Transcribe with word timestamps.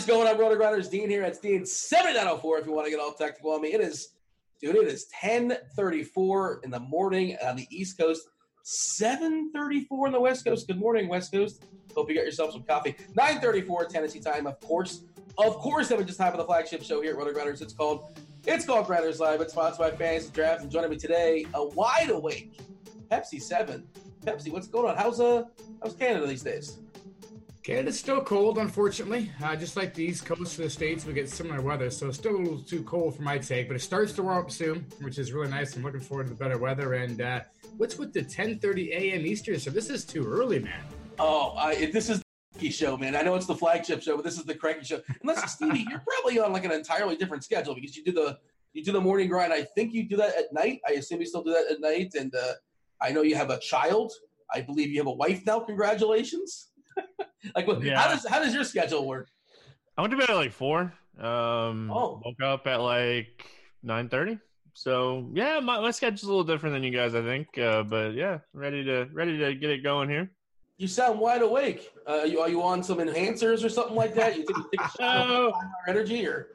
Is 0.00 0.06
going 0.06 0.26
on, 0.26 0.38
Roto 0.38 0.56
Grinders? 0.56 0.88
Dean 0.88 1.10
here. 1.10 1.22
It's 1.24 1.38
Dean 1.38 1.66
7904 1.66 2.58
if 2.58 2.66
you 2.66 2.72
want 2.72 2.86
to 2.86 2.90
get 2.90 2.98
all 3.00 3.12
technical 3.12 3.52
on 3.52 3.60
me. 3.60 3.74
It 3.74 3.82
is, 3.82 4.14
dude, 4.58 4.76
it 4.76 4.88
is 4.88 5.06
1034 5.20 6.62
in 6.64 6.70
the 6.70 6.80
morning 6.80 7.36
on 7.44 7.54
the 7.54 7.66
East 7.70 7.98
Coast, 7.98 8.22
734 8.62 10.06
on 10.06 10.12
the 10.14 10.20
West 10.20 10.46
Coast. 10.46 10.66
Good 10.66 10.78
morning, 10.78 11.06
West 11.08 11.32
Coast. 11.32 11.64
Hope 11.94 12.08
you 12.08 12.16
got 12.16 12.24
yourself 12.24 12.52
some 12.52 12.62
coffee. 12.62 12.96
934 13.14 13.84
Tennessee 13.86 14.20
time, 14.20 14.46
of 14.46 14.58
course. 14.60 15.02
Of 15.36 15.56
course, 15.58 15.88
that 15.88 15.98
we 15.98 16.04
just 16.04 16.18
happened 16.18 16.40
the 16.40 16.46
flagship 16.46 16.82
show 16.82 17.02
here 17.02 17.10
at 17.10 17.18
Roto 17.18 17.34
Grinders. 17.34 17.60
It's 17.60 17.74
called 17.74 18.18
It's 18.46 18.64
called 18.64 18.86
Grinders 18.86 19.20
Live. 19.20 19.42
It's 19.42 19.52
sponsored 19.52 19.80
by 19.80 19.90
Fantasy 19.90 20.30
Draft. 20.32 20.62
And 20.62 20.70
joining 20.70 20.88
me 20.88 20.96
today, 20.96 21.44
a 21.52 21.62
wide 21.62 22.08
awake 22.08 22.58
Pepsi 23.10 23.38
7. 23.38 23.86
Pepsi, 24.24 24.50
what's 24.50 24.66
going 24.66 24.90
on? 24.90 24.96
How's 24.96 25.20
uh 25.20 25.44
how's 25.82 25.94
Canada 25.94 26.26
these 26.26 26.42
days? 26.42 26.78
Canada's 27.70 28.00
still 28.00 28.20
cold, 28.20 28.58
unfortunately. 28.58 29.30
Uh, 29.40 29.54
just 29.54 29.76
like 29.76 29.94
the 29.94 30.02
East 30.02 30.26
Coast 30.26 30.58
of 30.58 30.64
the 30.64 30.68
States, 30.68 31.06
we 31.06 31.12
get 31.12 31.30
similar 31.30 31.62
weather, 31.62 31.88
so 31.88 32.08
it's 32.08 32.18
still 32.18 32.34
a 32.34 32.36
little 32.36 32.58
too 32.58 32.82
cold 32.82 33.14
for 33.14 33.22
my 33.22 33.38
take. 33.38 33.68
But 33.68 33.76
it 33.76 33.80
starts 33.80 34.12
to 34.14 34.24
warm 34.24 34.38
up 34.38 34.50
soon, 34.50 34.84
which 35.02 35.20
is 35.20 35.32
really 35.32 35.48
nice. 35.48 35.76
I'm 35.76 35.84
looking 35.84 36.00
forward 36.00 36.24
to 36.24 36.30
the 36.30 36.34
better 36.34 36.58
weather. 36.58 36.94
And 36.94 37.22
uh, 37.22 37.42
what's 37.76 37.96
with 37.96 38.12
the 38.12 38.22
10:30 38.22 38.88
a.m. 38.88 39.24
Eastern? 39.24 39.60
So 39.60 39.70
this 39.70 39.88
is 39.88 40.04
too 40.04 40.26
early, 40.26 40.58
man. 40.58 40.82
Oh, 41.20 41.54
I, 41.56 41.76
this 41.92 42.10
is 42.10 42.20
the 42.58 42.70
show, 42.70 42.96
man. 42.96 43.14
I 43.14 43.22
know 43.22 43.36
it's 43.36 43.46
the 43.46 43.54
flagship 43.54 44.02
show, 44.02 44.16
but 44.16 44.24
this 44.24 44.36
is 44.36 44.42
the 44.42 44.54
Cranky 44.56 44.84
show. 44.84 45.00
Unless 45.22 45.52
Stevie, 45.54 45.86
you're 45.88 46.02
probably 46.04 46.40
on 46.40 46.52
like 46.52 46.64
an 46.64 46.72
entirely 46.72 47.14
different 47.14 47.44
schedule 47.44 47.76
because 47.76 47.96
you 47.96 48.02
do 48.02 48.10
the 48.10 48.36
you 48.72 48.82
do 48.82 48.90
the 48.90 49.00
morning 49.00 49.28
grind. 49.28 49.52
I 49.52 49.62
think 49.62 49.94
you 49.94 50.08
do 50.08 50.16
that 50.16 50.36
at 50.36 50.52
night. 50.52 50.80
I 50.88 50.94
assume 50.94 51.20
you 51.20 51.26
still 51.26 51.44
do 51.44 51.52
that 51.52 51.70
at 51.70 51.80
night. 51.80 52.14
And 52.18 52.34
uh, 52.34 52.54
I 53.00 53.12
know 53.12 53.22
you 53.22 53.36
have 53.36 53.50
a 53.50 53.60
child. 53.60 54.10
I 54.52 54.60
believe 54.60 54.88
you 54.88 54.98
have 54.98 55.06
a 55.06 55.12
wife 55.12 55.46
now. 55.46 55.60
Congratulations. 55.60 56.72
like, 57.54 57.66
what, 57.66 57.82
Yeah. 57.82 57.98
how 58.00 58.10
does 58.10 58.26
how 58.26 58.38
does 58.38 58.54
your 58.54 58.64
schedule 58.64 59.06
work? 59.06 59.28
I 59.96 60.02
went 60.02 60.12
to 60.12 60.16
bed 60.18 60.30
at 60.30 60.36
like 60.36 60.52
four. 60.52 60.92
Um, 61.18 61.90
Oh. 61.90 62.20
woke 62.24 62.40
up 62.42 62.66
at 62.66 62.80
like 62.80 63.44
nine 63.82 64.08
thirty. 64.08 64.38
So 64.74 65.28
yeah, 65.34 65.60
my, 65.60 65.80
my 65.80 65.90
schedule's 65.90 66.22
a 66.22 66.26
little 66.28 66.44
different 66.44 66.74
than 66.74 66.82
you 66.82 66.90
guys, 66.90 67.14
I 67.14 67.22
think. 67.22 67.58
Uh, 67.58 67.82
but 67.82 68.14
yeah, 68.14 68.38
ready 68.54 68.84
to 68.84 69.08
ready 69.12 69.36
to 69.38 69.54
get 69.54 69.70
it 69.70 69.82
going 69.82 70.08
here. 70.08 70.30
You 70.78 70.86
sound 70.88 71.18
wide 71.20 71.42
awake. 71.42 71.90
Uh, 72.06 72.22
you, 72.26 72.40
are 72.40 72.48
you 72.48 72.62
on 72.62 72.82
some 72.82 72.98
enhancers 72.98 73.62
or 73.62 73.68
something 73.68 73.94
like 73.94 74.14
that? 74.14 74.38
You 74.38 74.46
take, 74.46 74.56
you 74.56 74.70
take 74.72 74.80
a 74.80 74.90
shot 75.02 75.30
of 75.30 75.52
energy 75.86 76.26
or 76.26 76.48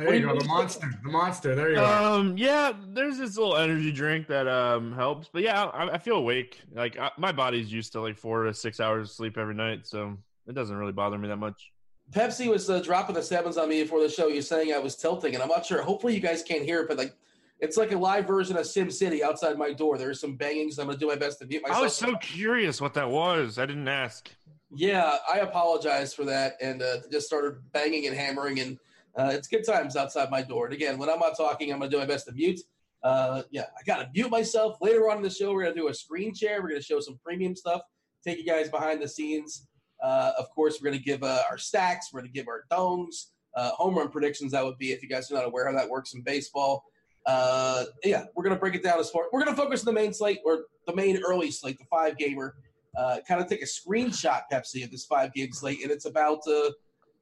There 0.00 0.08
What 0.08 0.18
you 0.18 0.26
go, 0.26 0.38
the 0.38 0.46
monster, 0.46 0.90
the 1.02 1.10
monster. 1.10 1.54
There 1.54 1.72
you 1.72 1.78
are. 1.78 2.02
Um, 2.02 2.38
yeah, 2.38 2.72
there's 2.88 3.18
this 3.18 3.36
little 3.36 3.58
energy 3.58 3.92
drink 3.92 4.28
that 4.28 4.48
um 4.48 4.92
helps. 4.94 5.28
But 5.30 5.42
yeah, 5.42 5.64
I, 5.64 5.90
I 5.90 5.98
feel 5.98 6.16
awake. 6.16 6.58
Like 6.74 6.98
I, 6.98 7.10
my 7.18 7.32
body's 7.32 7.70
used 7.70 7.92
to 7.92 8.00
like 8.00 8.16
four 8.16 8.44
to 8.44 8.54
six 8.54 8.80
hours 8.80 9.10
of 9.10 9.14
sleep 9.14 9.36
every 9.36 9.54
night, 9.54 9.86
so 9.86 10.16
it 10.46 10.54
doesn't 10.54 10.74
really 10.74 10.92
bother 10.92 11.18
me 11.18 11.28
that 11.28 11.36
much. 11.36 11.70
Pepsi 12.12 12.48
was 12.48 12.70
uh, 12.70 12.80
dropping 12.80 13.14
the 13.14 13.22
sevens 13.22 13.58
on 13.58 13.68
me 13.68 13.82
before 13.82 14.00
the 14.00 14.08
show. 14.08 14.26
You're 14.28 14.40
saying 14.40 14.72
I 14.72 14.78
was 14.78 14.96
tilting, 14.96 15.34
and 15.34 15.42
I'm 15.42 15.50
not 15.50 15.66
sure. 15.66 15.82
Hopefully, 15.82 16.14
you 16.14 16.20
guys 16.20 16.42
can't 16.42 16.64
hear 16.64 16.80
it, 16.80 16.88
but 16.88 16.96
like, 16.96 17.14
it's 17.58 17.76
like 17.76 17.92
a 17.92 17.98
live 17.98 18.26
version 18.26 18.56
of 18.56 18.66
Sim 18.66 18.90
City 18.90 19.22
outside 19.22 19.58
my 19.58 19.74
door. 19.74 19.98
There's 19.98 20.18
some 20.18 20.34
bangings. 20.34 20.78
I'm 20.78 20.86
going 20.86 20.96
to 20.96 21.00
do 21.00 21.08
my 21.08 21.14
best 21.14 21.40
to 21.40 21.46
mute 21.46 21.62
myself. 21.62 21.78
I 21.78 21.82
was 21.82 21.94
so 21.94 22.16
curious 22.16 22.80
what 22.80 22.94
that 22.94 23.10
was. 23.10 23.58
I 23.58 23.66
didn't 23.66 23.86
ask. 23.86 24.30
yeah, 24.74 25.18
I 25.30 25.40
apologize 25.40 26.14
for 26.14 26.24
that, 26.24 26.54
and 26.62 26.80
uh, 26.82 26.96
just 27.12 27.26
started 27.26 27.58
banging 27.72 28.06
and 28.06 28.16
hammering, 28.16 28.60
and 28.60 28.78
uh, 29.16 29.30
it's 29.32 29.48
good 29.48 29.64
times 29.64 29.96
outside 29.96 30.30
my 30.30 30.42
door. 30.42 30.66
And 30.66 30.74
again, 30.74 30.98
when 30.98 31.08
I'm 31.08 31.18
not 31.18 31.36
talking, 31.36 31.72
I'm 31.72 31.78
going 31.78 31.90
to 31.90 31.96
do 31.96 32.00
my 32.00 32.06
best 32.06 32.26
to 32.26 32.32
mute. 32.32 32.60
Uh, 33.02 33.42
yeah, 33.50 33.64
I 33.78 33.82
got 33.84 33.96
to 33.98 34.08
mute 34.14 34.30
myself. 34.30 34.76
Later 34.80 35.10
on 35.10 35.18
in 35.18 35.22
the 35.22 35.30
show, 35.30 35.52
we're 35.52 35.62
going 35.62 35.74
to 35.74 35.80
do 35.80 35.88
a 35.88 35.94
screen 35.94 36.34
share. 36.34 36.60
We're 36.62 36.68
going 36.68 36.80
to 36.80 36.86
show 36.86 37.00
some 37.00 37.18
premium 37.24 37.56
stuff, 37.56 37.82
take 38.24 38.38
you 38.38 38.44
guys 38.44 38.68
behind 38.68 39.02
the 39.02 39.08
scenes. 39.08 39.66
Uh, 40.02 40.32
of 40.38 40.50
course, 40.50 40.80
we're 40.80 40.90
going 40.90 40.98
to 40.98 41.04
give 41.04 41.22
uh, 41.22 41.42
our 41.50 41.58
stacks. 41.58 42.08
We're 42.12 42.20
going 42.20 42.32
to 42.32 42.38
give 42.38 42.48
our 42.48 42.64
domes, 42.70 43.32
uh, 43.54 43.70
home 43.70 43.96
run 43.96 44.08
predictions. 44.08 44.52
That 44.52 44.64
would 44.64 44.78
be 44.78 44.92
if 44.92 45.02
you 45.02 45.08
guys 45.08 45.30
are 45.30 45.34
not 45.34 45.46
aware 45.46 45.66
how 45.66 45.76
that 45.76 45.88
works 45.88 46.14
in 46.14 46.22
baseball. 46.22 46.84
Uh, 47.26 47.84
yeah, 48.04 48.24
we're 48.34 48.44
going 48.44 48.54
to 48.54 48.60
break 48.60 48.74
it 48.74 48.82
down 48.82 48.98
as 48.98 49.10
far. 49.10 49.24
We're 49.32 49.44
going 49.44 49.54
to 49.54 49.60
focus 49.60 49.80
on 49.80 49.86
the 49.86 50.00
main 50.00 50.14
slate 50.14 50.40
or 50.44 50.64
the 50.86 50.94
main 50.94 51.20
early 51.26 51.50
slate, 51.50 51.78
the 51.78 51.84
five 51.90 52.16
gamer. 52.16 52.54
Kind 52.96 53.40
of 53.40 53.46
take 53.46 53.62
a 53.62 53.66
screenshot, 53.66 54.42
Pepsi, 54.52 54.84
of 54.84 54.90
this 54.90 55.04
five 55.04 55.32
game 55.34 55.52
slate, 55.52 55.82
and 55.82 55.90
it's 55.90 56.06
about 56.06 56.40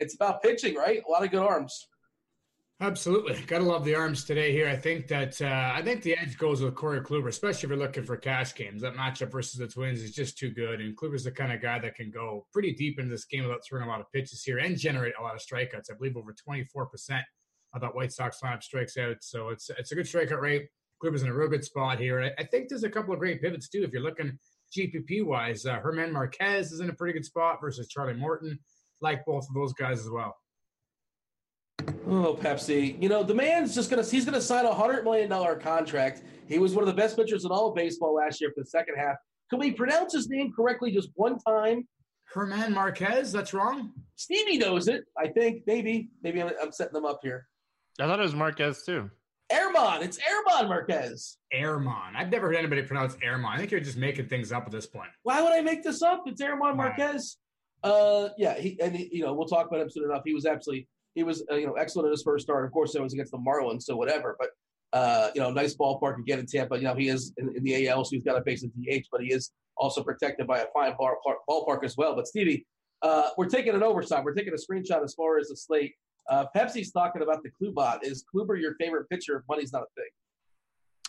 it's 0.01 0.15
about 0.15 0.43
pitching, 0.43 0.75
right? 0.75 1.03
A 1.07 1.11
lot 1.11 1.25
of 1.25 1.31
good 1.31 1.43
arms. 1.43 1.89
Absolutely, 2.81 3.37
gotta 3.49 3.65
love 3.65 3.85
the 3.85 3.97
arms 3.97 4.25
today. 4.25 4.53
Here, 4.53 4.69
I 4.69 4.77
think 4.77 5.09
that 5.09 5.43
uh, 5.43 5.73
I 5.75 5.83
think 5.83 6.03
the 6.03 6.17
edge 6.17 6.39
goes 6.39 6.63
with 6.63 6.77
Corey 6.77 7.01
Kluber, 7.01 7.27
especially 7.27 7.65
if 7.65 7.71
you're 7.71 7.77
looking 7.77 8.05
for 8.05 8.17
cash 8.17 8.55
games. 8.55 8.83
That 8.83 8.95
matchup 8.95 9.33
versus 9.33 9.59
the 9.59 9.67
Twins 9.67 10.01
is 10.01 10.13
just 10.13 10.39
too 10.39 10.51
good, 10.51 10.81
and 10.81 10.97
Kluber's 10.97 11.25
the 11.25 11.33
kind 11.33 11.53
of 11.53 11.61
guy 11.61 11.81
that 11.81 11.97
can 11.97 12.13
go 12.13 12.47
pretty 12.53 12.73
deep 12.75 13.01
into 13.01 13.11
this 13.11 13.25
game 13.25 13.43
without 13.43 13.65
throwing 13.65 13.85
a 13.85 13.89
lot 13.89 14.01
of 14.01 14.07
pitches 14.13 14.45
here 14.45 14.59
and 14.59 14.79
generate 14.79 15.15
a 15.19 15.23
lot 15.23 15.35
of 15.35 15.41
strikeouts. 15.41 15.91
I 15.91 15.95
believe 15.99 16.17
over 16.17 16.33
24 16.33 16.87
percent 16.87 17.25
uh, 17.75 17.81
that 17.81 17.97
White 17.97 18.13
Sox 18.13 18.39
lineup 18.45 18.63
strikes 18.63 18.97
out. 18.97 19.17
So 19.23 19.49
it's 19.49 19.71
it's 19.77 19.91
a 19.91 19.97
good 19.97 20.07
strikeout 20.07 20.41
rate. 20.41 20.69
Kluber's 21.03 21.23
in 21.23 21.29
a 21.29 21.35
real 21.35 21.49
good 21.49 21.65
spot 21.65 21.99
here. 21.99 22.23
I, 22.23 22.43
I 22.43 22.45
think 22.45 22.69
there's 22.69 22.85
a 22.85 22.91
couple 22.91 23.13
of 23.13 23.19
great 23.19 23.43
pivots 23.43 23.69
too. 23.69 23.83
If 23.83 23.93
you're 23.93 24.03
looking 24.03 24.39
GPP 24.77 25.25
wise, 25.25 25.67
uh, 25.67 25.81
German 25.83 26.13
Marquez 26.13 26.71
is 26.71 26.79
in 26.79 26.91
a 26.91 26.95
pretty 26.95 27.15
good 27.15 27.25
spot 27.25 27.59
versus 27.61 27.89
Charlie 27.89 28.15
Morton. 28.15 28.59
Like 29.01 29.25
both 29.25 29.47
of 29.49 29.55
those 29.55 29.73
guys 29.73 30.01
as 30.01 30.11
well. 30.11 30.35
Oh, 32.07 32.39
Pepsi. 32.41 33.01
You 33.01 33.09
know, 33.09 33.23
the 33.23 33.35
man's 33.35 33.75
just 33.75 33.91
going 33.91 34.03
to, 34.03 34.11
he's 34.11 34.25
going 34.25 34.35
to 34.35 34.41
sign 34.41 34.67
a 34.67 34.71
$100 34.71 35.05
million 35.05 35.31
contract. 35.61 36.23
He 36.49 36.59
was 36.59 36.75
one 36.75 36.83
of 36.83 36.89
the 36.89 37.01
best 37.01 37.17
pitchers 37.17 37.45
in 37.45 37.51
all 37.51 37.69
of 37.69 37.75
baseball 37.75 38.15
last 38.15 38.41
year 38.41 38.51
for 38.55 38.63
the 38.63 38.67
second 38.67 38.97
half. 38.97 39.17
Can 39.51 39.59
we 39.59 39.73
pronounce 39.73 40.13
his 40.13 40.29
name 40.29 40.53
correctly 40.55 40.91
just 40.91 41.11
one 41.15 41.39
time? 41.39 41.87
Herman 42.33 42.75
Marquez, 42.75 43.33
that's 43.33 43.55
wrong. 43.55 43.93
Stevie 44.17 44.59
knows 44.59 44.89
it, 44.89 45.05
I 45.17 45.29
think. 45.29 45.63
Maybe. 45.67 46.11
Maybe 46.23 46.43
I'm, 46.43 46.51
I'm 46.63 46.73
setting 46.73 46.93
them 46.93 47.07
up 47.07 47.21
here. 47.23 47.47
I 48.01 48.07
thought 48.07 48.21
it 48.21 48.23
was 48.23 48.35
Marquez 48.35 48.83
too. 48.85 49.11
Airman. 49.51 50.03
It's 50.03 50.19
Airman 50.29 50.69
Marquez. 50.69 51.39
Airman. 51.53 52.15
I've 52.15 52.31
never 52.31 52.49
heard 52.49 52.57
anybody 52.57 52.83
pronounce 52.83 53.17
Airman. 53.23 53.51
I 53.51 53.57
think 53.57 53.71
you're 53.71 53.81
just 53.81 53.97
making 53.97 54.29
things 54.29 54.53
up 54.53 54.67
at 54.67 54.73
this 54.73 54.87
point. 54.87 55.09
Why 55.23 55.41
would 55.43 55.53
I 55.53 55.63
make 55.63 55.83
this 55.83 56.03
up? 56.03 56.25
It's 56.27 56.41
Airman 56.41 56.77
Marquez. 56.77 57.39
Uh, 57.83 58.29
yeah, 58.37 58.59
he, 58.59 58.79
and 58.81 58.97
he, 58.97 59.09
you 59.13 59.25
know 59.25 59.33
we'll 59.35 59.47
talk 59.47 59.69
about 59.69 59.81
him 59.81 59.91
soon 59.91 60.05
enough. 60.05 60.23
He 60.25 60.35
was 60.35 60.47
absolutely 60.47 60.89
he 61.15 61.23
was 61.23 61.45
uh, 61.51 61.57
you 61.57 61.67
know 61.67 61.75
excellent 61.75 62.07
in 62.07 62.13
his 62.13 62.23
first 62.23 62.45
start. 62.45 62.65
Of 62.65 62.73
course, 62.73 62.95
it 62.95 63.03
was 63.03 63.13
against 63.13 63.33
the 63.33 63.39
Marlins, 63.39 63.83
so 63.83 63.97
whatever. 63.97 64.37
But 64.39 64.51
uh, 64.93 65.31
you 65.35 65.41
know, 65.41 65.51
nice 65.51 65.75
ballpark 65.75 66.19
again 66.19 66.39
in 66.39 66.47
Tampa. 66.47 66.77
You 66.77 66.85
know, 66.85 66.95
he 66.95 67.09
is 67.09 67.33
in, 67.37 67.55
in 67.57 67.63
the 67.63 67.89
AL, 67.89 68.05
so 68.05 68.11
he's 68.13 68.25
got 68.25 68.37
a 68.37 68.41
base 68.41 68.63
in 68.63 68.71
DH, 68.71 69.07
but 69.13 69.21
he 69.21 69.33
is 69.33 69.53
also 69.77 70.03
protected 70.03 70.47
by 70.47 70.61
a 70.61 70.67
fine 70.73 70.95
bar, 70.99 71.19
par, 71.25 71.37
ballpark 71.49 71.85
as 71.85 71.97
well. 71.97 72.17
But 72.17 72.27
Stevie, 72.27 72.67
uh, 73.03 73.31
we're 73.37 73.49
taking 73.49 73.75
an 73.75 73.83
oversight. 73.83 74.25
We're 74.25 74.35
taking 74.35 74.55
a 74.55 74.57
screenshot 74.57 75.05
as 75.05 75.15
far 75.15 75.39
as 75.39 75.49
the 75.49 75.57
slate. 75.57 75.95
Uh, 76.29 76.47
Pepsi's 76.55 76.91
talking 76.91 77.23
about 77.23 77.43
the 77.43 77.51
Klubot. 77.51 78.01
Is 78.03 78.25
Kluber 78.35 78.61
your 78.61 78.75
favorite 78.75 79.09
pitcher 79.09 79.45
money's 79.49 79.73
not 79.73 79.83
a 79.83 79.87
thing? 79.95 80.11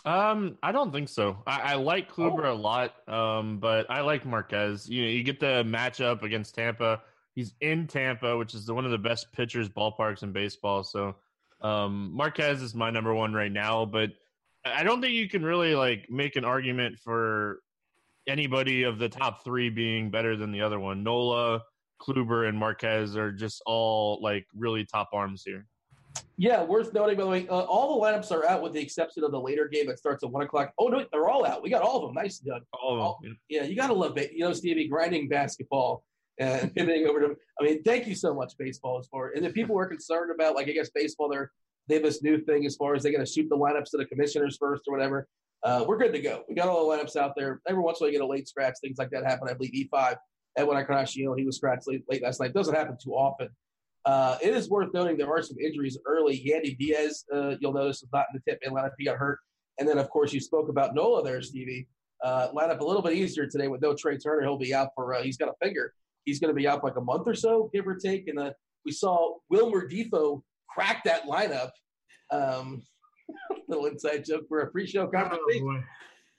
Um, 0.05 0.57
I 0.63 0.71
don't 0.71 0.91
think 0.91 1.09
so. 1.09 1.43
I, 1.45 1.59
I 1.59 1.75
like 1.75 2.11
Kluber 2.11 2.45
oh. 2.45 2.53
a 2.53 2.55
lot, 2.55 2.93
um, 3.07 3.59
but 3.59 3.89
I 3.89 4.01
like 4.01 4.25
Marquez. 4.25 4.89
You 4.89 5.03
know, 5.03 5.09
you 5.09 5.23
get 5.23 5.39
the 5.39 5.63
matchup 5.65 6.23
against 6.23 6.55
Tampa. 6.55 7.01
He's 7.35 7.53
in 7.61 7.87
Tampa, 7.87 8.37
which 8.37 8.53
is 8.53 8.65
the, 8.65 8.73
one 8.73 8.85
of 8.85 8.91
the 8.91 8.97
best 8.97 9.31
pitchers 9.33 9.69
ballparks 9.69 10.23
in 10.23 10.31
baseball. 10.31 10.83
So, 10.83 11.15
um, 11.61 12.11
Marquez 12.13 12.61
is 12.61 12.73
my 12.73 12.89
number 12.89 13.13
one 13.13 13.33
right 13.33 13.51
now, 13.51 13.85
but 13.85 14.11
I 14.65 14.83
don't 14.83 15.01
think 15.01 15.13
you 15.13 15.29
can 15.29 15.43
really 15.43 15.75
like 15.75 16.09
make 16.09 16.35
an 16.35 16.45
argument 16.45 16.99
for 16.99 17.59
anybody 18.27 18.83
of 18.83 18.99
the 18.99 19.09
top 19.09 19.43
three 19.43 19.69
being 19.69 20.11
better 20.11 20.35
than 20.37 20.51
the 20.51 20.61
other 20.61 20.79
one. 20.79 21.03
Nola, 21.03 21.61
Kluber, 22.01 22.47
and 22.47 22.57
Marquez 22.57 23.17
are 23.17 23.31
just 23.31 23.61
all 23.65 24.19
like 24.21 24.45
really 24.55 24.85
top 24.85 25.09
arms 25.13 25.43
here. 25.45 25.65
Yeah, 26.37 26.63
worth 26.63 26.93
noting 26.93 27.17
by 27.17 27.23
the 27.23 27.29
way, 27.29 27.47
uh, 27.49 27.61
all 27.61 27.99
the 27.99 28.05
lineups 28.05 28.31
are 28.31 28.45
out 28.45 28.61
with 28.61 28.71
the 28.71 28.79
exception 28.79 29.25
of 29.25 29.31
the 29.31 29.39
later 29.39 29.67
game 29.67 29.87
that 29.87 29.99
starts 29.99 30.23
at 30.23 30.31
one 30.31 30.41
o'clock. 30.43 30.71
Oh 30.79 30.87
no, 30.87 31.05
they're 31.11 31.27
all 31.27 31.45
out. 31.45 31.61
We 31.61 31.69
got 31.69 31.81
all 31.81 31.97
of 31.97 32.03
them. 32.03 32.13
Nice, 32.15 32.39
Doug. 32.39 32.61
All 32.73 32.93
of 32.93 32.99
all, 32.99 33.19
them. 33.21 33.37
Yeah. 33.49 33.61
yeah, 33.61 33.67
you 33.67 33.75
gotta 33.75 33.93
love 33.93 34.17
it. 34.17 34.31
You 34.31 34.45
know, 34.45 34.53
Stevie 34.53 34.87
grinding 34.87 35.27
basketball 35.27 36.03
and 36.39 36.73
pivoting 36.75 37.07
over 37.07 37.19
to. 37.19 37.35
I 37.59 37.63
mean, 37.63 37.83
thank 37.83 38.07
you 38.07 38.15
so 38.15 38.33
much, 38.33 38.53
baseball, 38.57 38.99
as 38.99 39.07
far 39.07 39.31
and 39.35 39.45
if 39.45 39.53
people 39.53 39.75
were 39.75 39.87
concerned 39.87 40.31
about 40.33 40.55
like 40.55 40.69
I 40.69 40.71
guess 40.71 40.89
baseball, 40.95 41.29
they're 41.29 41.51
they 41.89 41.95
have 41.95 42.03
this 42.03 42.23
new 42.23 42.39
thing 42.39 42.65
as 42.65 42.75
far 42.75 42.95
as 42.95 43.03
they're 43.03 43.11
going 43.11 43.25
to 43.25 43.29
shoot 43.29 43.49
the 43.49 43.57
lineups 43.57 43.89
to 43.91 43.97
the 43.97 44.05
commissioners 44.05 44.55
first 44.57 44.83
or 44.87 44.95
whatever. 44.95 45.27
Uh, 45.63 45.83
we're 45.85 45.97
good 45.97 46.13
to 46.13 46.21
go. 46.21 46.43
We 46.47 46.55
got 46.55 46.69
all 46.69 46.87
the 46.87 46.95
lineups 46.95 47.15
out 47.17 47.33
there. 47.35 47.59
Every 47.67 47.81
once 47.81 47.99
in 47.99 48.03
a 48.03 48.05
while, 48.05 48.13
you 48.13 48.19
get 48.19 48.23
a 48.23 48.27
late 48.27 48.47
scratch. 48.47 48.75
Things 48.81 48.97
like 48.97 49.09
that 49.09 49.25
happen. 49.25 49.49
I 49.49 49.53
believe 49.53 49.89
E5, 49.91 50.15
Edwin 50.55 50.77
Encarnacion, 50.77 51.35
he 51.37 51.45
was 51.45 51.57
scratched 51.57 51.87
late, 51.87 52.03
late 52.07 52.23
last 52.23 52.39
night. 52.39 52.53
Doesn't 52.53 52.75
happen 52.75 52.95
too 53.03 53.11
often. 53.11 53.49
Uh, 54.05 54.37
it 54.41 54.53
is 54.53 54.69
worth 54.69 54.93
noting 54.93 55.17
there 55.17 55.29
are 55.29 55.41
some 55.41 55.57
injuries 55.59 55.97
early. 56.05 56.37
Yandy 56.37 56.77
Diaz, 56.77 57.25
uh, 57.33 57.55
you'll 57.59 57.73
notice, 57.73 58.01
is 58.01 58.09
not 58.13 58.25
in 58.33 58.41
the 58.45 58.51
tip 58.51 58.59
man 58.63 58.73
lineup. 58.73 58.91
He 58.97 59.05
got 59.05 59.17
hurt. 59.17 59.39
And 59.79 59.87
then, 59.87 59.97
of 59.97 60.09
course, 60.09 60.33
you 60.33 60.39
spoke 60.39 60.69
about 60.69 60.95
Nola 60.95 61.23
there, 61.23 61.41
Stevie. 61.41 61.87
Uh, 62.23 62.49
lineup 62.51 62.79
a 62.79 62.83
little 62.83 63.01
bit 63.01 63.13
easier 63.13 63.47
today 63.47 63.67
with 63.67 63.81
no 63.81 63.93
Trea 63.93 64.17
Turner. 64.17 64.41
He'll 64.41 64.57
be 64.57 64.73
out 64.73 64.89
for, 64.95 65.13
uh, 65.13 65.21
he's 65.21 65.37
got 65.37 65.49
a 65.49 65.53
finger. 65.63 65.93
He's 66.25 66.39
going 66.39 66.53
to 66.53 66.55
be 66.55 66.67
out 66.67 66.83
like 66.83 66.97
a 66.97 67.01
month 67.01 67.27
or 67.27 67.35
so, 67.35 67.69
give 67.73 67.87
or 67.87 67.95
take. 67.95 68.27
And 68.27 68.39
uh, 68.39 68.51
we 68.85 68.91
saw 68.91 69.35
Wilmer 69.49 69.89
Difo 69.89 70.41
crack 70.69 71.03
that 71.05 71.23
lineup. 71.23 71.69
Um, 72.31 72.81
little 73.67 73.85
inside 73.85 74.25
joke 74.25 74.47
for 74.47 74.61
a 74.61 74.71
pre-show 74.71 75.03
oh, 75.03 75.07
conversation. 75.07 75.83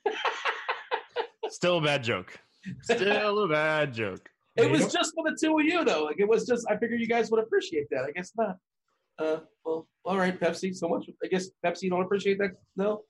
Oh, 0.06 0.12
Still 1.48 1.78
a 1.78 1.82
bad 1.82 2.04
joke. 2.04 2.38
Still 2.82 3.44
a 3.44 3.48
bad 3.48 3.92
joke. 3.92 4.30
It 4.62 4.70
was 4.70 4.92
just 4.92 5.12
for 5.14 5.24
the 5.28 5.36
two 5.40 5.58
of 5.58 5.64
you, 5.64 5.84
though. 5.84 6.04
Like 6.04 6.20
it 6.20 6.28
was 6.28 6.46
just. 6.46 6.66
I 6.68 6.76
figured 6.76 7.00
you 7.00 7.06
guys 7.06 7.30
would 7.30 7.40
appreciate 7.40 7.88
that. 7.90 8.04
I 8.04 8.10
guess 8.12 8.32
not. 8.36 8.56
Uh, 9.18 9.40
well, 9.64 9.86
all 10.04 10.18
right, 10.18 10.38
Pepsi. 10.38 10.74
So 10.74 10.88
much. 10.88 11.08
I 11.22 11.26
guess 11.26 11.48
Pepsi 11.64 11.82
you 11.82 11.90
don't 11.90 12.02
appreciate 12.02 12.38
that. 12.38 12.52
No. 12.76 13.02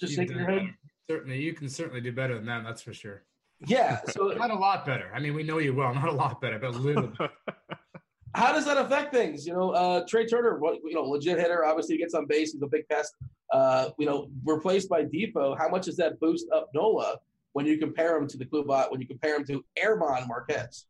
Just 0.00 0.12
you 0.12 0.16
shaking 0.16 0.38
your 0.38 0.50
head. 0.50 0.74
Certainly, 1.08 1.40
you 1.40 1.52
can 1.54 1.68
certainly 1.68 2.00
do 2.00 2.12
better 2.12 2.34
than 2.34 2.46
that. 2.46 2.64
That's 2.64 2.82
for 2.82 2.92
sure. 2.92 3.22
Yeah. 3.66 4.00
So 4.10 4.28
not 4.28 4.50
a 4.50 4.54
lot 4.54 4.84
better. 4.84 5.10
I 5.14 5.20
mean, 5.20 5.34
we 5.34 5.42
know 5.42 5.58
you 5.58 5.74
well. 5.74 5.94
Not 5.94 6.08
a 6.08 6.12
lot 6.12 6.40
better, 6.40 6.58
but 6.58 6.74
a 6.74 6.78
little. 6.78 7.12
How 8.34 8.52
does 8.52 8.64
that 8.64 8.76
affect 8.76 9.14
things? 9.14 9.46
You 9.46 9.52
know, 9.52 9.70
uh, 9.70 10.04
Trea 10.08 10.26
Turner, 10.26 10.58
you 10.84 10.94
know, 10.94 11.02
legit 11.02 11.38
hitter. 11.38 11.64
Obviously, 11.64 11.94
he 11.94 12.00
gets 12.00 12.14
on 12.14 12.26
base. 12.26 12.52
He's 12.52 12.62
a 12.62 12.66
big 12.66 12.88
pest. 12.88 13.14
Uh, 13.52 13.90
you 13.96 14.06
know, 14.06 14.28
replaced 14.44 14.88
by 14.88 15.04
Difo. 15.04 15.56
How 15.56 15.68
much 15.68 15.84
does 15.84 15.96
that 15.98 16.18
boost 16.18 16.46
up 16.52 16.68
Nola? 16.74 17.18
When 17.54 17.66
you 17.66 17.78
compare 17.78 18.16
him 18.16 18.28
to 18.28 18.36
the 18.36 18.44
Klubot, 18.44 18.90
when 18.90 19.00
you 19.00 19.06
compare 19.06 19.36
him 19.36 19.44
to 19.46 19.64
Airman 19.76 20.28
Marquez. 20.28 20.84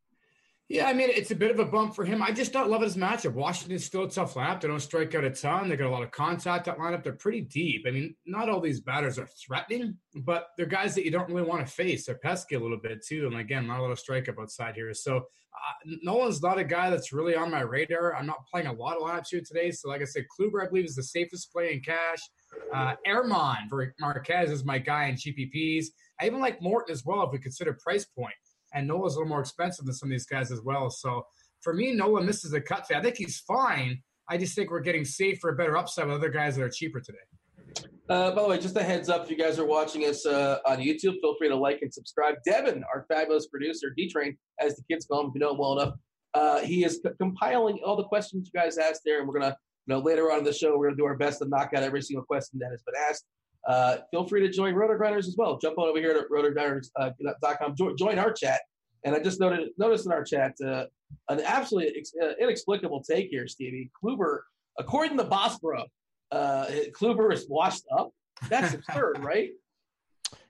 Yeah, 0.69 0.87
I 0.87 0.94
mean, 0.94 1.11
it's 1.11 1.31
a 1.31 1.34
bit 1.34 1.50
of 1.50 1.58
a 1.58 1.64
bump 1.66 1.94
for 1.94 2.06
him. 2.06 2.22
I 2.22 2.32
just 2.32 2.55
don't 2.55 2.70
love 2.70 2.81
his 2.81 2.96
matchup. 2.96 3.34
Washington's 3.34 3.84
still 3.84 4.08
tough 4.08 4.32
lineup. 4.32 4.62
They 4.62 4.69
don't 4.69 4.81
strike 4.81 5.14
out 5.14 5.22
a 5.22 5.31
ton. 5.31 5.69
They 5.69 5.76
got 5.76 5.88
a 5.88 5.90
lot 5.90 6.02
of 6.02 6.11
contact 6.11 6.64
that 6.64 6.78
lineup. 6.78 7.05
They're 7.05 7.12
pretty 7.12 7.43
deep. 7.43 7.84
I 7.87 7.90
mean, 7.90 8.16
not 8.25 8.49
all 8.49 8.61
these 8.61 8.81
batters 8.81 9.19
are 9.19 9.28
threatening, 9.46 9.99
but 10.14 10.49
they're 10.56 10.64
guys 10.64 10.94
that 10.94 11.05
you 11.05 11.11
don't 11.11 11.28
really 11.28 11.46
want 11.46 11.66
to 11.66 11.70
face. 11.70 12.06
They're 12.06 12.14
pesky 12.14 12.55
a 12.55 12.61
little 12.61 12.78
bit, 12.78 13.05
too. 13.06 13.26
And 13.26 13.37
again, 13.37 13.67
not 13.67 13.81
a 13.81 13.82
lot 13.82 13.90
of 13.90 14.00
strikeout 14.02 14.40
outside 14.40 14.75
here. 14.75 14.94
So 14.94 15.19
uh, 15.19 15.96
Nola's 16.02 16.43
not 16.43 16.58
a 16.58 16.64
guy 16.64 16.88
that's 16.88 17.12
really 17.12 17.37
on 17.37 17.50
my 17.50 17.60
radar. 17.60 18.17
I'm 18.17 18.26
not 18.26 18.46
playing 18.50 18.67
a 18.67 18.72
lot 18.72 18.96
of 18.96 19.02
lineups 19.02 19.28
here 19.31 19.43
today. 19.46 19.70
So, 19.70 19.90
like 19.90 20.00
I 20.00 20.05
said, 20.05 20.25
Kluber, 20.34 20.64
I 20.64 20.69
believe, 20.69 20.87
is 20.87 20.96
the 20.96 21.02
safest 21.02 21.52
play 21.52 21.75
in 21.75 21.81
cash. 21.81 22.20
Uh, 22.72 22.94
Airman 23.05 23.69
for 23.69 23.94
Marquez 24.00 24.50
is 24.50 24.64
my 24.64 24.78
guy 24.78 25.08
in 25.08 25.17
GPPs. 25.17 25.88
I 26.20 26.26
even 26.26 26.40
like 26.40 26.62
Morton 26.62 26.93
as 26.93 27.05
well 27.05 27.22
if 27.25 27.32
we 27.32 27.38
consider 27.38 27.76
price 27.82 28.05
point. 28.05 28.34
And 28.72 28.88
Nola's 28.88 29.14
a 29.14 29.19
little 29.19 29.28
more 29.28 29.40
expensive 29.40 29.84
than 29.84 29.94
some 29.94 30.08
of 30.08 30.11
these 30.11 30.26
guys 30.26 30.50
as 30.50 30.61
well. 30.61 30.90
So 30.90 31.25
for 31.62 31.72
me, 31.72 31.93
Nola 31.93 32.22
misses 32.22 32.50
the 32.50 32.61
cut. 32.61 32.87
I 32.94 33.00
think 33.00 33.16
he's 33.16 33.38
fine. 33.40 34.02
I 34.28 34.37
just 34.37 34.55
think 34.55 34.70
we're 34.70 34.81
getting 34.81 35.05
safe 35.05 35.38
for 35.40 35.50
a 35.50 35.56
better 35.56 35.76
upside 35.76 36.06
with 36.06 36.16
other 36.16 36.31
guys 36.31 36.56
that 36.56 36.62
are 36.62 36.70
cheaper 36.70 37.00
today. 37.00 37.19
Uh, 38.08 38.32
by 38.32 38.43
the 38.43 38.48
way, 38.48 38.58
just 38.58 38.77
a 38.77 38.82
heads 38.82 39.08
up 39.08 39.24
if 39.24 39.31
you 39.31 39.36
guys 39.36 39.58
are 39.58 39.67
watching 39.67 40.03
us 40.03 40.27
uh, 40.27 40.58
on 40.67 40.79
YouTube, 40.79 41.20
feel 41.20 41.34
free 41.38 41.48
to 41.48 41.56
like 41.56 41.81
and 41.82 41.93
subscribe. 41.93 42.34
Devin, 42.44 42.84
our 42.93 43.06
fabulous 43.08 43.46
producer, 43.46 43.93
D 43.96 44.08
Train, 44.08 44.36
as 44.60 44.77
the 44.77 44.82
kids 44.91 45.06
call 45.06 45.22
him, 45.22 45.29
if 45.29 45.34
you 45.34 45.41
know 45.41 45.53
him 45.53 45.58
well 45.58 45.79
enough, 45.79 45.94
uh, 46.34 46.60
he 46.60 46.84
is 46.84 47.00
c- 47.03 47.10
compiling 47.19 47.81
all 47.84 47.96
the 47.96 48.05
questions 48.05 48.50
you 48.53 48.60
guys 48.60 48.77
asked 48.77 49.03
there, 49.05 49.20
and 49.20 49.29
we're 49.29 49.38
gonna, 49.38 49.56
you 49.86 49.94
know, 49.94 50.00
later 50.00 50.31
on 50.31 50.38
in 50.38 50.44
the 50.44 50.53
show, 50.53 50.77
we're 50.77 50.88
gonna 50.88 50.96
do 50.96 51.06
our 51.06 51.17
best 51.17 51.38
to 51.38 51.48
knock 51.48 51.70
out 51.74 51.82
every 51.82 52.03
single 52.03 52.24
question 52.24 52.58
that 52.60 52.70
has 52.70 52.82
been 52.82 52.94
asked. 53.08 53.24
Uh, 53.66 53.98
feel 54.10 54.26
free 54.26 54.40
to 54.40 54.50
join 54.50 54.74
Roto 54.74 54.96
Grinders 54.96 55.26
as 55.26 55.36
well. 55.36 55.58
Jump 55.58 55.78
on 55.78 55.88
over 55.88 55.98
here 55.98 56.10
at 56.10 56.28
rotogrinders.com. 56.30 57.70
Uh, 57.72 57.74
join, 57.74 57.96
join 57.96 58.18
our 58.18 58.32
chat. 58.32 58.60
And 59.04 59.14
I 59.14 59.20
just 59.20 59.40
noted, 59.40 59.68
noticed 59.78 60.06
in 60.06 60.12
our 60.12 60.24
chat 60.24 60.54
uh, 60.64 60.84
an 61.28 61.40
absolutely 61.40 61.94
ex- 61.98 62.12
uh, 62.22 62.32
inexplicable 62.40 63.02
take 63.02 63.28
here, 63.28 63.46
Stevie. 63.46 63.90
Kluber, 64.02 64.40
according 64.78 65.16
to 65.18 65.24
Bosborough, 65.24 65.86
uh, 66.30 66.66
Kluber 66.98 67.32
is 67.32 67.46
washed 67.48 67.84
up. 67.96 68.10
That's 68.48 68.74
absurd, 68.88 69.18
right? 69.22 69.50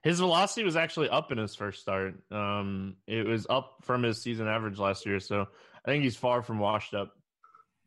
His 0.03 0.19
velocity 0.19 0.63
was 0.63 0.75
actually 0.75 1.09
up 1.09 1.31
in 1.31 1.37
his 1.37 1.55
first 1.55 1.81
start. 1.81 2.15
Um, 2.31 2.95
it 3.07 3.25
was 3.25 3.47
up 3.49 3.77
from 3.81 4.03
his 4.03 4.21
season 4.21 4.47
average 4.47 4.79
last 4.79 5.05
year, 5.05 5.19
so 5.19 5.47
I 5.85 5.91
think 5.91 6.03
he's 6.03 6.15
far 6.15 6.41
from 6.41 6.59
washed 6.59 6.93
up. 6.93 7.11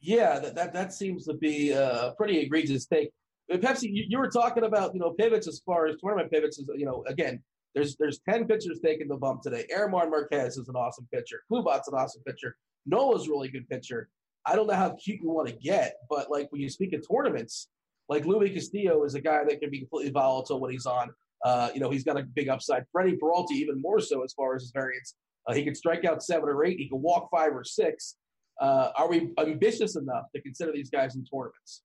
Yeah, 0.00 0.38
that 0.38 0.54
that, 0.54 0.72
that 0.74 0.92
seems 0.92 1.26
to 1.26 1.34
be 1.34 1.70
a 1.70 2.14
pretty 2.16 2.38
egregious 2.38 2.86
take. 2.86 3.10
Pepsi, 3.50 3.84
you, 3.84 4.04
you, 4.08 4.18
were 4.18 4.28
talking 4.28 4.64
about 4.64 4.94
you 4.94 5.00
know 5.00 5.10
pivots 5.10 5.48
as 5.48 5.60
far 5.64 5.86
as 5.86 5.96
tournament 5.96 6.30
pivots. 6.30 6.58
Is 6.58 6.68
you 6.76 6.84
know 6.84 7.04
again, 7.06 7.42
there's 7.74 7.96
there's 7.96 8.20
ten 8.28 8.46
pitchers 8.46 8.80
taking 8.84 9.08
the 9.08 9.16
bump 9.16 9.42
today. 9.42 9.66
Airman 9.70 10.10
Marquez 10.10 10.56
is 10.58 10.68
an 10.68 10.76
awesome 10.76 11.08
pitcher. 11.12 11.40
Klubot's 11.48 11.88
an 11.88 11.94
awesome 11.94 12.22
pitcher. 12.26 12.56
Nola's 12.86 13.26
a 13.26 13.30
really 13.30 13.48
good 13.48 13.68
pitcher. 13.68 14.08
I 14.46 14.56
don't 14.56 14.66
know 14.66 14.74
how 14.74 14.90
cute 15.02 15.20
you 15.22 15.30
want 15.30 15.48
to 15.48 15.54
get, 15.54 15.96
but 16.08 16.30
like 16.30 16.50
when 16.50 16.60
you 16.60 16.68
speak 16.68 16.92
of 16.92 17.04
tournaments, 17.06 17.68
like 18.08 18.24
Luis 18.24 18.52
Castillo 18.54 19.04
is 19.04 19.14
a 19.14 19.20
guy 19.20 19.44
that 19.46 19.60
can 19.60 19.70
be 19.70 19.80
completely 19.80 20.10
volatile 20.10 20.60
when 20.60 20.70
he's 20.70 20.86
on. 20.86 21.10
Uh, 21.44 21.70
you 21.74 21.80
know, 21.80 21.90
he's 21.90 22.04
got 22.04 22.18
a 22.18 22.22
big 22.22 22.48
upside. 22.48 22.84
Freddie 22.90 23.16
Peralta 23.16 23.54
even 23.54 23.80
more 23.80 24.00
so 24.00 24.24
as 24.24 24.32
far 24.32 24.56
as 24.56 24.62
his 24.62 24.72
variance. 24.72 25.14
Uh, 25.46 25.54
he 25.54 25.64
can 25.64 25.74
strike 25.74 26.04
out 26.04 26.22
seven 26.22 26.48
or 26.48 26.64
eight. 26.64 26.78
He 26.78 26.88
can 26.88 27.00
walk 27.00 27.28
five 27.30 27.52
or 27.52 27.64
six. 27.64 28.16
Uh, 28.60 28.90
are 28.96 29.08
we 29.08 29.30
ambitious 29.38 29.96
enough 29.96 30.24
to 30.34 30.42
consider 30.42 30.72
these 30.72 30.90
guys 30.90 31.14
in 31.14 31.24
tournaments? 31.24 31.82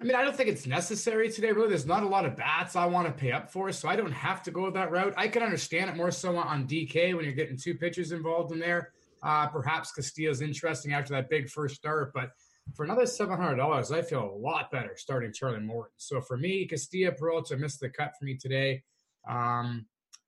I 0.00 0.04
mean, 0.04 0.16
I 0.16 0.22
don't 0.22 0.36
think 0.36 0.48
it's 0.48 0.66
necessary 0.66 1.30
today, 1.30 1.52
really. 1.52 1.68
There's 1.68 1.86
not 1.86 2.02
a 2.02 2.08
lot 2.08 2.26
of 2.26 2.36
bats 2.36 2.74
I 2.74 2.84
want 2.86 3.06
to 3.06 3.12
pay 3.12 3.32
up 3.32 3.50
for, 3.50 3.70
so 3.70 3.88
I 3.88 3.96
don't 3.96 4.12
have 4.12 4.42
to 4.42 4.50
go 4.50 4.68
that 4.70 4.90
route. 4.90 5.14
I 5.16 5.28
can 5.28 5.42
understand 5.42 5.88
it 5.88 5.96
more 5.96 6.10
so 6.10 6.36
on 6.36 6.66
DK 6.66 7.14
when 7.14 7.24
you're 7.24 7.34
getting 7.34 7.56
two 7.56 7.74
pitchers 7.74 8.12
involved 8.12 8.52
in 8.52 8.58
there. 8.58 8.90
Uh, 9.22 9.46
perhaps 9.46 9.92
Castillo's 9.92 10.42
interesting 10.42 10.92
after 10.92 11.14
that 11.14 11.30
big 11.30 11.48
first 11.48 11.76
start, 11.76 12.12
but 12.12 12.30
for 12.74 12.84
another 12.84 13.06
seven 13.06 13.36
hundred 13.38 13.56
dollars, 13.56 13.92
I 13.92 14.02
feel 14.02 14.24
a 14.24 14.36
lot 14.36 14.70
better 14.70 14.94
starting 14.96 15.32
Charlie 15.32 15.60
Morton. 15.60 15.92
So 15.96 16.20
for 16.20 16.36
me, 16.36 16.66
Castillo 16.66 17.12
Peralta 17.12 17.56
missed 17.56 17.80
the 17.80 17.88
cut 17.88 18.12
for 18.18 18.24
me 18.24 18.36
today. 18.36 18.82
Um, 19.28 19.86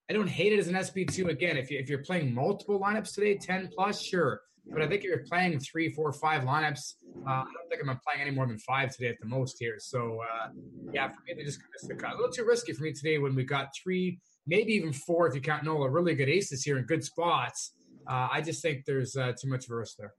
I 0.09 0.13
don't 0.13 0.29
hate 0.29 0.53
it 0.53 0.59
as 0.59 0.69
an 0.69 0.83
SP 0.83 1.09
two. 1.11 1.29
Again, 1.29 1.57
if 1.57 1.71
you 1.71 1.79
if 1.79 1.89
you're 1.89 2.05
playing 2.05 2.35
multiple 2.35 2.79
lineups 2.79 3.15
today, 3.15 3.37
ten 3.37 3.69
plus, 3.75 4.01
sure. 4.01 4.43
But 4.73 4.83
I 4.83 4.89
think 4.89 5.03
if 5.03 5.05
you're 5.05 5.25
playing 5.27 5.59
three, 5.61 5.91
four, 5.91 6.13
five 6.13 6.43
lineups, 6.43 6.95
uh, 7.27 7.31
I 7.31 7.45
don't 7.45 7.69
think 7.71 7.81
I'm 7.89 8.01
playing 8.07 8.27
any 8.27 8.31
more 8.31 8.47
than 8.47 8.59
five 8.59 8.95
today 8.95 9.09
at 9.09 9.19
the 9.21 9.27
most 9.27 9.57
here. 9.59 9.77
So 9.79 10.21
uh, 10.23 10.49
yeah, 10.93 11.09
for 11.09 11.21
me, 11.27 11.35
they 11.35 11.45
just 11.45 11.61
missed 11.73 11.89
the 11.89 11.95
cut. 11.95 12.13
A 12.13 12.17
little 12.17 12.33
too 12.33 12.45
risky 12.45 12.73
for 12.73 12.83
me 12.83 12.93
today 12.93 13.19
when 13.19 13.35
we 13.35 13.45
got 13.45 13.69
three, 13.81 14.19
maybe 14.47 14.73
even 14.73 14.93
four 14.93 15.27
if 15.29 15.35
you 15.35 15.41
count 15.41 15.65
Nola, 15.65 15.89
really 15.89 16.15
good 16.15 16.29
aces 16.29 16.63
here 16.63 16.79
in 16.79 16.85
good 16.85 17.05
spots. 17.05 17.73
Uh, 18.09 18.29
I 18.31 18.41
just 18.41 18.63
think 18.63 18.85
there's 18.85 19.17
uh, 19.17 19.33
too 19.41 19.49
much 19.49 19.65
of 19.65 19.73
a 19.73 19.77
risk 19.77 19.97
there. 19.99 20.15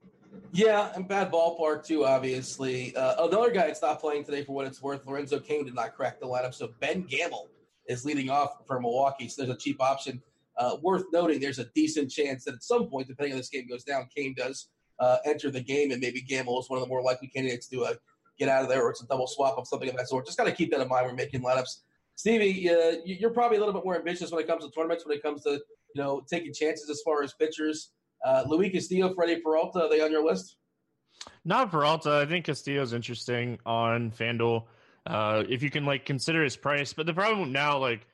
Yeah, 0.52 0.92
and 0.94 1.08
bad 1.08 1.30
ballpark 1.30 1.86
too. 1.86 2.04
Obviously, 2.04 2.94
uh, 2.96 3.26
another 3.26 3.50
guy 3.50 3.66
that's 3.66 3.82
not 3.82 4.00
playing 4.00 4.24
today 4.24 4.44
for 4.44 4.54
what 4.54 4.66
it's 4.66 4.82
worth. 4.82 5.06
Lorenzo 5.06 5.40
Cain 5.40 5.64
did 5.64 5.74
not 5.74 5.94
crack 5.94 6.20
the 6.20 6.26
lineup, 6.26 6.54
so 6.54 6.70
Ben 6.80 7.02
Gamel 7.02 7.48
is 7.86 8.04
leading 8.04 8.28
off 8.28 8.50
for 8.66 8.80
Milwaukee. 8.80 9.28
So 9.28 9.42
there's 9.42 9.54
a 9.54 9.58
cheap 9.58 9.80
option. 9.80 10.22
Uh, 10.58 10.76
worth 10.82 11.04
noting, 11.12 11.40
there's 11.40 11.60
a 11.60 11.66
decent 11.74 12.10
chance 12.10 12.44
that 12.44 12.54
at 12.54 12.62
some 12.62 12.88
point, 12.88 13.06
depending 13.06 13.32
on 13.32 13.38
this 13.38 13.48
game 13.48 13.66
goes 13.68 13.84
down, 13.84 14.08
Cain 14.14 14.34
does 14.36 14.68
uh, 14.98 15.18
enter 15.24 15.50
the 15.50 15.60
game, 15.60 15.92
and 15.92 16.00
maybe 16.00 16.20
Gamel 16.20 16.60
is 16.60 16.68
one 16.68 16.78
of 16.78 16.84
the 16.84 16.88
more 16.88 17.02
likely 17.02 17.28
candidates 17.28 17.68
to 17.68 17.84
uh, 17.84 17.94
get 18.38 18.48
out 18.48 18.62
of 18.62 18.68
there, 18.68 18.82
or 18.82 18.90
it's 18.90 19.02
a 19.02 19.06
double 19.06 19.26
swap 19.26 19.56
of 19.56 19.68
something 19.68 19.88
of 19.88 19.96
that 19.96 20.08
sort. 20.08 20.26
Just 20.26 20.36
got 20.36 20.44
to 20.44 20.52
keep 20.52 20.70
that 20.72 20.80
in 20.80 20.88
mind 20.88 21.06
when 21.06 21.16
making 21.16 21.42
lineups. 21.42 21.82
Stevie, 22.16 22.68
uh, 22.68 22.96
you're 23.04 23.30
probably 23.30 23.58
a 23.58 23.60
little 23.60 23.74
bit 23.74 23.84
more 23.84 23.96
ambitious 23.96 24.32
when 24.32 24.42
it 24.42 24.48
comes 24.48 24.64
to 24.64 24.70
tournaments, 24.72 25.06
when 25.06 25.16
it 25.16 25.22
comes 25.22 25.42
to 25.44 25.52
you 25.52 26.02
know 26.02 26.22
taking 26.28 26.52
chances 26.52 26.90
as 26.90 27.00
far 27.04 27.22
as 27.22 27.32
pitchers. 27.34 27.92
Uh, 28.24 28.42
Luis 28.48 28.72
Castillo, 28.72 29.14
Freddie 29.14 29.40
Peralta, 29.40 29.84
are 29.84 29.88
they 29.88 30.00
on 30.00 30.10
your 30.10 30.24
list? 30.24 30.56
Not 31.44 31.70
Peralta. 31.70 32.20
I 32.22 32.26
think 32.26 32.46
Castillo's 32.46 32.92
interesting 32.92 33.58
on 33.64 34.10
FanDuel. 34.10 34.64
Uh, 35.06 35.44
if 35.48 35.62
you 35.62 35.70
can 35.70 35.84
like 35.84 36.04
consider 36.04 36.42
his 36.42 36.56
price, 36.56 36.92
but 36.92 37.06
the 37.06 37.14
problem 37.14 37.52
now, 37.52 37.78
like 37.78 38.06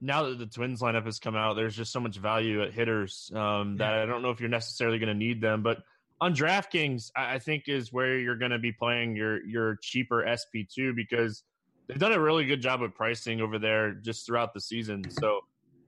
now 0.00 0.24
that 0.24 0.38
the 0.38 0.46
Twins 0.46 0.80
lineup 0.80 1.04
has 1.04 1.18
come 1.18 1.36
out, 1.36 1.54
there's 1.54 1.76
just 1.76 1.92
so 1.92 2.00
much 2.00 2.16
value 2.16 2.62
at 2.62 2.72
hitters 2.72 3.30
um, 3.34 3.76
that 3.78 3.94
I 3.94 4.06
don't 4.06 4.22
know 4.22 4.30
if 4.30 4.40
you're 4.40 4.48
necessarily 4.48 4.98
going 4.98 5.08
to 5.08 5.14
need 5.14 5.40
them. 5.40 5.62
But 5.62 5.78
on 6.20 6.34
DraftKings, 6.34 7.10
I 7.16 7.38
think 7.38 7.64
is 7.66 7.92
where 7.92 8.18
you're 8.18 8.36
going 8.36 8.50
to 8.50 8.58
be 8.58 8.72
playing 8.72 9.16
your 9.16 9.44
your 9.44 9.76
cheaper 9.82 10.24
SP 10.26 10.66
two 10.72 10.94
because 10.94 11.42
they've 11.86 11.98
done 11.98 12.12
a 12.12 12.20
really 12.20 12.44
good 12.44 12.60
job 12.60 12.82
of 12.82 12.94
pricing 12.94 13.40
over 13.40 13.58
there 13.58 13.92
just 13.92 14.26
throughout 14.26 14.54
the 14.54 14.60
season. 14.60 15.10
So 15.10 15.40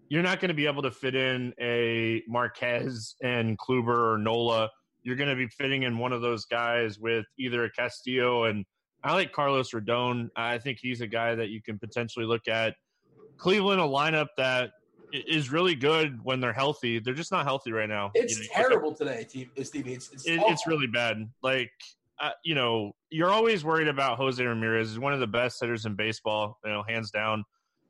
you're 0.09 0.23
not 0.23 0.41
going 0.41 0.49
to 0.49 0.55
be 0.55 0.67
able 0.67 0.83
to 0.83 0.91
fit 0.91 1.15
in 1.15 1.55
a 1.61 2.23
Marquez 2.29 3.15
and 3.23 3.59
Kluber 3.59 4.15
or 4.15 4.19
Nola. 4.19 4.71
You're 5.03 5.17
going 5.17 5.31
to 5.31 5.37
be 5.37 5.49
fitting 5.49 5.85
in 5.85 5.99
one 5.99 6.13
of 6.13 6.21
those 6.21 6.45
guys 6.45 6.99
with 6.99 7.25
either 7.39 7.65
a 7.65 7.71
Castillo 7.71 8.45
and 8.45 8.65
I 9.03 9.15
like 9.15 9.33
Carlos 9.33 9.71
Rodon. 9.71 10.29
I 10.37 10.59
think 10.59 10.79
he's 10.81 11.01
a 11.01 11.07
guy 11.07 11.35
that 11.35 11.49
you 11.49 11.63
can 11.63 11.79
potentially 11.79 12.27
look 12.27 12.49
at. 12.49 12.75
Cleveland, 13.41 13.81
a 13.81 13.85
lineup 13.85 14.29
that 14.37 14.73
is 15.13 15.51
really 15.51 15.75
good 15.75 16.21
when 16.23 16.41
they're 16.41 16.53
healthy. 16.53 16.99
They're 17.01 17.15
just 17.15 17.33
not 17.33 17.45
healthy 17.45 17.73
right 17.73 17.89
now. 17.89 18.11
It's 18.15 18.39
you 18.39 18.45
know, 18.45 18.51
terrible 18.53 18.95
today, 18.95 19.27
Stevie. 19.29 19.95
It's 19.95 20.13
it's, 20.13 20.27
it, 20.27 20.41
it's 20.47 20.67
really 20.67 20.87
bad. 20.87 21.29
Like 21.43 21.71
uh, 22.21 22.31
you 22.45 22.55
know, 22.55 22.93
you're 23.09 23.31
always 23.31 23.65
worried 23.65 23.89
about 23.89 24.19
Jose 24.19 24.45
Ramirez. 24.45 24.91
He's 24.91 24.99
one 24.99 25.15
of 25.15 25.21
the 25.21 25.27
best 25.27 25.59
hitters 25.61 25.87
in 25.87 25.95
baseball, 25.97 26.59
you 26.65 26.71
know, 26.71 26.83
hands 26.87 27.11
down. 27.11 27.45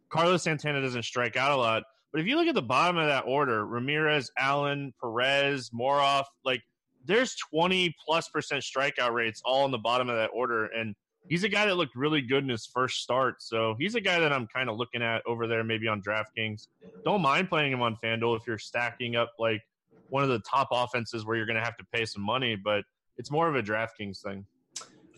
Carlos 0.08 0.44
Santana 0.44 0.80
doesn't 0.80 1.04
strike 1.04 1.36
out 1.36 1.50
a 1.50 1.56
lot, 1.56 1.82
but 2.12 2.20
if 2.20 2.26
you 2.26 2.36
look 2.36 2.46
at 2.46 2.54
the 2.54 2.62
bottom 2.62 2.96
of 2.96 3.06
that 3.06 3.24
order, 3.26 3.66
Ramirez, 3.66 4.30
Allen, 4.38 4.92
Perez, 5.00 5.70
Moroff, 5.70 6.24
like 6.44 6.62
there's 7.04 7.34
20 7.52 7.94
plus 8.04 8.28
percent 8.28 8.62
strikeout 8.62 9.12
rates 9.12 9.42
all 9.44 9.64
in 9.64 9.72
the 9.72 9.78
bottom 9.78 10.08
of 10.08 10.16
that 10.16 10.30
order, 10.32 10.66
and 10.66 10.94
he's 11.28 11.44
a 11.44 11.48
guy 11.48 11.66
that 11.66 11.76
looked 11.76 11.94
really 11.94 12.20
good 12.20 12.42
in 12.42 12.48
his 12.48 12.66
first 12.66 13.02
start. 13.02 13.42
So 13.42 13.76
he's 13.78 13.94
a 13.94 14.00
guy 14.00 14.18
that 14.20 14.32
I'm 14.32 14.46
kind 14.46 14.68
of 14.68 14.76
looking 14.76 15.02
at 15.02 15.22
over 15.26 15.46
there, 15.46 15.62
maybe 15.64 15.88
on 15.88 16.02
DraftKings. 16.02 16.68
Don't 17.04 17.22
mind 17.22 17.48
playing 17.48 17.72
him 17.72 17.82
on 17.82 17.96
FanDuel 18.02 18.36
if 18.36 18.46
you're 18.46 18.58
stacking 18.58 19.16
up 19.16 19.32
like 19.38 19.62
one 20.08 20.22
of 20.22 20.28
the 20.28 20.40
top 20.40 20.68
offenses 20.72 21.24
where 21.24 21.36
you're 21.36 21.46
going 21.46 21.58
to 21.58 21.64
have 21.64 21.76
to 21.76 21.84
pay 21.92 22.04
some 22.04 22.22
money, 22.22 22.56
but 22.56 22.84
it's 23.16 23.30
more 23.30 23.48
of 23.48 23.54
a 23.54 23.62
DraftKings 23.62 24.22
thing. 24.22 24.44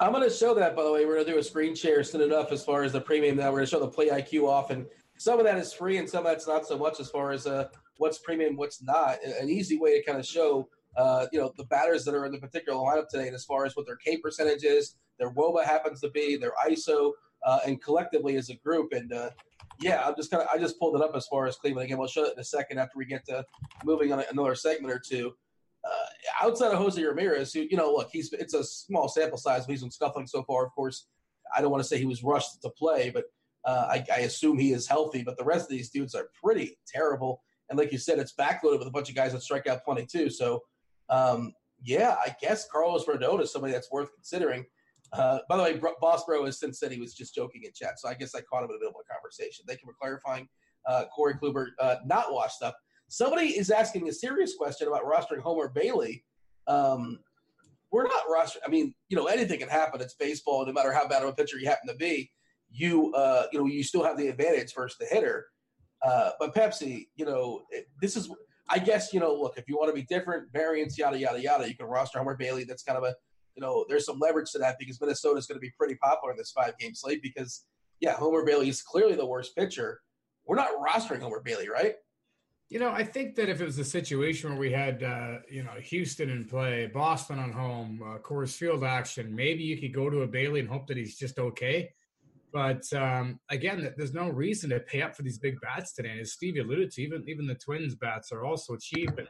I'm 0.00 0.12
going 0.12 0.28
to 0.28 0.34
show 0.34 0.54
that, 0.54 0.74
by 0.74 0.82
the 0.82 0.92
way. 0.92 1.06
We're 1.06 1.14
going 1.14 1.26
to 1.26 1.32
do 1.32 1.38
a 1.38 1.42
screen 1.42 1.74
share 1.74 2.02
soon 2.02 2.22
enough 2.22 2.50
as 2.50 2.64
far 2.64 2.82
as 2.82 2.92
the 2.92 3.00
premium 3.00 3.36
now. 3.36 3.46
We're 3.46 3.58
going 3.58 3.66
to 3.66 3.70
show 3.70 3.80
the 3.80 3.88
Play 3.88 4.08
IQ 4.08 4.48
off, 4.48 4.70
and 4.70 4.86
some 5.16 5.38
of 5.38 5.44
that 5.44 5.58
is 5.58 5.72
free 5.72 5.98
and 5.98 6.08
some 6.10 6.26
of 6.26 6.32
that's 6.32 6.48
not 6.48 6.66
so 6.66 6.76
much 6.76 6.98
as 6.98 7.08
far 7.08 7.30
as 7.30 7.46
uh, 7.46 7.68
what's 7.98 8.18
premium, 8.18 8.56
what's 8.56 8.82
not. 8.82 9.18
An 9.22 9.48
easy 9.48 9.78
way 9.78 9.98
to 9.98 10.04
kind 10.04 10.18
of 10.18 10.26
show– 10.26 10.68
uh, 10.96 11.26
you 11.32 11.40
know, 11.40 11.52
the 11.56 11.64
batters 11.64 12.04
that 12.04 12.14
are 12.14 12.26
in 12.26 12.32
the 12.32 12.38
particular 12.38 12.78
lineup 12.78 13.08
today, 13.08 13.26
and 13.26 13.34
as 13.34 13.44
far 13.44 13.64
as 13.64 13.74
what 13.76 13.86
their 13.86 13.96
K 13.96 14.18
percentage 14.18 14.64
is, 14.64 14.96
their 15.18 15.30
WOBA 15.30 15.64
happens 15.64 16.00
to 16.00 16.10
be, 16.10 16.36
their 16.36 16.52
ISO, 16.68 17.12
uh, 17.44 17.60
and 17.66 17.82
collectively 17.82 18.36
as 18.36 18.50
a 18.50 18.54
group. 18.56 18.92
And 18.92 19.12
uh, 19.12 19.30
yeah, 19.80 20.02
I'm 20.04 20.14
just 20.16 20.30
kind 20.30 20.42
of 20.42 20.48
I 20.52 20.58
just 20.58 20.78
pulled 20.78 20.96
it 20.96 21.02
up 21.02 21.12
as 21.14 21.26
far 21.26 21.46
as 21.46 21.56
Cleveland. 21.56 21.86
Again, 21.86 21.98
we'll 21.98 22.08
show 22.08 22.24
it 22.24 22.34
in 22.34 22.40
a 22.40 22.44
second 22.44 22.78
after 22.78 22.98
we 22.98 23.06
get 23.06 23.24
to 23.26 23.44
moving 23.84 24.12
on 24.12 24.22
another 24.30 24.54
segment 24.54 24.92
or 24.92 24.98
two. 24.98 25.34
Uh, 25.84 26.46
outside 26.46 26.72
of 26.72 26.78
Jose 26.78 27.02
Ramirez, 27.02 27.52
who 27.52 27.60
you 27.60 27.76
know, 27.76 27.92
look, 27.92 28.10
he's 28.12 28.32
it's 28.32 28.54
a 28.54 28.62
small 28.62 29.08
sample 29.08 29.38
size, 29.38 29.66
but 29.66 29.72
he's 29.72 29.82
been 29.82 29.90
scuffling 29.90 30.26
so 30.26 30.42
far. 30.44 30.64
Of 30.66 30.72
course, 30.72 31.06
I 31.56 31.60
don't 31.60 31.70
want 31.70 31.82
to 31.82 31.88
say 31.88 31.98
he 31.98 32.06
was 32.06 32.22
rushed 32.22 32.62
to 32.62 32.70
play, 32.70 33.10
but 33.10 33.24
uh, 33.64 33.86
I, 33.90 34.04
I 34.12 34.18
assume 34.20 34.58
he 34.58 34.72
is 34.72 34.86
healthy. 34.86 35.22
But 35.22 35.38
the 35.38 35.44
rest 35.44 35.64
of 35.64 35.70
these 35.70 35.90
dudes 35.90 36.14
are 36.14 36.28
pretty 36.42 36.78
terrible. 36.86 37.42
And 37.68 37.78
like 37.78 37.92
you 37.92 37.98
said, 37.98 38.18
it's 38.18 38.34
backloaded 38.34 38.78
with 38.78 38.88
a 38.88 38.92
bunch 38.92 39.08
of 39.08 39.14
guys 39.14 39.32
that 39.32 39.42
strike 39.42 39.66
out 39.66 39.84
plenty 39.84 40.06
too. 40.06 40.30
So 40.30 40.62
um, 41.12 41.52
yeah, 41.84 42.16
I 42.24 42.34
guess 42.40 42.66
Carlos 42.70 43.04
Rodon 43.04 43.40
is 43.42 43.52
somebody 43.52 43.72
that's 43.72 43.90
worth 43.90 44.12
considering. 44.14 44.64
Uh, 45.12 45.40
by 45.48 45.56
the 45.56 45.62
way, 45.62 45.80
Boss 46.00 46.24
Bro 46.24 46.46
has 46.46 46.58
since 46.58 46.80
said 46.80 46.90
he 46.90 46.98
was 46.98 47.12
just 47.14 47.34
joking 47.34 47.62
in 47.64 47.72
chat, 47.74 48.00
so 48.00 48.08
I 48.08 48.14
guess 48.14 48.34
I 48.34 48.40
caught 48.40 48.64
him 48.64 48.70
in 48.70 48.76
the 48.76 48.78
middle 48.78 48.98
of 48.98 49.04
a 49.08 49.12
conversation. 49.12 49.64
Thank 49.68 49.80
you 49.82 49.86
for 49.86 49.94
clarifying. 50.00 50.48
Uh, 50.88 51.04
Corey 51.14 51.34
Kluber, 51.34 51.66
uh, 51.78 51.96
not 52.06 52.32
washed 52.32 52.62
up. 52.62 52.76
Somebody 53.08 53.48
is 53.48 53.70
asking 53.70 54.08
a 54.08 54.12
serious 54.12 54.54
question 54.56 54.88
about 54.88 55.02
rostering 55.04 55.40
Homer 55.40 55.68
Bailey. 55.68 56.24
Um, 56.66 57.18
we're 57.90 58.04
not 58.04 58.22
rostering. 58.32 58.62
I 58.66 58.70
mean, 58.70 58.94
you 59.10 59.16
know, 59.18 59.26
anything 59.26 59.58
can 59.58 59.68
happen. 59.68 60.00
It's 60.00 60.14
baseball. 60.14 60.64
No 60.64 60.72
matter 60.72 60.92
how 60.92 61.06
bad 61.06 61.22
of 61.22 61.28
a 61.28 61.32
pitcher 61.34 61.58
you 61.58 61.68
happen 61.68 61.88
to 61.88 61.94
be, 61.96 62.30
you 62.70 63.12
uh, 63.12 63.46
you 63.52 63.58
know, 63.58 63.66
you 63.66 63.82
still 63.82 64.02
have 64.02 64.16
the 64.16 64.28
advantage 64.28 64.72
versus 64.74 64.96
the 64.98 65.06
hitter. 65.06 65.46
Uh, 66.02 66.30
but 66.40 66.54
Pepsi, 66.54 67.08
you 67.16 67.26
know, 67.26 67.62
this 68.00 68.16
is 68.16 68.30
I 68.68 68.78
guess 68.78 69.12
you 69.12 69.20
know, 69.20 69.34
look, 69.34 69.58
if 69.58 69.68
you 69.68 69.76
want 69.76 69.90
to 69.90 69.94
be 69.94 70.06
different, 70.06 70.52
variants, 70.52 70.96
yada 70.98 71.18
yada 71.18 71.40
yada, 71.40 71.68
you 71.68 71.74
can 71.74 71.86
roster 71.86 72.18
Homer 72.18 72.36
Bailey. 72.36 72.64
That's 72.64 72.82
kind 72.82 72.98
of 72.98 73.04
a 73.04 73.14
you 73.54 73.60
know, 73.60 73.84
there's 73.88 74.06
some 74.06 74.18
leverage 74.18 74.50
to 74.52 74.58
that 74.58 74.76
because 74.78 75.00
Minnesota 75.00 75.38
is 75.38 75.46
going 75.46 75.56
to 75.56 75.60
be 75.60 75.72
pretty 75.76 75.96
popular 75.96 76.32
in 76.32 76.38
this 76.38 76.52
five 76.52 76.76
game 76.78 76.94
slate 76.94 77.22
because 77.22 77.64
yeah, 78.00 78.14
Homer 78.14 78.44
Bailey 78.44 78.68
is 78.68 78.82
clearly 78.82 79.14
the 79.14 79.26
worst 79.26 79.54
pitcher. 79.56 80.00
We're 80.46 80.56
not 80.56 80.70
rostering 80.80 81.20
Homer 81.20 81.40
Bailey, 81.40 81.68
right? 81.68 81.94
You 82.68 82.78
know, 82.78 82.90
I 82.90 83.04
think 83.04 83.34
that 83.36 83.50
if 83.50 83.60
it 83.60 83.64
was 83.64 83.78
a 83.78 83.84
situation 83.84 84.50
where 84.50 84.58
we 84.58 84.72
had, 84.72 85.02
uh, 85.02 85.38
you 85.50 85.62
know, 85.62 85.72
Houston 85.72 86.30
in 86.30 86.46
play, 86.46 86.86
Boston 86.86 87.38
on 87.38 87.52
home, 87.52 88.02
uh, 88.02 88.18
Coors 88.18 88.56
Field 88.56 88.82
action, 88.82 89.34
maybe 89.34 89.62
you 89.62 89.76
could 89.76 89.92
go 89.92 90.08
to 90.08 90.22
a 90.22 90.26
Bailey 90.26 90.60
and 90.60 90.68
hope 90.68 90.86
that 90.86 90.96
he's 90.96 91.16
just 91.16 91.38
okay. 91.38 91.90
But 92.52 92.92
um, 92.92 93.40
again, 93.48 93.92
there's 93.96 94.12
no 94.12 94.28
reason 94.28 94.70
to 94.70 94.80
pay 94.80 95.00
up 95.00 95.16
for 95.16 95.22
these 95.22 95.38
big 95.38 95.58
bats 95.60 95.92
today. 95.92 96.10
And 96.10 96.20
as 96.20 96.32
Steve 96.32 96.56
alluded 96.56 96.90
to, 96.92 97.02
even 97.02 97.24
even 97.26 97.46
the 97.46 97.54
Twins 97.54 97.94
bats 97.94 98.30
are 98.30 98.44
also 98.44 98.76
cheap, 98.76 99.10
and 99.16 99.28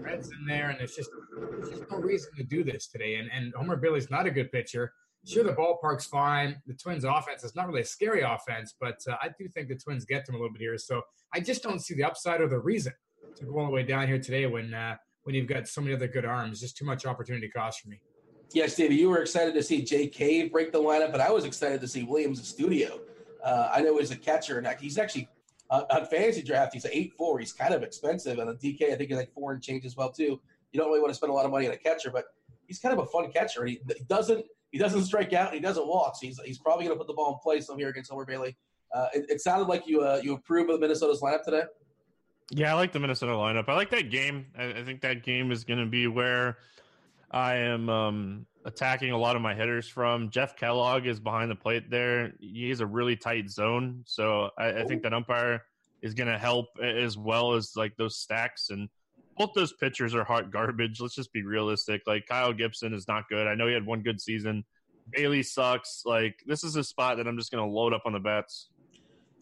Reds 0.00 0.30
in 0.30 0.46
there, 0.46 0.70
and 0.70 0.80
it's 0.80 0.96
just 0.96 1.10
there's 1.38 1.70
just 1.70 1.90
no 1.90 1.98
reason 1.98 2.34
to 2.36 2.42
do 2.42 2.64
this 2.64 2.86
today. 2.86 3.16
And 3.16 3.30
and 3.30 3.52
Homer 3.54 3.76
Bailey's 3.76 4.10
not 4.10 4.26
a 4.26 4.30
good 4.30 4.50
pitcher. 4.50 4.94
Sure, 5.26 5.44
the 5.44 5.52
ballpark's 5.52 6.06
fine. 6.06 6.62
The 6.66 6.72
Twins' 6.72 7.04
offense 7.04 7.44
is 7.44 7.54
not 7.54 7.68
really 7.68 7.82
a 7.82 7.84
scary 7.84 8.22
offense, 8.22 8.74
but 8.80 8.98
uh, 9.06 9.16
I 9.22 9.28
do 9.38 9.46
think 9.48 9.68
the 9.68 9.76
Twins 9.76 10.06
get 10.06 10.24
them 10.24 10.34
a 10.34 10.38
little 10.38 10.52
bit 10.52 10.62
here. 10.62 10.78
So 10.78 11.02
I 11.34 11.40
just 11.40 11.62
don't 11.62 11.78
see 11.80 11.94
the 11.94 12.04
upside 12.04 12.40
or 12.40 12.48
the 12.48 12.58
reason 12.58 12.94
to 13.36 13.44
go 13.44 13.58
all 13.58 13.66
the 13.66 13.70
way 13.70 13.82
down 13.82 14.06
here 14.06 14.18
today 14.18 14.46
when 14.46 14.72
uh, 14.72 14.96
when 15.24 15.34
you've 15.34 15.46
got 15.46 15.68
so 15.68 15.82
many 15.82 15.94
other 15.94 16.08
good 16.08 16.24
arms. 16.24 16.60
Just 16.60 16.78
too 16.78 16.86
much 16.86 17.04
opportunity 17.04 17.48
cost 17.50 17.82
for 17.82 17.88
me. 17.88 18.00
Yes, 18.52 18.74
David, 18.74 18.96
you 18.96 19.08
were 19.08 19.20
excited 19.20 19.54
to 19.54 19.62
see 19.62 19.82
Jake 19.82 20.12
Cave 20.12 20.50
break 20.50 20.72
the 20.72 20.80
lineup, 20.80 21.12
but 21.12 21.20
I 21.20 21.30
was 21.30 21.44
excited 21.44 21.80
to 21.80 21.88
see 21.88 22.04
Willians 22.04 22.40
Astudillo. 22.40 23.00
Uh, 23.44 23.70
I 23.72 23.80
know 23.80 23.96
he's 23.98 24.10
a 24.10 24.16
catcher, 24.16 24.58
and 24.58 24.66
he's 24.80 24.98
actually 24.98 25.28
uh, 25.70 25.84
on 25.90 26.06
fantasy 26.06 26.42
draft. 26.42 26.74
He's 26.74 26.86
eight 26.86 27.12
four. 27.16 27.38
He's 27.38 27.52
kind 27.52 27.72
of 27.72 27.82
expensive, 27.82 28.38
and 28.38 28.50
a 28.50 28.54
DK 28.54 28.92
I 28.92 28.96
think 28.96 29.10
he's 29.10 29.16
like 29.16 29.32
four 29.32 29.52
and 29.52 29.62
change 29.62 29.84
as 29.84 29.96
well 29.96 30.10
too. 30.10 30.40
You 30.72 30.80
don't 30.80 30.88
really 30.88 31.00
want 31.00 31.10
to 31.10 31.14
spend 31.14 31.30
a 31.30 31.34
lot 31.34 31.44
of 31.44 31.50
money 31.50 31.66
on 31.66 31.72
a 31.72 31.76
catcher, 31.76 32.10
but 32.10 32.26
he's 32.66 32.78
kind 32.78 32.92
of 32.92 33.04
a 33.04 33.06
fun 33.06 33.30
catcher. 33.32 33.64
He, 33.64 33.80
he 33.96 34.04
doesn't 34.04 34.44
he 34.70 34.78
doesn't 34.78 35.04
strike 35.04 35.32
out. 35.32 35.52
he 35.54 35.60
doesn't 35.60 35.86
walk. 35.86 36.16
So 36.16 36.26
he's 36.26 36.40
he's 36.44 36.58
probably 36.58 36.86
going 36.86 36.96
to 36.96 36.98
put 36.98 37.06
the 37.06 37.14
ball 37.14 37.34
in 37.34 37.38
play 37.40 37.60
some 37.60 37.78
here 37.78 37.88
against 37.88 38.10
Homer 38.10 38.24
Bailey. 38.24 38.56
Uh, 38.92 39.06
it, 39.14 39.26
it, 39.28 39.40
sounded 39.40 39.68
like 39.68 39.86
you 39.86 40.02
uh, 40.02 40.20
you 40.22 40.34
approve 40.34 40.68
of 40.68 40.74
the 40.74 40.80
Minnesota's 40.80 41.20
lineup 41.20 41.44
today. 41.44 41.62
Yeah, 42.50 42.72
I 42.72 42.76
like 42.76 42.90
the 42.90 42.98
Minnesota 42.98 43.32
lineup. 43.32 43.68
I 43.68 43.74
like 43.74 43.90
that 43.90 44.10
game. 44.10 44.46
I, 44.58 44.64
I 44.64 44.84
think 44.84 45.00
that 45.02 45.22
game 45.22 45.52
is 45.52 45.62
going 45.62 45.78
to 45.78 45.86
be 45.86 46.08
where 46.08 46.58
I 47.30 47.56
am 47.56 47.88
um, 47.88 48.46
attacking 48.64 49.12
a 49.12 49.18
lot 49.18 49.36
of 49.36 49.42
my 49.42 49.54
hitters 49.54 49.88
from. 49.88 50.30
Jeff 50.30 50.56
Kellogg 50.56 51.06
is 51.06 51.20
behind 51.20 51.50
the 51.50 51.56
plate 51.56 51.90
there. 51.90 52.32
He 52.40 52.68
has 52.70 52.80
a 52.80 52.86
really 52.86 53.16
tight 53.16 53.50
zone, 53.50 54.02
so 54.06 54.50
I, 54.58 54.80
I 54.80 54.84
think 54.84 55.02
that 55.02 55.14
umpire 55.14 55.62
is 56.02 56.14
going 56.14 56.28
to 56.28 56.38
help 56.38 56.66
as 56.82 57.16
well 57.16 57.54
as 57.54 57.72
like 57.76 57.96
those 57.96 58.18
stacks. 58.18 58.70
And 58.70 58.88
both 59.36 59.52
those 59.54 59.72
pitchers 59.72 60.14
are 60.14 60.24
hot 60.24 60.50
garbage. 60.50 61.00
Let's 61.00 61.14
just 61.14 61.32
be 61.32 61.42
realistic. 61.42 62.02
Like 62.06 62.26
Kyle 62.26 62.52
Gibson 62.52 62.94
is 62.94 63.06
not 63.06 63.28
good. 63.28 63.46
I 63.46 63.54
know 63.54 63.66
he 63.66 63.74
had 63.74 63.86
one 63.86 64.02
good 64.02 64.20
season. 64.20 64.64
Bailey 65.10 65.42
sucks. 65.42 66.02
Like 66.04 66.40
this 66.46 66.64
is 66.64 66.76
a 66.76 66.84
spot 66.84 67.18
that 67.18 67.28
I'm 67.28 67.38
just 67.38 67.52
going 67.52 67.64
to 67.64 67.70
load 67.70 67.92
up 67.92 68.02
on 68.06 68.12
the 68.12 68.20
bets. 68.20 68.70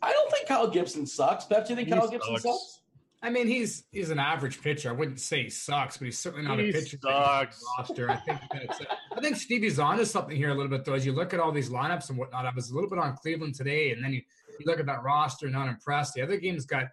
I 0.02 0.12
don't 0.12 0.30
think 0.30 0.46
Kyle 0.46 0.68
Gibson 0.68 1.06
sucks. 1.06 1.44
Pep, 1.44 1.66
do 1.66 1.70
you 1.72 1.76
think 1.76 1.88
He 1.88 1.94
Kyle 1.94 2.08
Gibson 2.08 2.38
sucks. 2.38 2.80
I 3.20 3.30
mean, 3.30 3.48
he's 3.48 3.84
he's 3.90 4.10
an 4.10 4.18
average 4.20 4.62
pitcher. 4.62 4.90
I 4.90 4.92
wouldn't 4.92 5.18
say 5.20 5.44
he 5.44 5.50
sucks, 5.50 5.96
but 5.96 6.04
he's 6.04 6.18
certainly 6.18 6.46
not 6.46 6.58
He 6.60 6.70
a 6.70 6.72
pitcher. 6.72 6.98
that 7.02 7.08
you 7.08 7.14
have 7.14 7.38
on 7.40 7.52
sucks. 7.52 7.64
Roster. 7.78 8.10
I 8.10 8.16
think 8.16 8.38
that's. 8.52 8.80
I 9.16 9.20
think 9.20 9.36
Stevie's 9.36 9.78
onto 9.80 10.04
something 10.04 10.36
here 10.36 10.50
a 10.50 10.54
little 10.54 10.70
bit 10.70 10.84
though. 10.84 10.94
As 10.94 11.04
you 11.04 11.12
look 11.12 11.34
at 11.34 11.40
all 11.40 11.50
these 11.50 11.68
lineups 11.70 12.10
and 12.10 12.18
whatnot, 12.18 12.46
I 12.46 12.52
was 12.54 12.70
a 12.70 12.74
little 12.74 12.88
bit 12.88 12.98
on 13.00 13.16
Cleveland 13.16 13.56
today, 13.56 13.90
and 13.90 14.04
then 14.04 14.12
you, 14.12 14.22
you 14.60 14.66
look 14.66 14.78
at 14.78 14.86
that 14.86 15.02
roster, 15.02 15.50
not 15.50 15.68
impressed. 15.68 16.14
The 16.14 16.22
other 16.22 16.36
game's 16.36 16.64
got 16.64 16.84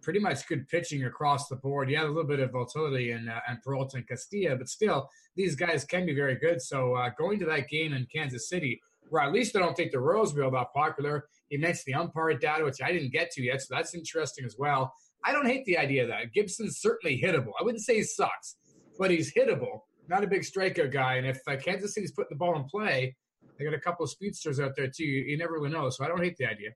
pretty 0.00 0.20
much 0.20 0.46
good 0.48 0.66
pitching 0.68 1.04
across 1.04 1.48
the 1.48 1.56
board. 1.56 1.90
You 1.90 1.96
have 1.98 2.06
a 2.06 2.10
little 2.10 2.24
bit 2.28 2.40
of 2.40 2.52
volatility 2.52 3.10
in 3.10 3.28
uh, 3.28 3.40
and 3.48 3.60
Peralta 3.62 3.98
and 3.98 4.08
Castillo, 4.08 4.56
but 4.56 4.68
still, 4.70 5.10
these 5.36 5.54
guys 5.54 5.84
can 5.84 6.06
be 6.06 6.14
very 6.14 6.36
good. 6.36 6.62
So 6.62 6.94
uh, 6.94 7.10
going 7.18 7.38
to 7.40 7.46
that 7.46 7.68
game 7.68 7.92
in 7.92 8.06
Kansas 8.10 8.48
City, 8.48 8.80
where 9.10 9.22
at 9.22 9.32
least 9.32 9.54
I 9.54 9.58
don't 9.58 9.76
think 9.76 9.92
the 9.92 10.00
Royals 10.00 10.34
real 10.34 10.50
that 10.52 10.72
popular. 10.74 11.26
You 11.50 11.58
mentioned 11.58 11.84
the 11.86 11.94
umpire 11.94 12.32
data, 12.38 12.64
which 12.64 12.80
I 12.82 12.90
didn't 12.90 13.12
get 13.12 13.30
to 13.32 13.42
yet, 13.42 13.60
so 13.60 13.74
that's 13.74 13.94
interesting 13.94 14.46
as 14.46 14.56
well. 14.58 14.94
I 15.24 15.32
don't 15.32 15.46
hate 15.46 15.64
the 15.64 15.78
idea 15.78 16.02
of 16.02 16.08
that. 16.08 16.32
Gibson's 16.32 16.78
certainly 16.78 17.20
hittable. 17.20 17.52
I 17.58 17.62
wouldn't 17.62 17.82
say 17.82 17.96
he 17.96 18.02
sucks, 18.02 18.56
but 18.98 19.10
he's 19.10 19.32
hittable. 19.32 19.80
Not 20.08 20.22
a 20.22 20.26
big 20.26 20.42
strikeout 20.42 20.92
guy. 20.92 21.14
And 21.14 21.26
if 21.26 21.40
uh, 21.48 21.56
Kansas 21.56 21.94
City's 21.94 22.12
putting 22.12 22.28
the 22.30 22.36
ball 22.36 22.56
in 22.56 22.64
play, 22.64 23.16
they 23.58 23.64
got 23.64 23.72
a 23.72 23.80
couple 23.80 24.04
of 24.04 24.10
speedsters 24.10 24.60
out 24.60 24.76
there 24.76 24.88
too. 24.88 25.04
You, 25.04 25.22
you 25.22 25.38
never 25.38 25.54
really 25.54 25.70
know. 25.70 25.88
So 25.88 26.04
I 26.04 26.08
don't 26.08 26.22
hate 26.22 26.36
the 26.36 26.46
idea. 26.46 26.70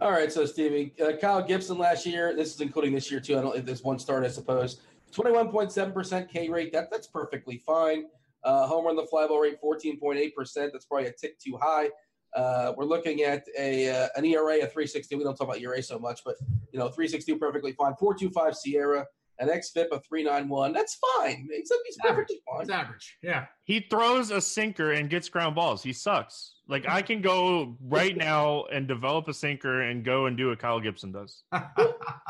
All 0.00 0.12
right, 0.12 0.32
so 0.32 0.46
Stevie, 0.46 0.94
uh, 1.04 1.12
Kyle 1.20 1.42
Gibson 1.42 1.76
last 1.76 2.06
year. 2.06 2.34
This 2.34 2.54
is 2.54 2.60
including 2.60 2.94
this 2.94 3.10
year 3.10 3.20
too. 3.20 3.36
I 3.36 3.42
don't 3.42 3.66
there's 3.66 3.82
one 3.82 3.98
start, 3.98 4.24
I 4.24 4.28
suppose. 4.28 4.80
Twenty-one 5.12 5.50
point 5.50 5.72
seven 5.72 5.92
percent 5.92 6.30
K 6.30 6.48
rate. 6.48 6.72
That 6.72 6.88
that's 6.90 7.08
perfectly 7.08 7.58
fine. 7.66 8.04
Uh, 8.44 8.66
home 8.66 8.86
run 8.86 8.96
the 8.96 9.06
fly 9.06 9.26
ball 9.26 9.40
rate 9.40 9.58
fourteen 9.60 9.98
point 9.98 10.18
eight 10.18 10.34
percent. 10.34 10.72
That's 10.72 10.86
probably 10.86 11.08
a 11.08 11.12
tick 11.12 11.38
too 11.38 11.58
high. 11.60 11.90
Uh, 12.34 12.72
we're 12.76 12.84
looking 12.84 13.22
at 13.22 13.44
a 13.58 13.88
uh, 13.90 14.08
an 14.16 14.24
ERA 14.24 14.62
of 14.62 14.72
three 14.72 14.86
sixty. 14.86 15.16
We 15.16 15.24
don't 15.24 15.34
talk 15.34 15.48
about 15.48 15.60
ERA 15.60 15.82
so 15.82 15.98
much, 15.98 16.22
but 16.24 16.36
you 16.72 16.78
know 16.78 16.88
three 16.88 17.08
sixty 17.08 17.34
perfectly 17.34 17.72
fine. 17.72 17.94
Four 17.98 18.14
two 18.14 18.30
five 18.30 18.54
SIERA. 18.54 19.04
An 19.40 19.48
XFIP 19.48 19.88
of 19.90 20.04
three 20.04 20.22
nine 20.22 20.48
one. 20.48 20.72
That's 20.72 20.98
fine. 21.16 21.48
He's, 21.50 21.72
he's 21.86 21.96
perfectly 22.00 22.40
fine. 22.46 22.62
It's 22.62 22.70
average. 22.70 23.18
Yeah. 23.22 23.46
He 23.64 23.86
throws 23.90 24.30
a 24.30 24.40
sinker 24.40 24.92
and 24.92 25.08
gets 25.08 25.28
ground 25.28 25.54
balls. 25.54 25.82
He 25.82 25.92
sucks. 25.92 26.56
Like 26.68 26.88
I 26.88 27.02
can 27.02 27.20
go 27.22 27.76
right 27.80 28.16
now 28.16 28.64
and 28.64 28.86
develop 28.86 29.26
a 29.28 29.34
sinker 29.34 29.82
and 29.82 30.04
go 30.04 30.26
and 30.26 30.36
do 30.36 30.48
what 30.48 30.58
Kyle 30.58 30.78
Gibson 30.80 31.12
does. 31.12 31.42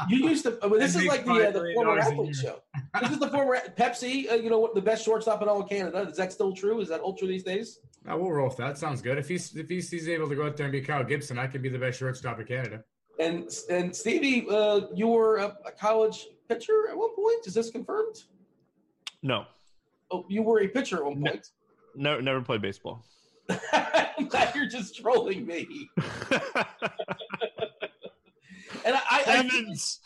You 0.08 0.28
used 0.28 0.44
to. 0.44 0.58
I 0.62 0.68
mean, 0.68 0.80
this 0.80 0.94
And 0.94 1.04
is 1.04 1.08
like 1.08 1.26
the, 1.26 1.48
uh, 1.48 1.50
the 1.50 1.72
former 1.74 1.96
dollars 1.96 2.12
athlete 2.12 2.34
show. 2.34 2.62
This 3.02 3.10
is 3.10 3.18
the 3.18 3.28
former 3.28 3.58
Pepsi. 3.78 4.30
Uh, 4.30 4.34
you 4.36 4.48
know 4.48 4.58
what? 4.58 4.74
The 4.74 4.80
best 4.80 5.04
shortstop 5.04 5.42
in 5.42 5.48
all 5.48 5.60
of 5.60 5.68
Canada. 5.68 6.08
Is 6.08 6.16
that 6.16 6.32
still 6.32 6.54
true? 6.54 6.80
Is 6.80 6.88
that 6.88 7.00
ultra 7.02 7.28
these 7.28 7.42
days? 7.42 7.80
Uh, 8.10 8.16
we'll 8.16 8.32
roll 8.32 8.48
with 8.48 8.56
that. 8.56 8.78
Sounds 8.78 9.02
good. 9.02 9.18
If 9.18 9.28
he's 9.28 9.54
if 9.54 9.68
he's, 9.68 9.90
he's 9.90 10.08
able 10.08 10.28
to 10.28 10.34
go 10.34 10.46
out 10.46 10.56
there 10.56 10.64
and 10.64 10.72
be 10.72 10.80
Kyle 10.80 11.04
Gibson, 11.04 11.38
I 11.38 11.48
could 11.48 11.60
be 11.60 11.68
the 11.68 11.78
best 11.78 11.98
shortstop 11.98 12.40
in 12.40 12.46
Canada. 12.46 12.82
And 13.18 13.50
and 13.68 13.94
Stevie, 13.94 14.46
uh, 14.50 14.82
you 14.94 15.08
were 15.08 15.36
a, 15.36 15.56
a 15.66 15.70
college 15.70 16.26
pitcher 16.54 16.88
at 16.90 16.96
one 16.96 17.14
point. 17.14 17.46
Is 17.46 17.54
this 17.54 17.70
confirmed? 17.70 18.22
No, 19.22 19.44
Oh, 20.12 20.24
you 20.28 20.42
were 20.42 20.60
a 20.60 20.68
pitcher 20.68 20.96
at 20.98 21.04
one 21.04 21.22
point. 21.22 21.50
no, 21.94 22.18
never 22.20 22.40
played 22.40 22.60
baseball. 22.62 23.04
now 23.72 24.50
you're 24.54 24.66
just 24.68 24.96
trolling 24.96 25.46
me. 25.46 25.88
And 28.84 28.94
I, 28.96 29.00
I, 29.10 29.24
I, 29.26 29.36
Evans. 29.40 30.00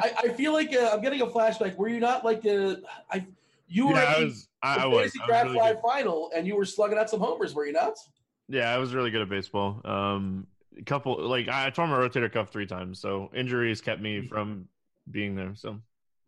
I, 0.00 0.12
I 0.18 0.28
feel 0.30 0.52
like 0.54 0.72
uh, 0.74 0.90
I'm 0.94 1.02
getting 1.02 1.20
a 1.20 1.26
flashback. 1.26 1.76
Were 1.76 1.88
you 1.88 2.00
not 2.00 2.24
like 2.24 2.44
a, 2.46 2.78
I, 3.10 3.26
you 3.68 3.86
were 3.88 3.92
Yeah, 3.94 4.02
at 4.02 4.08
I 4.18 4.24
was. 4.24 4.48
I, 4.62 4.74
I 4.76 4.86
was. 4.86 4.96
fantasy 4.96 5.18
I 5.18 5.22
was 5.22 5.28
draft 5.28 5.44
really 5.46 5.58
live 5.58 5.80
final, 5.82 6.30
and 6.34 6.46
you 6.46 6.56
were 6.56 6.64
slugging 6.64 6.96
out 6.96 7.10
some 7.10 7.20
homers. 7.20 7.54
Were 7.54 7.66
you 7.66 7.72
not? 7.72 7.98
Yeah, 8.48 8.74
I 8.74 8.78
was 8.78 8.94
really 8.94 9.10
good 9.10 9.20
at 9.20 9.28
baseball. 9.28 9.80
Um, 9.84 10.46
a 10.78 10.82
couple 10.84 11.20
like 11.28 11.48
I 11.48 11.68
tore 11.70 11.86
my 11.86 11.98
rotator 11.98 12.32
cuff 12.32 12.50
three 12.50 12.66
times, 12.66 12.98
so 12.98 13.30
injuries 13.34 13.80
kept 13.82 14.00
me 14.00 14.26
from 14.26 14.66
being 15.10 15.34
there. 15.34 15.52
So 15.54 15.80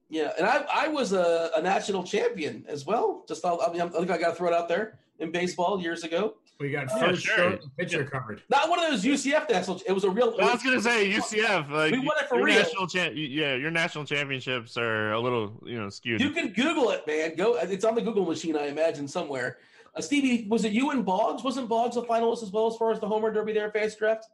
Yeah, 0.08 0.32
and 0.38 0.46
I 0.46 0.64
I 0.72 0.88
was 0.88 1.12
a, 1.12 1.50
a 1.56 1.62
national 1.62 2.04
champion 2.04 2.64
as 2.68 2.86
well. 2.86 3.24
Just 3.28 3.44
I, 3.44 3.54
I, 3.54 3.72
mean, 3.72 3.80
I 3.82 3.88
think 3.88 4.10
I 4.10 4.18
got 4.18 4.30
to 4.30 4.34
throw 4.34 4.48
it 4.48 4.54
out 4.54 4.68
there 4.68 4.98
in 5.18 5.32
baseball 5.32 5.80
years 5.80 6.04
ago. 6.04 6.34
We 6.58 6.70
got 6.70 6.86
Yeah, 6.88 6.98
first 7.00 7.22
sure. 7.22 7.36
short 7.36 7.62
and 7.62 7.76
pitcher 7.76 8.04
covered. 8.04 8.42
Not 8.48 8.70
one 8.70 8.82
of 8.82 8.90
those 8.90 9.04
UCF 9.04 9.50
national. 9.50 9.80
It 9.86 9.92
was 9.92 10.04
a 10.04 10.10
real. 10.10 10.34
I 10.40 10.52
was 10.52 10.62
gonna 10.62 10.80
say 10.80 11.10
UCF. 11.10 11.70
Like, 11.70 11.92
We 11.92 11.98
won 11.98 12.16
it 12.18 12.28
for 12.28 12.36
your 12.36 12.44
real. 12.46 12.58
National 12.58 12.86
cha- 12.86 13.10
yeah, 13.14 13.56
your 13.56 13.70
national 13.70 14.04
championships 14.06 14.78
are 14.78 15.12
a 15.12 15.20
little 15.20 15.62
you 15.66 15.78
know 15.78 15.90
skewed. 15.90 16.20
You 16.20 16.30
can 16.30 16.52
Google 16.52 16.90
it, 16.90 17.06
man. 17.06 17.34
Go. 17.36 17.56
It's 17.56 17.84
on 17.84 17.94
the 17.94 18.00
Google 18.02 18.24
machine, 18.24 18.56
I 18.56 18.66
imagine 18.68 19.06
somewhere. 19.06 19.58
Uh, 19.94 20.00
Stevie, 20.00 20.46
was 20.48 20.64
it 20.64 20.72
you 20.72 20.90
and 20.90 21.04
Boggs? 21.04 21.42
Wasn't 21.42 21.68
Boggs 21.68 21.96
a 21.96 22.02
finalist 22.02 22.42
as 22.42 22.50
well 22.50 22.66
as 22.66 22.76
far 22.76 22.90
as 22.92 23.00
the 23.00 23.08
homer 23.08 23.30
derby 23.32 23.52
there, 23.52 23.70
fast 23.70 23.98
draft? 23.98 24.26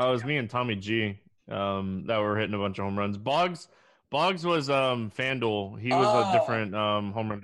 Oh, 0.00 0.08
it 0.08 0.12
was 0.12 0.24
me 0.24 0.36
and 0.36 0.48
Tommy 0.48 0.76
G 0.76 1.18
um, 1.50 2.04
that 2.06 2.18
were 2.18 2.36
hitting 2.38 2.54
a 2.54 2.58
bunch 2.58 2.78
of 2.78 2.84
home 2.84 2.98
runs. 2.98 3.16
Boggs, 3.18 3.68
Boggs 4.10 4.44
was 4.44 4.68
um, 4.70 5.10
Fanduel. 5.16 5.78
He 5.80 5.90
was 5.90 6.06
Oh. 6.08 6.30
a 6.30 6.38
different 6.38 6.74
um, 6.74 7.12
home 7.12 7.30
run. 7.30 7.42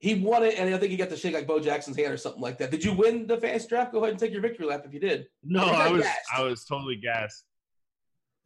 He 0.00 0.14
won 0.14 0.44
it, 0.44 0.54
and 0.58 0.72
I 0.72 0.78
think 0.78 0.92
he 0.92 0.96
got 0.96 1.08
to 1.10 1.16
shake 1.16 1.34
like 1.34 1.46
Bo 1.46 1.58
Jackson's 1.58 1.96
hand 1.96 2.12
or 2.12 2.16
something 2.16 2.40
like 2.40 2.58
that. 2.58 2.70
Did 2.70 2.84
you 2.84 2.92
win 2.92 3.26
the 3.26 3.36
fast 3.36 3.68
draft? 3.68 3.90
Go 3.92 3.98
ahead 3.98 4.10
and 4.10 4.18
take 4.18 4.30
your 4.32 4.40
victory 4.42 4.64
lap 4.66 4.82
if 4.86 4.94
you 4.94 5.00
did. 5.00 5.26
No, 5.42 5.64
got 5.64 5.74
I 5.74 5.90
was 5.90 6.02
gassed. 6.02 6.18
I 6.36 6.42
was 6.42 6.64
totally 6.64 6.96
gassed. 6.96 7.44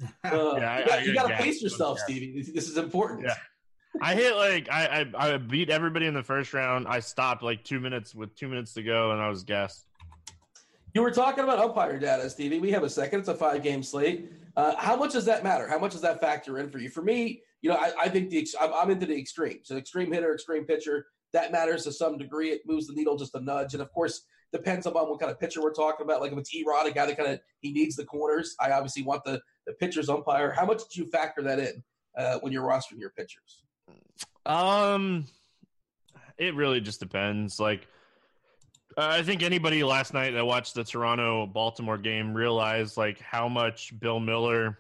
Uh, 0.03 0.09
Yeah, 0.57 0.73
I- 0.73 0.79
you 0.81 0.87
got, 0.87 1.07
you 1.07 1.15
got 1.15 1.29
got 1.29 1.37
to 1.37 1.43
pace 1.43 1.63
yourself, 1.63 1.99
Stevie. 2.01 2.33
This, 2.39 2.53
this 2.53 2.69
is 2.69 2.77
important. 2.79 3.25
Yeah. 3.27 3.35
I 4.01 4.15
hit 4.15 4.35
like 4.35 4.71
I, 4.71 5.05
I 5.15 5.35
I 5.35 5.37
beat 5.37 5.69
everybody 5.69 6.07
in 6.07 6.15
the 6.15 6.23
first 6.23 6.55
round. 6.55 6.89
I 6.89 7.01
stopped 7.01 7.43
like 7.43 7.63
two 7.63 7.79
minutes 7.79 8.15
with 8.15 8.35
two 8.35 8.49
minutes 8.49 8.73
to 8.73 8.83
go, 8.83 9.11
and 9.13 9.21
I 9.21 9.29
was 9.29 9.45
gassed. 9.45 9.85
You 10.95 11.03
were 11.03 11.11
talking 11.11 11.45
about 11.45 11.59
umpire 11.59 11.99
data, 11.99 12.31
Stevie. 12.31 12.59
We 12.59 12.71
have 12.71 12.83
a 12.85 12.89
second. 12.89 13.21
It's 13.21 13.29
a 13.29 13.35
five 13.35 13.63
game 13.63 13.83
slate. 13.83 14.33
Uh, 14.57 14.75
how 14.77 14.97
much 14.97 15.13
does 15.13 15.25
that 15.25 15.43
matter? 15.43 15.67
How 15.69 15.79
much 15.79 15.93
does 15.93 16.03
that 16.03 16.21
factor 16.21 16.59
in 16.59 16.71
for 16.71 16.79
you? 16.79 16.91
For 16.91 17.03
me, 17.03 17.43
you 17.63 17.71
know, 17.71 17.77
I, 17.77 17.93
I 18.03 18.09
think 18.09 18.31
the 18.31 18.47
I'm, 18.61 18.73
I'm 18.75 18.91
into 18.91 19.07
the 19.07 19.19
extremes. 19.19 19.69
So 19.69 19.77
extreme 19.77 20.13
hitter, 20.13 20.35
extreme 20.35 20.65
pitcher, 20.65 21.07
that 21.33 21.53
matters 21.53 21.85
to 21.85 21.93
some 21.93 22.19
degree. 22.19 22.51
It 22.51 22.63
moves 22.67 22.87
the 22.87 22.95
needle 22.95 23.17
just 23.17 23.35
a 23.35 23.41
nudge, 23.41 23.73
and 23.75 23.83
of 23.83 23.93
course, 23.93 24.27
depends 24.53 24.85
upon 24.87 25.09
what 25.09 25.21
kind 25.21 25.33
of 25.33 25.41
pitcher 25.41 25.63
we're 25.63 25.73
talking 25.73 26.05
about. 26.05 26.21
Like 26.21 26.33
if 26.33 26.39
it's 26.39 26.55
Erod, 26.55 26.87
a 26.87 26.93
guy 26.93 27.07
that 27.07 27.17
kind 27.17 27.33
of 27.33 27.41
he 27.61 27.73
needs 27.73 27.97
the 27.97 28.05
corners. 28.05 28.55
I 28.61 28.73
obviously 28.73 29.03
want 29.03 29.25
the 29.25 29.41
the 29.67 29.73
pitcher's 29.75 30.09
umpire. 30.09 30.51
How 30.51 30.67
much 30.67 30.79
did 30.89 30.97
you 30.97 31.07
factor 31.07 31.43
that 31.43 31.59
in 31.59 31.83
uh, 32.17 32.39
when 32.41 32.53
you're 32.53 32.67
rostering 32.67 32.99
your 32.99 33.11
pitchers? 33.11 33.63
Um, 34.45 35.27
it 36.37 36.55
really 36.55 36.81
just 36.81 37.01
depends. 37.01 37.61
Like, 37.61 37.87
I 38.97 39.23
think 39.23 39.43
anybody 39.43 39.83
last 39.85 40.13
night 40.13 40.33
that 40.33 40.45
watched 40.45 40.75
the 40.75 40.85
Toronto 40.85 41.47
Baltimore 41.47 41.99
game 41.99 42.35
realized 42.35 42.97
like 42.97 43.19
how 43.21 43.49
much 43.49 43.99
Bill 43.99 44.21
Miller 44.21 44.79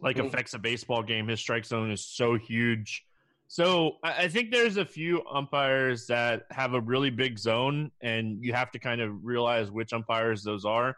like 0.00 0.16
Mhm. 0.16 0.26
affects 0.26 0.54
a 0.54 0.58
baseball 0.58 1.02
game. 1.02 1.28
His 1.28 1.40
strike 1.40 1.64
zone 1.64 1.90
is 1.90 2.04
so 2.04 2.34
huge. 2.36 3.04
So 3.48 3.98
I 4.02 4.24
I 4.24 4.28
think 4.28 4.50
there's 4.50 4.76
a 4.76 4.84
few 4.84 5.22
umpires 5.26 6.06
that 6.08 6.46
have 6.50 6.74
a 6.74 6.80
really 6.80 7.10
big 7.10 7.38
zone, 7.38 7.90
and 8.00 8.44
you 8.44 8.52
have 8.52 8.70
to 8.72 8.78
kind 8.78 9.00
of 9.00 9.24
realize 9.24 9.70
which 9.70 9.92
umpires 9.92 10.42
those 10.42 10.64
are. 10.64 10.96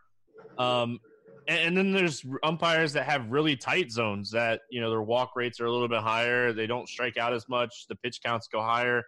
Um, 0.59 1.01
and, 1.49 1.59
and 1.61 1.77
then 1.77 1.93
there's 1.93 2.25
umpires 2.43 2.93
that 2.95 3.05
have 3.05 3.29
really 3.31 3.57
tight 3.57 3.93
zones 3.93 4.31
that 4.33 4.62
you 4.71 4.81
know 4.81 4.91
their 4.91 5.03
walk 5.03 5.37
rates 5.37 5.61
are 5.61 5.67
a 5.67 5.71
little 5.73 5.89
bit 5.89 6.01
higher. 6.03 6.53
They 6.53 6.67
don't 6.67 6.89
strike 6.89 7.17
out 7.19 7.33
as 7.35 7.49
much. 7.49 7.87
The 7.89 7.95
pitch 7.97 8.21
counts 8.23 8.49
go 8.49 8.62
higher. 8.62 9.05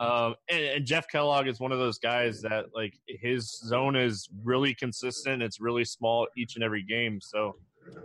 Um, 0.00 0.34
and, 0.48 0.64
and 0.64 0.86
Jeff 0.86 1.08
Kellogg 1.08 1.46
is 1.46 1.60
one 1.60 1.72
of 1.72 1.78
those 1.78 1.98
guys 1.98 2.40
that 2.42 2.66
like 2.74 2.94
his 3.06 3.50
zone 3.58 3.96
is 3.96 4.28
really 4.42 4.74
consistent. 4.74 5.42
It's 5.42 5.60
really 5.60 5.84
small 5.84 6.26
each 6.36 6.54
and 6.54 6.64
every 6.64 6.82
game. 6.82 7.20
So 7.20 7.56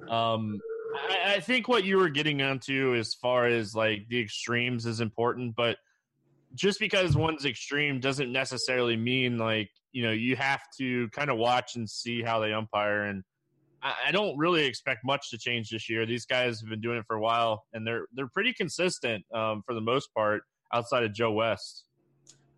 um, 0.09 0.59
I, 1.09 1.35
I 1.35 1.39
think 1.39 1.69
what 1.69 1.85
you 1.85 1.97
were 1.97 2.09
getting 2.09 2.41
onto 2.41 2.95
as 2.95 3.13
far 3.13 3.47
as 3.47 3.75
like 3.75 4.07
the 4.09 4.19
extremes 4.19 4.85
is 4.85 4.99
important, 4.99 5.55
but 5.55 5.77
just 6.53 6.79
because 6.79 7.15
one's 7.15 7.45
extreme 7.45 8.01
doesn't 8.01 8.31
necessarily 8.31 8.95
mean 8.95 9.37
like 9.37 9.69
you 9.91 10.03
know 10.03 10.11
you 10.11 10.35
have 10.35 10.61
to 10.77 11.09
kind 11.09 11.29
of 11.29 11.37
watch 11.37 11.75
and 11.75 11.89
see 11.89 12.21
how 12.21 12.39
they 12.39 12.53
umpire 12.53 13.05
and 13.05 13.23
I 13.81 13.93
I 14.07 14.11
don't 14.11 14.37
really 14.37 14.65
expect 14.65 15.05
much 15.05 15.29
to 15.29 15.37
change 15.37 15.69
this 15.69 15.89
year. 15.89 16.05
These 16.05 16.25
guys 16.25 16.59
have 16.59 16.69
been 16.69 16.81
doing 16.81 16.97
it 16.97 17.05
for 17.07 17.15
a 17.15 17.21
while, 17.21 17.63
and 17.73 17.85
they're 17.85 18.07
they're 18.13 18.27
pretty 18.27 18.53
consistent 18.53 19.23
um, 19.33 19.61
for 19.65 19.73
the 19.73 19.81
most 19.81 20.13
part, 20.13 20.43
outside 20.75 21.03
of 21.03 21.13
Joe 21.13 21.31
West. 21.31 21.83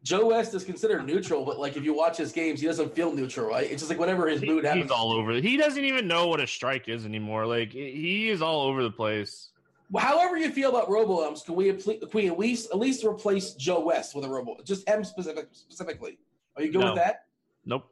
Joe 0.04 0.28
West 0.28 0.54
is 0.54 0.64
considered 0.64 1.06
neutral, 1.06 1.44
but 1.46 1.60
like 1.60 1.76
if 1.76 1.84
you 1.84 1.94
watch 1.94 2.18
his 2.18 2.32
games, 2.32 2.62
he 2.62 2.68
doesn't 2.68 2.94
feel 2.96 3.12
neutral, 3.14 3.48
right? 3.50 3.70
It's 3.70 3.82
just 3.82 3.90
like 3.90 4.00
whatever 4.00 4.28
his 4.28 4.42
He- 4.42 4.48
mood 4.48 4.64
happens. 4.64 4.84
he's 4.86 4.92
all 4.92 5.12
over. 5.12 5.34
He 5.34 5.58
doesn't 5.58 5.84
even 5.84 6.08
know 6.08 6.28
what 6.28 6.40
a 6.40 6.48
strike 6.48 6.88
is 6.88 7.06
anymore. 7.06 7.46
Like 7.46 7.72
he 7.72 8.30
is 8.30 8.42
all 8.42 8.62
over 8.68 8.84
the 8.84 8.92
place. 8.92 9.50
However 9.98 10.38
you 10.38 10.50
feel 10.52 10.70
about 10.70 10.90
robo 10.90 11.26
umps, 11.26 11.44
can 11.44 11.56
we 11.56 11.72
can 11.74 11.98
we 12.14 12.28
at 12.28 12.38
least 12.40 12.70
at 12.72 12.78
least 12.78 13.04
replace 13.06 13.54
Joe 13.54 13.82
West 13.82 14.16
with 14.16 14.26
a 14.26 14.30
robo? 14.30 14.58
Just 14.64 14.88
him 14.88 15.04
specific, 15.04 15.48
specifically. 15.52 16.18
Are 16.56 16.64
you 16.64 16.72
good 16.72 16.82
No. 16.82 16.88
with 16.94 16.96
that? 17.04 17.26
Nope. 17.66 17.86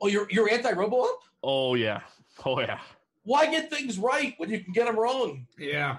Oh, 0.00 0.06
you're 0.08 0.26
you're 0.30 0.50
anti 0.50 0.72
robo 0.72 1.02
ump? 1.02 1.20
Oh 1.42 1.74
yeah. 1.74 2.00
Oh 2.44 2.58
yeah. 2.60 2.78
Why 3.24 3.46
get 3.46 3.70
things 3.70 3.98
right 3.98 4.34
when 4.38 4.50
you 4.50 4.60
can 4.60 4.72
get 4.72 4.86
them 4.86 4.98
wrong? 4.98 5.46
Yeah. 5.58 5.98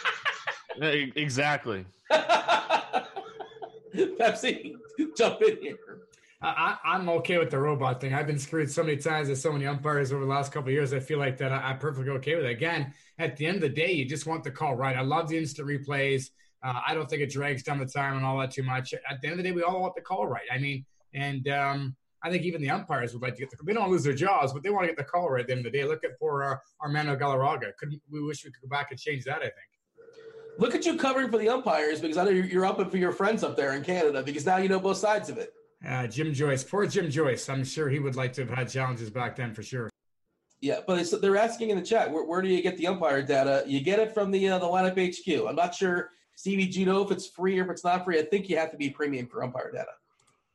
exactly. 0.80 1.84
Pepsi, 4.20 4.74
jump 5.16 5.42
in 5.42 5.56
here. 5.62 5.78
I, 6.42 6.76
am 6.84 7.08
okay 7.08 7.38
with 7.38 7.50
the 7.50 7.58
robot 7.58 8.00
thing. 8.00 8.12
I've 8.12 8.26
been 8.26 8.38
screwed 8.38 8.70
so 8.70 8.82
many 8.82 8.98
times 8.98 9.28
with 9.28 9.38
so 9.38 9.52
many 9.52 9.66
umpires 9.66 10.12
over 10.12 10.22
the 10.22 10.30
last 10.30 10.52
couple 10.52 10.70
years. 10.70 10.92
I 10.92 11.00
feel 11.00 11.18
like 11.18 11.38
that 11.38 11.50
I, 11.50 11.70
am 11.70 11.78
perfectly 11.78 12.10
okay 12.10 12.36
with 12.36 12.44
it. 12.44 12.50
Again, 12.50 12.92
at 13.18 13.36
the 13.36 13.46
end 13.46 13.56
of 13.56 13.62
the 13.62 13.68
day, 13.70 13.92
you 13.92 14.04
just 14.04 14.26
want 14.26 14.44
the 14.44 14.50
call 14.50 14.74
right. 14.74 14.96
I 14.96 15.00
love 15.00 15.28
the 15.28 15.38
instant 15.38 15.66
replays. 15.66 16.30
Uh, 16.62 16.80
I 16.86 16.94
don't 16.94 17.08
think 17.08 17.22
it 17.22 17.30
drags 17.30 17.62
down 17.62 17.78
the 17.78 17.86
time 17.86 18.16
and 18.16 18.24
all 18.24 18.38
that 18.38 18.50
too 18.50 18.62
much. 18.62 18.92
At 18.92 19.20
the 19.20 19.28
end 19.28 19.32
of 19.32 19.38
the 19.38 19.44
day, 19.44 19.52
we 19.52 19.62
all 19.62 19.80
want 19.80 19.94
the 19.94 20.02
call 20.02 20.26
right. 20.26 20.46
I 20.52 20.58
mean, 20.58 20.84
and 21.14 21.48
um, 21.48 21.96
I 22.22 22.30
think 22.30 22.44
even 22.44 22.60
the 22.60 22.70
umpires 22.70 23.12
would 23.14 23.22
like 23.22 23.34
to 23.34 23.40
get 23.40 23.50
the. 23.50 23.56
They 23.64 23.72
don't 23.72 23.90
lose 23.90 24.04
their 24.04 24.14
jobs, 24.14 24.52
but 24.52 24.62
they 24.62 24.70
want 24.70 24.84
to 24.84 24.88
get 24.88 24.96
the 24.96 25.04
call 25.04 25.30
right 25.30 25.40
at 25.40 25.46
the 25.46 25.54
end 25.54 25.64
of 25.64 25.72
the 25.72 25.78
day. 25.78 25.84
Look 25.84 26.04
at 26.04 26.18
poor 26.18 26.42
uh, 26.42 26.56
Armando 26.84 27.16
Galarraga. 27.16 27.74
Couldn't 27.78 28.02
we 28.10 28.22
wish 28.22 28.44
we 28.44 28.50
could 28.50 28.62
go 28.62 28.68
back 28.68 28.90
and 28.90 29.00
change 29.00 29.24
that? 29.24 29.38
I 29.38 29.44
think. 29.44 29.75
Look 30.58 30.74
at 30.74 30.86
you 30.86 30.96
covering 30.96 31.30
for 31.30 31.38
the 31.38 31.48
umpires 31.48 32.00
because 32.00 32.16
I 32.16 32.24
know 32.24 32.30
you're 32.30 32.64
up 32.64 32.90
for 32.90 32.96
your 32.96 33.12
friends 33.12 33.44
up 33.44 33.56
there 33.56 33.74
in 33.74 33.82
Canada 33.82 34.22
because 34.22 34.46
now 34.46 34.56
you 34.56 34.68
know 34.68 34.80
both 34.80 34.96
sides 34.96 35.28
of 35.28 35.38
it. 35.38 35.52
Uh, 35.86 36.06
Jim 36.06 36.32
Joyce, 36.32 36.64
poor 36.64 36.86
Jim 36.86 37.10
Joyce. 37.10 37.48
I'm 37.48 37.64
sure 37.64 37.88
he 37.88 37.98
would 37.98 38.16
like 38.16 38.32
to 38.34 38.46
have 38.46 38.50
had 38.50 38.68
challenges 38.68 39.10
back 39.10 39.36
then 39.36 39.54
for 39.54 39.62
sure. 39.62 39.90
Yeah, 40.60 40.80
but 40.86 41.06
they're 41.20 41.36
asking 41.36 41.70
in 41.70 41.76
the 41.76 41.84
chat, 41.84 42.10
where, 42.10 42.24
where, 42.24 42.40
do 42.40 42.48
you 42.48 42.62
get 42.62 42.78
the 42.78 42.86
umpire 42.86 43.22
data? 43.22 43.62
You 43.66 43.80
get 43.80 43.98
it 43.98 44.14
from 44.14 44.30
the 44.30 44.48
uh, 44.48 44.58
the 44.58 44.66
lineup 44.66 44.96
HQ. 44.96 45.46
I'm 45.46 45.54
not 45.54 45.74
sure, 45.74 46.10
Stevie, 46.34 46.66
do 46.66 46.80
you 46.80 46.86
know 46.86 47.02
if 47.02 47.10
it's 47.10 47.26
free 47.26 47.58
or 47.60 47.64
if 47.64 47.70
it's 47.70 47.84
not 47.84 48.04
free? 48.04 48.18
I 48.18 48.22
think 48.22 48.48
you 48.48 48.56
have 48.56 48.70
to 48.70 48.76
be 48.78 48.88
premium 48.88 49.26
for 49.26 49.44
umpire 49.44 49.70
data. 49.70 49.90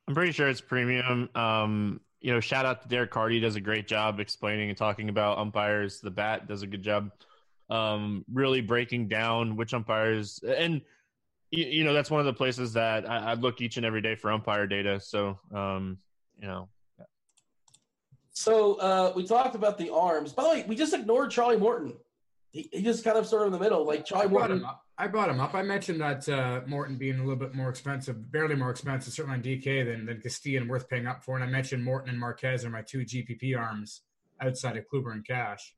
I'm 0.07 0.15
pretty 0.15 0.31
sure 0.31 0.49
it's 0.49 0.59
premium. 0.59 1.29
Um, 1.35 2.01
you 2.19 2.33
know, 2.33 2.39
shout 2.39 2.65
out 2.65 2.81
to 2.81 2.87
Derek 2.87 3.11
Carty, 3.11 3.39
does 3.39 3.55
a 3.55 3.61
great 3.61 3.87
job 3.87 4.19
explaining 4.19 4.69
and 4.69 4.77
talking 4.77 5.09
about 5.09 5.37
umpires. 5.37 6.01
The 6.01 6.11
bat 6.11 6.47
does 6.47 6.63
a 6.63 6.67
good 6.67 6.83
job, 6.83 7.11
um, 7.71 8.25
really 8.31 8.59
breaking 8.59 9.07
down 9.07 9.55
which 9.55 9.73
umpires 9.73 10.43
and 10.43 10.81
you, 11.51 11.65
you, 11.65 11.83
know 11.83 11.93
that's 11.93 12.11
one 12.11 12.19
of 12.19 12.25
the 12.25 12.33
places 12.33 12.73
that 12.73 13.09
I, 13.09 13.31
I, 13.31 13.33
look 13.35 13.61
each 13.61 13.77
and 13.77 13.85
every 13.85 14.01
day 14.01 14.15
for 14.15 14.31
umpire 14.31 14.67
data. 14.67 14.99
So 14.99 15.39
um, 15.53 15.97
you 16.39 16.47
know. 16.47 16.69
Yeah. 16.99 17.05
So 18.31 18.75
uh, 18.75 19.13
we 19.15 19.25
talked 19.25 19.55
about 19.55 19.77
the 19.77 19.93
arms. 19.93 20.33
By 20.33 20.43
the 20.43 20.49
way, 20.49 20.65
we 20.67 20.75
just 20.75 20.93
ignored 20.93 21.31
Charlie 21.31 21.57
Morton. 21.57 21.93
He, 22.51 22.69
he 22.71 22.81
just 22.81 23.03
kind 23.03 23.17
of 23.17 23.25
sort 23.25 23.43
of 23.43 23.47
in 23.47 23.53
the 23.53 23.59
middle, 23.59 23.85
like 23.85 24.05
Charlie 24.05 24.29
Morton. 24.29 24.65
I 24.97 25.07
brought 25.07 25.29
him 25.29 25.39
up. 25.39 25.55
I 25.55 25.61
mentioned 25.61 25.99
that 26.01 26.27
uh, 26.29 26.61
Morton 26.67 26.95
being 26.95 27.15
a 27.15 27.23
little 27.23 27.35
bit 27.35 27.55
more 27.55 27.69
expensive, 27.69 28.31
barely 28.31 28.55
more 28.55 28.69
expensive, 28.69 29.13
certainly 29.13 29.37
on 29.37 29.43
DK 29.43 29.85
than 29.85 30.05
than 30.05 30.21
Castillo 30.21 30.61
and 30.61 30.69
worth 30.69 30.89
paying 30.89 31.07
up 31.07 31.23
for. 31.23 31.35
And 31.35 31.43
I 31.43 31.47
mentioned 31.47 31.83
Morton 31.83 32.09
and 32.09 32.19
Marquez 32.19 32.65
are 32.65 32.69
my 32.69 32.81
two 32.81 32.99
GPP 32.99 33.57
arms 33.57 34.01
outside 34.41 34.77
of 34.77 34.85
Kluber 34.89 35.11
and 35.13 35.25
Cash 35.25 35.73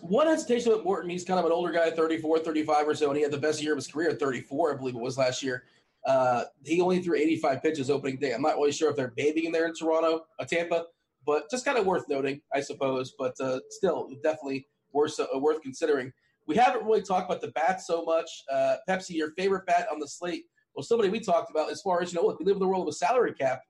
one 0.00 0.26
hesitation 0.26 0.72
with 0.72 0.84
Morton. 0.84 1.10
He's 1.10 1.24
kind 1.24 1.38
of 1.38 1.46
an 1.46 1.52
older 1.52 1.72
guy, 1.72 1.90
34, 1.90 2.40
35 2.40 2.88
or 2.88 2.94
so, 2.94 3.08
and 3.08 3.16
he 3.16 3.22
had 3.22 3.32
the 3.32 3.38
best 3.38 3.62
year 3.62 3.72
of 3.72 3.78
his 3.78 3.86
career 3.86 4.10
at 4.10 4.20
34, 4.20 4.74
I 4.74 4.76
believe 4.76 4.94
it 4.94 5.00
was 5.00 5.18
last 5.18 5.42
year. 5.42 5.64
Uh, 6.06 6.44
he 6.64 6.80
only 6.80 7.00
threw 7.00 7.16
85 7.16 7.62
pitches 7.62 7.90
opening 7.90 8.16
day. 8.16 8.32
I'm 8.32 8.42
not 8.42 8.56
really 8.56 8.72
sure 8.72 8.90
if 8.90 8.96
they're 8.96 9.12
bathing 9.16 9.44
in 9.44 9.52
there 9.52 9.66
in 9.66 9.74
Toronto, 9.74 10.24
uh, 10.38 10.44
Tampa, 10.44 10.86
but 11.24 11.50
just 11.50 11.64
kind 11.64 11.78
of 11.78 11.86
worth 11.86 12.08
noting, 12.08 12.40
I 12.52 12.60
suppose. 12.60 13.14
But 13.18 13.34
uh, 13.40 13.60
still, 13.70 14.08
definitely 14.22 14.66
worth 14.92 15.18
uh, 15.20 15.38
worth 15.38 15.62
considering. 15.62 16.12
We 16.46 16.56
haven't 16.56 16.84
really 16.84 17.02
talked 17.02 17.30
about 17.30 17.40
the 17.40 17.52
bats 17.52 17.86
so 17.86 18.04
much. 18.04 18.28
Uh, 18.50 18.76
Pepsi, 18.88 19.10
your 19.10 19.30
favorite 19.32 19.64
bat 19.66 19.86
on 19.92 20.00
the 20.00 20.08
slate? 20.08 20.44
Well, 20.74 20.82
somebody 20.82 21.08
we 21.08 21.20
talked 21.20 21.50
about 21.50 21.70
as 21.70 21.80
far 21.82 22.02
as 22.02 22.12
you 22.12 22.20
know, 22.20 22.26
look, 22.26 22.40
we 22.40 22.46
live 22.46 22.56
in 22.56 22.60
the 22.60 22.66
world 22.66 22.82
of 22.82 22.92
a 22.92 22.96
salary 22.96 23.34
cap. 23.34 23.62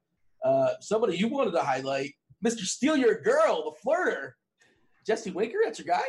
Uh, 0.43 0.71
somebody 0.81 1.17
you 1.17 1.29
wanted 1.29 1.53
to 1.53 1.63
highlight, 1.63 2.13
Mr. 2.45 2.61
Steal 2.61 2.97
Your 2.97 3.21
Girl, 3.21 3.77
the 3.85 3.91
flirter. 3.91 4.33
Jesse 5.07 5.31
Winker, 5.31 5.59
that's 5.65 5.79
your 5.79 5.87
guy. 5.87 6.05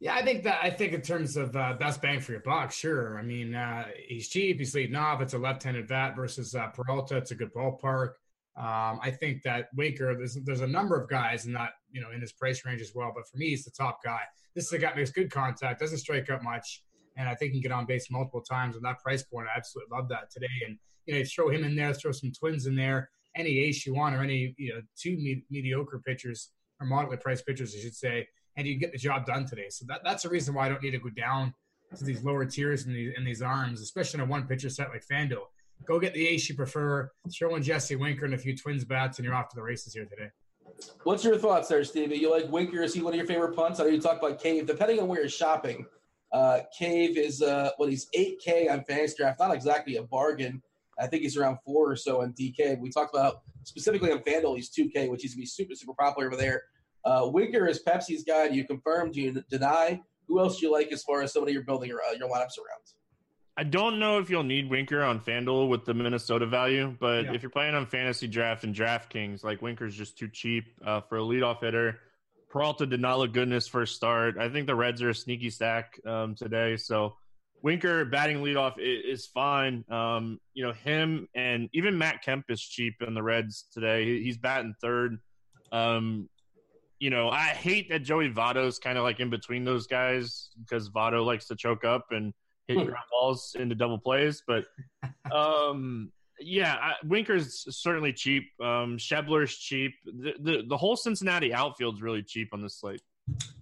Yeah, 0.00 0.14
I 0.14 0.22
think 0.24 0.44
that 0.44 0.60
I 0.62 0.70
think 0.70 0.94
in 0.94 1.02
terms 1.02 1.36
of 1.36 1.54
uh, 1.54 1.74
best 1.74 2.00
bang 2.00 2.20
for 2.20 2.32
your 2.32 2.40
buck, 2.40 2.72
sure. 2.72 3.18
I 3.18 3.22
mean, 3.22 3.54
uh, 3.54 3.84
he's 4.08 4.28
cheap. 4.28 4.58
He's 4.58 4.74
leading 4.74 4.96
off. 4.96 5.20
It's 5.20 5.34
a 5.34 5.38
left-handed 5.38 5.88
bat 5.88 6.16
versus 6.16 6.54
uh, 6.54 6.68
Peralta. 6.68 7.18
It's 7.18 7.32
a 7.32 7.34
good 7.34 7.52
ballpark. 7.52 8.12
Um, 8.56 8.98
I 9.02 9.10
think 9.10 9.42
that 9.42 9.68
Winker. 9.76 10.14
There's 10.16 10.38
there's 10.44 10.62
a 10.62 10.66
number 10.66 10.98
of 10.98 11.08
guys 11.08 11.44
in 11.44 11.52
that 11.52 11.72
you 11.92 12.00
know 12.00 12.10
in 12.12 12.20
his 12.22 12.32
price 12.32 12.64
range 12.64 12.80
as 12.80 12.92
well. 12.94 13.12
But 13.14 13.28
for 13.28 13.36
me, 13.36 13.50
he's 13.50 13.64
the 13.64 13.70
top 13.70 14.02
guy. 14.02 14.20
This 14.54 14.66
is 14.66 14.72
a 14.72 14.78
guy 14.78 14.94
makes 14.94 15.10
good 15.10 15.30
contact, 15.30 15.80
doesn't 15.80 15.98
strike 15.98 16.30
out 16.30 16.42
much, 16.42 16.82
and 17.18 17.28
I 17.28 17.34
think 17.34 17.52
he 17.52 17.60
can 17.60 17.70
get 17.70 17.72
on 17.72 17.84
base 17.84 18.10
multiple 18.10 18.40
times. 18.40 18.76
And 18.76 18.84
that 18.86 19.00
price 19.00 19.22
point, 19.22 19.48
I 19.54 19.58
absolutely 19.58 19.94
love 19.94 20.08
that 20.08 20.30
today. 20.30 20.48
And 20.66 20.78
you 21.04 21.18
know, 21.18 21.24
throw 21.24 21.50
him 21.50 21.62
in 21.62 21.76
there, 21.76 21.92
throw 21.92 22.12
some 22.12 22.32
twins 22.32 22.66
in 22.66 22.74
there, 22.74 23.10
any 23.36 23.58
ace 23.58 23.84
you 23.86 23.94
want, 23.94 24.14
or 24.14 24.22
any 24.22 24.54
you 24.56 24.72
know 24.74 24.80
two 24.98 25.16
me- 25.16 25.44
mediocre 25.50 26.00
pitchers 26.04 26.50
or 26.80 26.86
moderately 26.86 27.18
priced 27.18 27.46
pitchers, 27.46 27.74
I 27.76 27.80
should 27.80 27.94
say 27.94 28.28
and 28.56 28.66
you 28.66 28.76
get 28.76 28.92
the 28.92 28.98
job 28.98 29.26
done 29.26 29.46
today. 29.46 29.68
So 29.70 29.84
that, 29.88 30.02
that's 30.04 30.22
the 30.22 30.28
reason 30.28 30.54
why 30.54 30.66
I 30.66 30.68
don't 30.68 30.82
need 30.82 30.90
to 30.92 30.98
go 30.98 31.10
down 31.10 31.54
to 31.96 32.04
these 32.04 32.22
lower 32.22 32.44
tiers 32.44 32.86
in 32.86 32.92
these 32.92 33.12
these 33.24 33.42
arms, 33.42 33.80
especially 33.80 34.20
in 34.20 34.26
a 34.26 34.30
one 34.30 34.46
pitcher 34.46 34.68
set 34.68 34.90
like 34.90 35.04
FanDuel. 35.10 35.44
Go 35.86 35.98
get 35.98 36.12
the 36.12 36.26
ace 36.26 36.48
you 36.48 36.54
prefer, 36.54 37.10
throw 37.36 37.56
in 37.56 37.62
Jesse 37.62 37.96
Winker 37.96 38.26
and 38.26 38.34
a 38.34 38.38
few 38.38 38.56
twins 38.56 38.84
bats, 38.84 39.18
and 39.18 39.24
you're 39.24 39.34
off 39.34 39.48
to 39.48 39.56
the 39.56 39.62
races 39.62 39.94
here 39.94 40.04
today. 40.04 40.28
What's 41.04 41.24
your 41.24 41.38
thoughts 41.38 41.68
there, 41.68 41.82
Stevie? 41.84 42.16
You 42.16 42.30
like 42.30 42.50
Winker? 42.50 42.82
Is 42.82 42.94
he 42.94 43.00
one 43.00 43.14
of 43.14 43.16
your 43.16 43.26
favorite 43.26 43.56
punts? 43.56 43.80
I 43.80 43.84
know 43.84 43.90
you 43.90 44.00
talk 44.00 44.18
about 44.18 44.40
Cave. 44.40 44.66
Depending 44.66 45.00
on 45.00 45.08
where 45.08 45.20
you're 45.20 45.28
shopping, 45.28 45.86
uh, 46.32 46.60
Cave 46.78 47.16
is 47.16 47.42
uh, 47.42 47.70
well, 47.78 47.88
he's 47.88 48.08
8K 48.14 48.70
on 48.70 48.84
Fantasy 48.84 49.14
Draft. 49.16 49.40
Not 49.40 49.54
exactly 49.54 49.96
a 49.96 50.02
bargain. 50.02 50.62
I 50.98 51.06
think 51.06 51.22
he's 51.22 51.36
around 51.36 51.58
four 51.64 51.90
or 51.90 51.96
so 51.96 52.20
on 52.20 52.34
DK. 52.34 52.78
We 52.78 52.90
talked 52.90 53.14
about 53.14 53.40
specifically 53.64 54.10
on 54.12 54.18
FanDuel, 54.20 54.56
he's 54.56 54.70
2K, 54.70 55.10
which 55.10 55.22
he's 55.22 55.34
gonna 55.34 55.42
be 55.42 55.46
super 55.46 55.74
super 55.74 55.94
popular 55.94 56.28
over 56.28 56.36
there. 56.36 56.62
Uh, 57.04 57.28
Winker 57.32 57.66
is 57.66 57.82
Pepsi's 57.82 58.24
guy. 58.24 58.48
Do 58.48 58.54
you 58.54 58.64
confirm? 58.64 59.10
Do 59.10 59.20
you 59.20 59.42
deny? 59.48 60.00
Who 60.28 60.38
else 60.38 60.60
do 60.60 60.66
you 60.66 60.72
like 60.72 60.92
as 60.92 61.02
far 61.02 61.22
as 61.22 61.32
somebody 61.32 61.52
you're 61.52 61.64
building 61.64 61.88
your, 61.88 62.00
uh, 62.00 62.12
your 62.12 62.28
lineups 62.28 62.58
around? 62.58 62.84
I 63.56 63.64
don't 63.64 63.98
know 63.98 64.18
if 64.18 64.30
you'll 64.30 64.44
need 64.44 64.70
Winker 64.70 65.02
on 65.02 65.20
FanDuel 65.20 65.68
with 65.68 65.84
the 65.84 65.92
Minnesota 65.92 66.46
value, 66.46 66.96
but 66.98 67.24
yeah. 67.24 67.34
if 67.34 67.42
you're 67.42 67.50
playing 67.50 67.74
on 67.74 67.86
fantasy 67.86 68.26
draft 68.26 68.64
and 68.64 68.74
DraftKings, 68.74 69.42
like 69.44 69.60
Winker's 69.60 69.94
just 69.94 70.16
too 70.16 70.28
cheap 70.28 70.64
uh, 70.84 71.00
for 71.02 71.18
a 71.18 71.20
leadoff 71.20 71.60
hitter. 71.60 71.98
Peralta 72.48 72.86
did 72.86 73.00
not 73.00 73.18
look 73.18 73.32
good 73.32 73.44
in 73.44 73.50
his 73.50 73.68
first 73.68 73.96
start. 73.96 74.38
I 74.38 74.48
think 74.48 74.66
the 74.66 74.74
Reds 74.74 75.02
are 75.02 75.10
a 75.10 75.14
sneaky 75.14 75.50
stack 75.50 76.00
um, 76.06 76.34
today, 76.34 76.76
so 76.76 77.16
Winker 77.62 78.04
batting 78.04 78.38
leadoff 78.38 78.78
is, 78.78 79.20
is 79.20 79.26
fine. 79.26 79.84
Um, 79.90 80.40
you 80.54 80.64
know 80.64 80.72
him 80.72 81.28
and 81.34 81.68
even 81.72 81.98
Matt 81.98 82.22
Kemp 82.22 82.46
is 82.48 82.60
cheap 82.60 82.94
in 83.06 83.14
the 83.14 83.22
Reds 83.22 83.66
today. 83.72 84.22
He's 84.22 84.38
batting 84.38 84.74
third. 84.80 85.18
Um, 85.72 86.28
you 86.98 87.08
know, 87.08 87.30
I 87.30 87.48
hate 87.48 87.88
that 87.88 88.00
Joey 88.00 88.30
Votto's 88.30 88.78
kind 88.78 88.98
of 88.98 89.04
like 89.04 89.20
in 89.20 89.30
between 89.30 89.64
those 89.64 89.86
guys 89.86 90.50
because 90.60 90.90
Votto 90.90 91.24
likes 91.24 91.46
to 91.46 91.56
choke 91.56 91.84
up 91.84 92.06
and 92.10 92.34
hit 92.68 92.76
hmm. 92.76 92.84
ground 92.84 93.04
balls 93.10 93.56
into 93.58 93.74
double 93.74 93.98
plays. 93.98 94.42
But 94.46 94.66
um, 95.32 96.12
yeah, 96.38 96.74
I, 96.74 96.94
Winker's 97.04 97.66
certainly 97.70 98.12
cheap. 98.12 98.44
Um, 98.60 98.98
Schebler's 98.98 99.56
cheap. 99.56 99.94
The, 100.04 100.34
the, 100.40 100.62
the 100.68 100.76
whole 100.76 100.96
Cincinnati 100.96 101.54
outfield's 101.54 102.02
really 102.02 102.22
cheap 102.22 102.50
on 102.52 102.60
this 102.60 102.78
slate. 102.78 103.02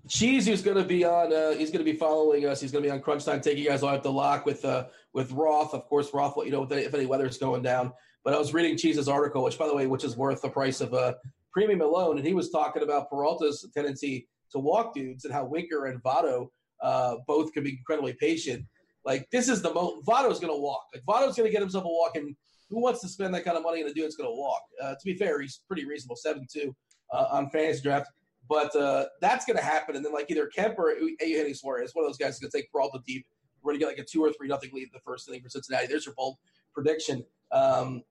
Cheese, 0.09 0.49
is 0.49 0.63
going 0.63 0.77
to 0.77 0.85
be 0.85 1.05
on, 1.05 1.33
uh, 1.33 1.53
he's 1.53 1.71
going 1.71 1.85
to 1.85 1.91
be 1.91 1.97
following 1.97 2.47
us. 2.47 2.61
He's 2.61 2.73
going 2.73 2.83
to 2.83 2.89
be 2.89 2.93
on 2.93 3.01
Crunch 3.01 3.25
Time, 3.25 3.41
taking 3.41 3.63
you 3.63 3.69
guys 3.69 3.83
all 3.83 3.91
at 3.95 4.03
the 4.03 4.13
lock 4.13 4.47
with 4.47 4.65
uh, 4.65 4.87
with 5.13 5.31
Roth. 5.33 5.75
Of 5.75 5.87
course, 5.87 6.13
Roth, 6.15 6.37
let 6.37 6.47
you 6.47 6.53
know, 6.53 6.63
if 6.63 6.73
any, 6.73 6.83
if 6.83 6.95
any 6.95 7.07
weather's 7.07 7.39
going 7.39 7.63
down. 7.63 7.93
But 8.25 8.35
I 8.35 8.39
was 8.39 8.53
reading 8.53 8.77
Cheese's 8.77 9.09
article, 9.09 9.45
which, 9.45 9.59
by 9.59 9.67
the 9.67 9.75
way, 9.75 9.87
which 9.87 10.05
is 10.05 10.17
worth 10.17 10.43
the 10.43 10.49
price 10.49 10.81
of 10.81 10.93
a 10.93 11.17
premium 11.53 11.81
alone, 11.81 12.19
and 12.19 12.27
he 12.27 12.35
was 12.35 12.51
talking 12.51 12.83
about 12.83 13.11
Peralta's 13.11 13.67
tendency 13.75 14.29
to 14.53 14.59
walk 14.59 14.95
dudes 14.95 15.25
and 15.25 15.33
how 15.33 15.45
Winker 15.45 15.87
and 15.87 16.03
Votto 16.03 16.49
uh, 16.83 17.17
both 17.27 17.53
can 17.53 17.65
be 17.65 17.71
incredibly 17.71 18.15
patient. 18.15 18.65
Like 19.05 19.29
this 19.31 19.49
is 19.49 19.63
the 19.63 19.73
moment 19.73 20.05
Votto's 20.05 20.41
going 20.41 20.53
to 20.53 20.61
walk. 20.61 20.85
Like 20.93 21.05
Votto's 21.05 21.37
going 21.37 21.49
to 21.49 21.53
get 21.53 21.61
himself 21.61 21.85
a 21.85 21.89
walk, 21.89 22.17
and 22.17 22.35
who 22.71 22.81
wants 22.81 23.01
to 23.01 23.09
spend 23.09 23.35
that 23.35 23.45
kind 23.45 23.57
of 23.57 23.63
money 23.63 23.83
on 23.83 23.89
a 23.89 23.93
dude 23.93 24.05
that's 24.05 24.17
going 24.17 24.29
to 24.29 24.35
walk? 24.35 24.63
Uh, 24.83 24.91
to 24.91 25.05
be 25.05 25.15
fair, 25.15 25.41
he's 25.41 25.61
pretty 25.67 25.85
reasonable, 25.87 26.17
seven 26.17 26.47
two 26.51 26.75
uh, 27.13 27.27
on 27.31 27.49
fantasy 27.51 27.83
draft. 27.83 28.11
But 28.49 28.75
uh, 28.75 29.07
that's 29.21 29.45
going 29.45 29.59
to 29.59 29.63
happen, 29.63 29.97
and 29.97 30.05
then 30.05 30.13
like 30.13 30.31
either 30.31 30.47
Kemp 30.47 30.79
or 30.79 30.93
Eugenio 30.93 31.53
Suarez, 31.53 31.91
one 31.95 32.05
of 32.05 32.09
those 32.09 32.17
guys 32.17 32.35
is 32.35 32.41
going 32.41 32.51
to 32.51 32.57
take 32.57 32.73
Peralta 32.73 33.01
deep. 33.07 33.27
We're 33.63 33.73
going 33.73 33.81
to 33.81 33.87
get 33.87 33.99
like 33.99 34.07
a 34.07 34.09
two 34.09 34.25
or 34.25 34.33
three 34.33 34.49
nothing 34.49 34.71
lead 34.73 34.85
in 34.85 34.91
the 34.93 35.01
first 35.01 35.29
inning 35.29 35.43
for 35.43 35.51
Cincinnati. 35.51 35.87
There's 35.87 36.07
your 36.07 36.15
bold 36.15 36.37
prediction. 36.73 37.25
Um, 37.53 38.03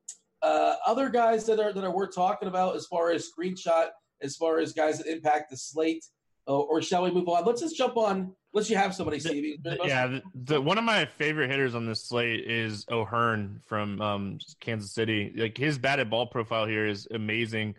uh, 0.42 0.76
other 0.86 1.10
guys 1.10 1.46
that 1.46 1.60
are 1.60 1.74
that 1.74 1.84
are 1.84 1.96
worth 1.96 2.14
talking 2.14 2.48
about 2.48 2.76
as 2.76 2.86
far 2.86 3.12
as 3.12 3.28
screenshot, 3.28 3.88
as 4.22 4.36
far 4.36 4.60
as 4.60 4.74
guys 4.74 5.00
that 5.00 5.08
impact 5.08 5.50
the 5.50 5.58
slate, 5.58 6.06
uh, 6.48 6.58
or 6.58 6.82
shall 6.82 7.04
we 7.04 7.12
move 7.12 7.28
on? 7.28 7.44
Let's 7.46 7.62
just 7.62 7.76
jump 7.76 7.98
on. 7.98 8.34
Let's 8.54 8.70
you 8.70 8.78
have 8.78 8.96
somebody, 8.96 9.20
Stevie. 9.20 9.60
Yeah, 9.84 10.08
the, 10.08 10.22
the, 10.34 10.62
one 10.62 10.78
of 10.78 10.84
my 10.84 11.06
favorite 11.06 11.50
hitters 11.50 11.76
on 11.76 11.86
this 11.86 12.06
slate 12.06 12.50
is 12.50 12.86
O'Hearn 12.90 13.62
from 13.68 14.02
um, 14.02 14.40
Kansas 14.60 14.94
City. 14.94 15.34
Like 15.36 15.58
his 15.58 15.78
batted 15.78 16.10
ball 16.10 16.28
profile 16.28 16.66
here 16.66 16.88
is 16.88 17.08
amazing. 17.12 17.76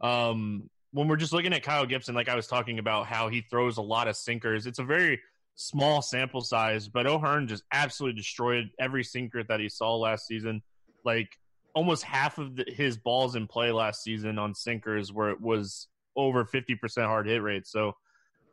Um, 0.00 0.68
when 0.92 1.08
we're 1.08 1.16
just 1.16 1.32
looking 1.32 1.52
at 1.52 1.62
Kyle 1.62 1.86
Gibson, 1.86 2.14
like 2.14 2.28
I 2.28 2.34
was 2.34 2.46
talking 2.46 2.78
about, 2.78 3.06
how 3.06 3.28
he 3.28 3.42
throws 3.42 3.76
a 3.76 3.82
lot 3.82 4.08
of 4.08 4.16
sinkers. 4.16 4.66
It's 4.66 4.78
a 4.78 4.84
very 4.84 5.20
small 5.54 6.00
sample 6.00 6.40
size, 6.40 6.88
but 6.88 7.06
O'Hearn 7.06 7.48
just 7.48 7.64
absolutely 7.72 8.16
destroyed 8.16 8.70
every 8.78 9.04
sinker 9.04 9.42
that 9.44 9.60
he 9.60 9.68
saw 9.68 9.96
last 9.96 10.26
season. 10.26 10.62
Like 11.04 11.28
almost 11.74 12.04
half 12.04 12.38
of 12.38 12.56
the, 12.56 12.64
his 12.68 12.96
balls 12.96 13.34
in 13.34 13.46
play 13.46 13.70
last 13.70 14.02
season 14.02 14.38
on 14.38 14.54
sinkers 14.54 15.12
where 15.12 15.30
it 15.30 15.40
was 15.40 15.88
over 16.16 16.44
50% 16.44 17.06
hard 17.06 17.26
hit 17.26 17.42
rate. 17.42 17.66
So 17.66 17.92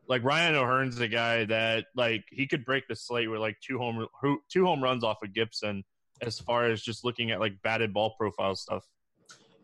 like 0.08 0.24
Ryan 0.24 0.56
O'Hearn's 0.56 1.00
a 1.00 1.08
guy 1.08 1.46
that 1.46 1.86
like 1.96 2.26
he 2.32 2.48
could 2.48 2.66
break 2.66 2.88
the 2.88 2.96
slate 2.96 3.30
with 3.30 3.40
like 3.40 3.58
two 3.62 3.78
home 3.78 4.08
two 4.50 4.66
home 4.66 4.84
runs 4.84 5.04
off 5.04 5.24
of 5.24 5.34
Gibson 5.34 5.84
as 6.22 6.40
far 6.40 6.66
as 6.66 6.82
just 6.82 7.04
looking 7.04 7.32
at 7.32 7.40
like 7.40 7.62
batted 7.64 7.94
ball 7.94 8.16
profile 8.18 8.56
stuff. 8.56 8.86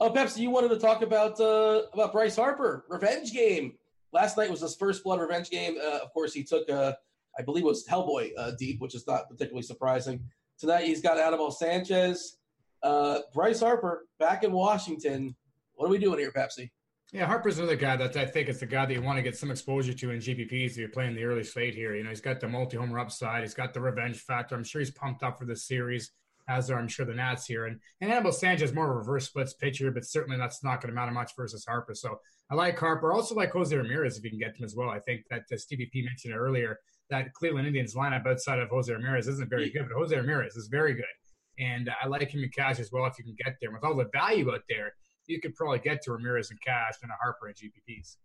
Oh, 0.02 0.10
Pepsi, 0.10 0.40
you 0.40 0.50
wanted 0.50 0.70
to 0.70 0.80
talk 0.80 1.04
about 1.04 1.40
uh, 1.40 1.84
about 1.94 2.12
Bryce 2.12 2.36
Harper 2.36 2.86
revenge 2.90 3.34
game. 3.34 3.74
Last 4.12 4.36
night 4.36 4.50
was 4.50 4.62
his 4.62 4.76
first 4.76 5.04
blood 5.04 5.20
revenge 5.20 5.52
game. 5.52 5.76
Uh, 5.78 6.00
of 6.00 6.12
course, 6.12 6.34
he 6.34 6.44
took 6.44 6.68
uh, 6.72 6.94
I 7.38 7.44
believe 7.44 7.64
it 7.64 7.68
was 7.68 7.86
Hellboy 7.88 8.32
uh, 8.36 8.54
deep, 8.58 8.82
which 8.82 8.96
is 8.96 9.06
not 9.06 9.30
particularly 9.30 9.62
surprising. 9.62 10.20
Tonight 10.58 10.86
he's 10.86 11.04
got 11.04 11.20
Anibal 11.20 11.52
Sanchez, 11.52 12.38
uh, 12.82 13.20
Bryce 13.32 13.60
Harper 13.60 14.08
back 14.20 14.44
in 14.44 14.52
Washington. 14.52 15.36
What 15.76 15.86
are 15.86 15.92
we 15.92 16.00
doing 16.00 16.18
here, 16.18 16.32
Pepsi? 16.32 16.72
Yeah, 17.14 17.28
Harper's 17.28 17.60
another 17.60 17.76
guy 17.76 17.96
that 17.98 18.18
I 18.18 18.26
think 18.26 18.50
is 18.50 18.60
the 18.60 18.66
guy 18.66 18.88
that 18.88 18.94
you 18.94 19.04
want 19.04 19.18
to 19.18 19.22
get 19.22 19.38
some 19.38 19.52
exposure 19.52 19.94
to 19.94 20.10
in 20.10 20.18
GPPs 20.18 20.72
if 20.72 20.78
you're 20.78 20.90
playing 20.90 21.14
the 21.14 21.26
early 21.26 21.44
slate 21.44 21.76
here. 21.76 21.94
You 21.94 22.04
know, 22.04 22.10
he's 22.10 22.22
got 22.22 22.40
the 22.40 22.48
multi-homer 22.48 22.98
upside. 22.98 23.42
He's 23.44 23.54
got 23.54 23.76
the 23.76 23.82
revenge 23.82 24.18
factor. 24.18 24.56
I'm 24.56 24.64
sure 24.64 24.80
he's 24.80 24.90
pumped 24.90 25.22
up 25.22 25.38
for 25.38 25.46
this 25.46 25.68
series, 25.68 26.10
as 26.48 26.70
are 26.70 26.80
I'm 26.80 26.88
sure 26.88 27.06
the 27.06 27.14
Nats 27.14 27.46
here. 27.46 27.66
And, 27.66 27.80
and 28.02 28.12
Anibal 28.12 28.32
Sanchez 28.32 28.70
is 28.70 28.76
more 28.76 28.86
of 28.86 28.92
a 28.92 29.00
reverse 29.00 29.26
splits 29.26 29.54
pitcher, 29.54 29.92
but 29.92 30.06
certainly 30.06 30.38
that's 30.38 30.64
not 30.64 30.82
going 30.82 30.90
to 30.90 30.96
matter 30.96 31.12
much 31.12 31.32
versus 31.36 31.66
Harper. 31.66 31.94
So 31.94 32.20
I 32.50 32.56
like 32.56 32.78
Harper. 32.78 33.12
Also 33.12 33.36
like 33.36 33.52
Jose 33.52 33.76
Ramirez 33.76 34.18
if 34.18 34.24
you 34.24 34.30
can 34.30 34.40
get 34.40 34.56
him 34.56 34.66
as 34.66 34.76
well. 34.76 34.90
I 34.90 35.00
think 35.00 35.26
that 35.30 35.44
uh, 35.52 35.58
Stevie 35.58 35.90
P 35.92 36.02
mentioned 36.02 36.36
earlier 36.36 36.80
that 37.10 37.34
Cleveland 37.34 37.68
Indians 37.68 37.96
lineup 37.96 38.26
outside 38.26 38.60
of 38.60 38.70
Jose 38.70 38.92
Ramirez 38.92 39.28
isn't 39.28 39.50
very 39.50 39.70
good, 39.70 39.88
but 39.88 39.98
Jose 39.98 40.16
Ramirez 40.16 40.56
is 40.56 40.68
very 40.68 40.94
good. 40.94 41.06
And 41.60 41.90
I 42.02 42.08
like 42.08 42.30
him 42.30 42.44
in 42.44 42.50
cash 42.50 42.80
as 42.80 42.92
well 42.92 43.06
if 43.06 43.18
you 43.18 43.24
can 43.24 43.36
get 43.44 43.58
there. 43.62 43.72
With 43.72 43.84
all 43.84 43.96
the 43.96 44.10
value 44.14 44.52
out 44.52 44.64
there, 44.70 44.94
you 45.28 45.40
could 45.40 45.56
probably 45.56 45.80
get 45.80 46.02
to 46.04 46.12
Ramirez 46.12 46.52
in 46.52 46.58
Cash 46.66 46.96
and 47.04 47.12
a 47.12 47.16
Harper 47.22 47.48
and 47.48 47.56
GPPs. 47.56 48.16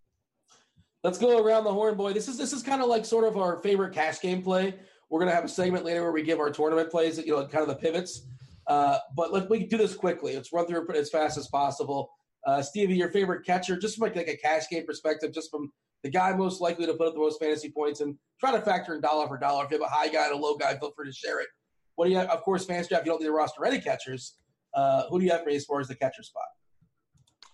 Let's 1.05 1.19
go 1.19 1.45
around 1.45 1.65
the 1.65 1.73
horn, 1.73 1.97
boy. 1.97 2.13
This 2.13 2.27
is 2.27 2.37
this 2.37 2.53
is 2.53 2.63
kind 2.63 2.83
of 2.83 2.89
like 2.89 3.05
sort 3.05 3.25
of 3.25 3.37
our 3.37 3.59
favorite 3.59 3.95
cash 3.95 4.21
game 4.21 4.43
play. 4.43 4.75
We're 5.11 5.21
gonna 5.21 5.35
have 5.35 5.45
a 5.45 5.49
segment 5.49 5.85
later 5.85 6.03
where 6.03 6.13
we 6.13 6.23
give 6.23 6.41
our 6.41 6.51
tournament 6.51 6.91
plays, 6.91 7.19
you 7.19 7.33
know, 7.33 7.47
kind 7.47 7.63
of 7.63 7.69
the 7.69 7.77
pivots. 7.77 8.27
Uh, 8.67 8.99
but 9.15 9.33
let 9.33 9.49
we 9.49 9.61
can 9.61 9.69
do 9.69 9.77
this 9.77 9.95
quickly. 9.95 10.35
Let's 10.35 10.53
run 10.53 10.67
through 10.67 10.89
it 10.89 10.97
as 10.97 11.11
fast 11.11 11.39
as 11.39 11.47
possible. 11.49 12.11
Uh, 12.45 12.63
Stevie, 12.63 12.97
your 12.97 13.11
favorite 13.11 13.45
catcher, 13.45 13.77
just 13.77 13.97
from 13.97 14.05
like, 14.05 14.17
like 14.17 14.29
a 14.29 14.37
cash 14.37 14.69
game 14.71 14.87
perspective, 14.87 15.33
just 15.33 15.51
from 15.51 15.73
the 16.03 16.11
guy 16.11 16.33
most 16.33 16.61
likely 16.61 16.87
to 16.87 16.95
put 16.95 17.09
up 17.09 17.15
the 17.15 17.21
most 17.21 17.41
fantasy 17.41 17.71
points, 17.71 18.01
and 18.01 18.17
try 18.39 18.53
to 18.53 18.61
factor 18.61 18.95
in 18.95 19.01
dollar 19.01 19.27
for 19.27 19.39
dollar. 19.39 19.65
If 19.65 19.71
you 19.71 19.79
have 19.79 19.87
a 19.87 19.93
high 19.93 20.09
guy 20.09 20.27
and 20.27 20.35
a 20.35 20.37
low 20.37 20.57
guy, 20.57 20.77
feel 20.79 20.93
free 20.97 21.07
to 21.07 21.13
share 21.13 21.41
it. 21.41 21.49
What 21.95 22.07
do 22.07 22.13
you 22.13 22.19
have? 22.19 22.29
Of 22.29 22.43
course, 22.43 22.65
fans 22.65 22.89
draft. 22.89 23.07
You 23.07 23.13
don't 23.13 23.21
need 23.21 23.29
a 23.29 23.33
roster 23.33 23.61
ready 23.61 23.81
catchers. 23.81 24.37
Uh, 24.75 25.05
who 25.09 25.19
do 25.19 25.25
you 25.25 25.33
have 25.33 25.43
for 25.43 25.51
as 25.51 25.65
far 25.65 25.81
as 25.81 25.89
the 25.89 25.95
catcher 25.95 26.23
spot? 26.23 26.45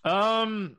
Um, 0.03 0.77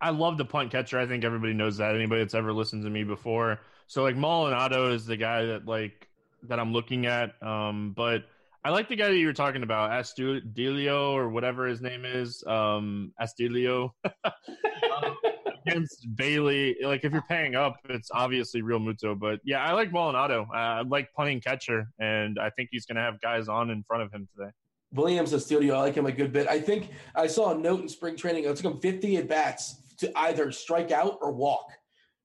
I 0.00 0.10
love 0.10 0.38
the 0.38 0.44
punt 0.44 0.70
catcher. 0.70 0.98
I 0.98 1.06
think 1.06 1.24
everybody 1.24 1.52
knows 1.52 1.78
that. 1.78 1.94
Anybody 1.94 2.22
that's 2.22 2.34
ever 2.34 2.52
listened 2.52 2.84
to 2.84 2.90
me 2.90 3.04
before. 3.04 3.60
So 3.86 4.02
like 4.02 4.16
Maldonado 4.16 4.92
is 4.92 5.06
the 5.06 5.16
guy 5.16 5.44
that 5.44 5.66
like 5.66 6.08
that 6.44 6.58
I'm 6.60 6.72
looking 6.72 7.06
at. 7.06 7.40
Um, 7.42 7.92
but 7.96 8.24
I 8.64 8.70
like 8.70 8.88
the 8.88 8.96
guy 8.96 9.08
that 9.08 9.16
you 9.16 9.26
were 9.26 9.34
talking 9.34 9.62
about, 9.62 9.90
Astudillo 9.90 11.12
or 11.12 11.28
whatever 11.28 11.66
his 11.66 11.82
name 11.82 12.04
is. 12.04 12.42
Um, 12.46 13.12
Astudillo 13.20 13.90
um, 14.04 15.16
against 15.66 16.06
Bailey. 16.16 16.76
Like 16.82 17.04
if 17.04 17.12
you're 17.12 17.24
paying 17.28 17.54
up, 17.54 17.76
it's 17.88 18.10
obviously 18.10 18.62
Realmuto. 18.62 19.18
But 19.18 19.40
yeah, 19.44 19.62
I 19.62 19.72
like 19.72 19.92
Maldonado. 19.92 20.48
Uh, 20.52 20.56
I 20.56 20.80
like 20.82 21.12
punting 21.14 21.40
catcher, 21.40 21.88
and 21.98 22.38
I 22.38 22.50
think 22.50 22.70
he's 22.72 22.86
going 22.86 22.96
to 22.96 23.02
have 23.02 23.20
guys 23.20 23.48
on 23.48 23.70
in 23.70 23.82
front 23.82 24.02
of 24.02 24.12
him 24.12 24.28
today. 24.34 24.50
Willians 24.94 25.34
Astudillo, 25.34 25.74
I 25.74 25.80
like 25.80 25.94
him 25.94 26.06
a 26.06 26.12
good 26.12 26.32
bit. 26.32 26.46
I 26.48 26.60
think 26.60 26.90
I 27.14 27.26
saw 27.26 27.52
a 27.52 27.58
note 27.58 27.80
in 27.80 27.88
spring 27.88 28.16
training. 28.16 28.44
It 28.44 28.56
took 28.56 28.72
him 28.72 28.80
50 28.80 29.16
at 29.16 29.28
bats 29.28 29.76
to 29.98 30.10
either 30.18 30.52
strike 30.52 30.90
out 30.90 31.18
or 31.20 31.32
walk, 31.32 31.72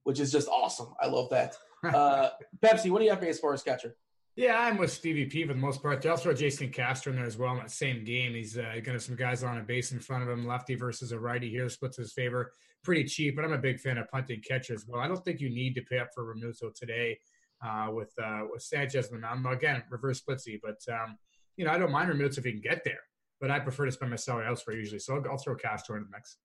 which 0.10 0.19
is 0.19 0.32
just 0.32 0.48
awesome. 0.48 0.88
I 1.00 1.06
love 1.06 1.30
that. 1.30 1.56
Uh, 1.82 2.30
Pepsi, 2.62 2.91
what 2.91 3.00
do 3.00 3.06
you 3.06 3.10
have 3.10 3.22
for 3.22 3.26
as 3.28 3.39
far 3.39 3.54
as 3.54 3.63
catcher? 3.63 3.95
Yeah, 4.36 4.60
I'm 4.60 4.78
with 4.78 4.91
Stevie 4.91 5.28
P 5.28 5.45
for 5.45 5.54
the 5.54 5.60
most 5.60 5.82
part. 5.82 6.06
I'll 6.06 6.17
throw 6.17 6.34
Jason 6.34 6.72
Castro 6.72 7.13
in 7.13 7.15
there 7.15 7.26
as 7.26 7.38
well 7.38 7.54
in 7.54 7.60
that 7.60 7.72
same 7.72 8.04
game. 8.04 8.34
He's 8.34 8.58
uh, 8.58 8.63
going 8.63 8.84
to 8.84 8.91
have 8.91 9.02
some 9.02 9.15
guys 9.15 9.45
on 9.45 9.60
a 9.60 9.62
base 9.62 9.93
in 9.93 10.00
front 10.02 10.24
of 10.24 10.30
him, 10.30 10.45
lefty 10.45 10.76
versus 10.76 11.13
a 11.13 11.19
righty 11.19 11.50
here, 11.50 11.69
splits 11.69 11.95
his 11.95 12.12
favor. 12.12 12.52
Pretty 12.84 13.06
cheap, 13.06 13.38
but 13.38 13.45
I'm 13.45 13.54
a 13.54 13.58
big 13.58 13.80
fan 13.80 13.98
of 13.98 14.10
punting 14.10 14.41
catchers. 14.45 14.84
Well, 14.89 15.00
I 15.00 15.08
don't 15.08 15.24
think 15.24 15.39
you 15.39 15.50
need 15.50 15.74
to 15.76 15.82
pay 15.84 16.00
up 16.00 16.10
for 16.13 16.26
Realmuto 16.26 16.76
today 16.76 17.17
uh, 17.65 17.88
with 17.93 18.12
uh, 18.22 18.41
with 18.52 18.62
Sanchez 18.62 19.10
and 19.13 19.24
the 19.24 19.50
Again, 19.50 19.82
reverse 19.89 20.22
splitsy, 20.22 20.60
but 20.62 20.82
um, 20.93 21.17
you 21.56 21.63
know, 21.63 21.72
I 21.72 21.78
don't 21.78 21.93
mind 21.93 22.12
Realmuto 22.12 22.39
if 22.39 22.43
he 22.43 22.52
can 22.52 22.62
get 22.62 22.84
there, 22.84 23.00
but 23.39 23.52
I 23.52 23.60
prefer 23.60 23.86
to 23.86 23.91
spend 23.93 24.12
my 24.12 24.17
salary 24.17 24.48
elsewhere 24.48 24.76
usually. 24.76 25.00
So 25.00 25.15
I'll, 25.15 25.32
I'll 25.32 25.38
throw 25.38 25.56
Castro 25.56 25.95
in 25.95 26.04
the 26.04 26.10
mix. 26.12 26.36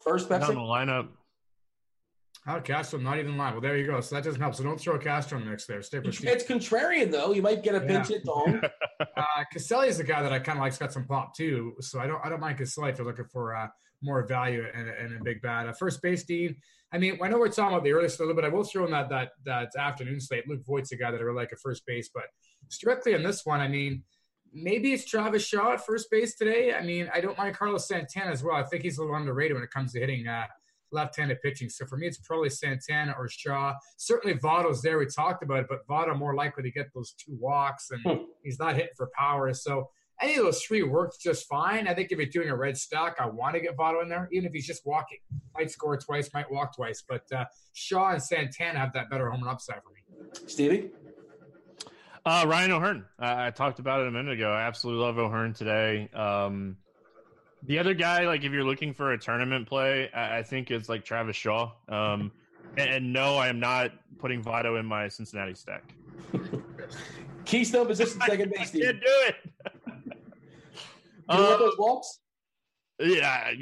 First, 0.00 0.28
Pepsi? 0.28 0.40
Down 0.40 0.54
the 0.54 0.60
lineup. 0.60 1.08
Oh, 2.46 2.60
Castro 2.60 2.98
not 2.98 3.18
even 3.18 3.36
live. 3.36 3.52
Well, 3.52 3.60
there 3.60 3.76
you 3.76 3.86
go. 3.86 4.00
So 4.00 4.14
that 4.14 4.24
doesn't 4.24 4.40
help. 4.40 4.54
So 4.54 4.62
don't 4.64 4.80
throw 4.80 4.98
Castro 4.98 5.38
in 5.38 5.44
the 5.44 5.50
mix 5.50 5.66
there. 5.66 5.82
Stay 5.82 6.00
for 6.00 6.10
Steve. 6.10 6.30
It's 6.30 6.44
contrarian 6.44 7.10
though. 7.10 7.32
You 7.32 7.42
might 7.42 7.62
get 7.62 7.74
a 7.74 7.80
pinch 7.80 8.08
yeah. 8.08 8.16
hit 8.16 8.24
to 8.24 8.30
home. 8.30 8.62
uh, 9.00 9.44
Caselli 9.52 9.88
is 9.88 9.98
the 9.98 10.04
guy 10.04 10.22
that 10.22 10.32
I 10.32 10.38
kind 10.38 10.58
of 10.58 10.62
like. 10.62 10.78
Got 10.78 10.92
some 10.92 11.04
pop 11.04 11.36
too. 11.36 11.74
So 11.80 12.00
I 12.00 12.06
don't. 12.06 12.24
I 12.24 12.30
don't 12.30 12.40
mind 12.40 12.56
Caselli 12.56 12.90
if 12.90 12.98
you're 12.98 13.06
looking 13.06 13.26
for 13.26 13.54
uh, 13.54 13.68
more 14.02 14.26
value 14.26 14.64
and, 14.74 14.88
and 14.88 15.20
a 15.20 15.22
big 15.22 15.42
bat. 15.42 15.68
Uh, 15.68 15.72
first 15.72 16.00
base, 16.00 16.24
Dean. 16.24 16.56
I 16.92 16.98
mean, 16.98 17.18
I 17.22 17.28
know 17.28 17.38
we're 17.38 17.48
talking 17.48 17.74
about 17.74 17.84
the 17.84 17.92
early 17.92 18.08
slate 18.08 18.24
a 18.24 18.28
little 18.28 18.40
bit. 18.40 18.50
I 18.50 18.54
will 18.54 18.64
throw 18.64 18.86
in 18.86 18.90
that 18.92 19.10
that 19.10 19.32
that 19.44 19.68
afternoon 19.78 20.20
slate. 20.20 20.48
Luke 20.48 20.64
Voit's 20.64 20.92
a 20.92 20.96
guy 20.96 21.10
that 21.10 21.20
I 21.20 21.24
really 21.24 21.36
like 21.36 21.52
at 21.52 21.60
first 21.60 21.84
base, 21.86 22.08
but 22.12 22.24
strictly 22.68 23.14
on 23.14 23.22
this 23.22 23.44
one, 23.44 23.60
I 23.60 23.68
mean 23.68 24.02
maybe 24.52 24.92
it's 24.92 25.04
Travis 25.04 25.46
Shaw 25.46 25.74
at 25.74 25.84
first 25.84 26.10
base 26.10 26.34
today. 26.34 26.74
I 26.74 26.82
mean, 26.82 27.10
I 27.14 27.20
don't 27.20 27.38
mind 27.38 27.54
Carlos 27.56 27.86
Santana 27.86 28.30
as 28.30 28.42
well. 28.42 28.56
I 28.56 28.64
think 28.64 28.82
he's 28.82 28.98
a 28.98 29.02
little 29.02 29.16
underrated 29.16 29.54
when 29.54 29.62
it 29.62 29.70
comes 29.70 29.92
to 29.92 30.00
hitting 30.00 30.26
uh, 30.26 30.46
left-handed 30.92 31.40
pitching. 31.42 31.68
So 31.68 31.86
for 31.86 31.96
me, 31.96 32.06
it's 32.06 32.18
probably 32.18 32.50
Santana 32.50 33.14
or 33.18 33.28
Shaw. 33.28 33.74
Certainly 33.96 34.38
Votto's 34.38 34.82
there. 34.82 34.98
We 34.98 35.06
talked 35.06 35.42
about 35.42 35.60
it, 35.60 35.66
but 35.68 35.86
Votto 35.86 36.16
more 36.16 36.34
likely 36.34 36.62
to 36.64 36.70
get 36.70 36.86
those 36.94 37.12
two 37.12 37.36
walks, 37.38 37.90
and 37.90 38.02
hmm. 38.02 38.24
he's 38.42 38.58
not 38.58 38.74
hitting 38.74 38.90
for 38.96 39.10
power. 39.16 39.52
So 39.54 39.88
any 40.20 40.36
of 40.36 40.44
those 40.44 40.62
three 40.62 40.82
works 40.82 41.16
just 41.16 41.48
fine. 41.48 41.88
I 41.88 41.94
think 41.94 42.12
if 42.12 42.18
you're 42.18 42.26
doing 42.26 42.50
a 42.50 42.56
red 42.56 42.76
stock, 42.76 43.16
I 43.18 43.26
want 43.26 43.54
to 43.54 43.60
get 43.60 43.76
Votto 43.76 44.02
in 44.02 44.08
there, 44.08 44.28
even 44.32 44.46
if 44.46 44.52
he's 44.52 44.66
just 44.66 44.84
walking. 44.84 45.18
Might 45.54 45.70
score 45.70 45.96
twice, 45.96 46.30
might 46.34 46.50
walk 46.50 46.76
twice, 46.76 47.02
but 47.08 47.22
uh, 47.32 47.44
Shaw 47.72 48.12
and 48.12 48.22
Santana 48.22 48.78
have 48.78 48.92
that 48.92 49.10
better 49.10 49.30
home 49.30 49.42
run 49.42 49.54
upside 49.54 49.80
for 49.82 49.90
me. 49.90 50.28
Stevie? 50.46 50.90
Uh, 52.24 52.44
Ryan 52.46 52.72
O'Hearn. 52.72 53.04
I, 53.18 53.46
I 53.46 53.50
talked 53.50 53.78
about 53.78 54.02
it 54.02 54.08
a 54.08 54.10
minute 54.10 54.34
ago. 54.34 54.52
I 54.52 54.62
absolutely 54.62 55.02
love 55.04 55.18
O'Hearn 55.18 55.54
today. 55.54 56.10
Um, 56.12 56.76
the 57.64 57.78
other 57.78 57.94
guy, 57.94 58.26
like 58.26 58.44
if 58.44 58.52
you're 58.52 58.64
looking 58.64 58.94
for 58.94 59.12
a 59.12 59.18
tournament 59.18 59.68
play, 59.68 60.10
I, 60.12 60.38
I 60.38 60.42
think 60.42 60.70
it's 60.70 60.88
like 60.88 61.04
Travis 61.04 61.36
Shaw. 61.36 61.72
Um, 61.88 62.32
and, 62.76 62.90
and, 62.90 63.12
no, 63.12 63.36
I 63.36 63.48
am 63.48 63.58
not 63.58 63.92
putting 64.18 64.42
Votto 64.42 64.78
in 64.78 64.86
my 64.86 65.08
Cincinnati 65.08 65.54
stack. 65.54 65.94
Keystone 67.44 67.86
position 67.86 68.20
second 68.26 68.52
base. 68.54 68.74
I 68.74 68.80
can't 68.80 69.00
do 69.00 69.06
it. 69.06 69.34
you 71.30 71.36
um, 71.36 71.58
those 71.58 71.78
walks? 71.78 72.18
Yeah, 73.00 73.52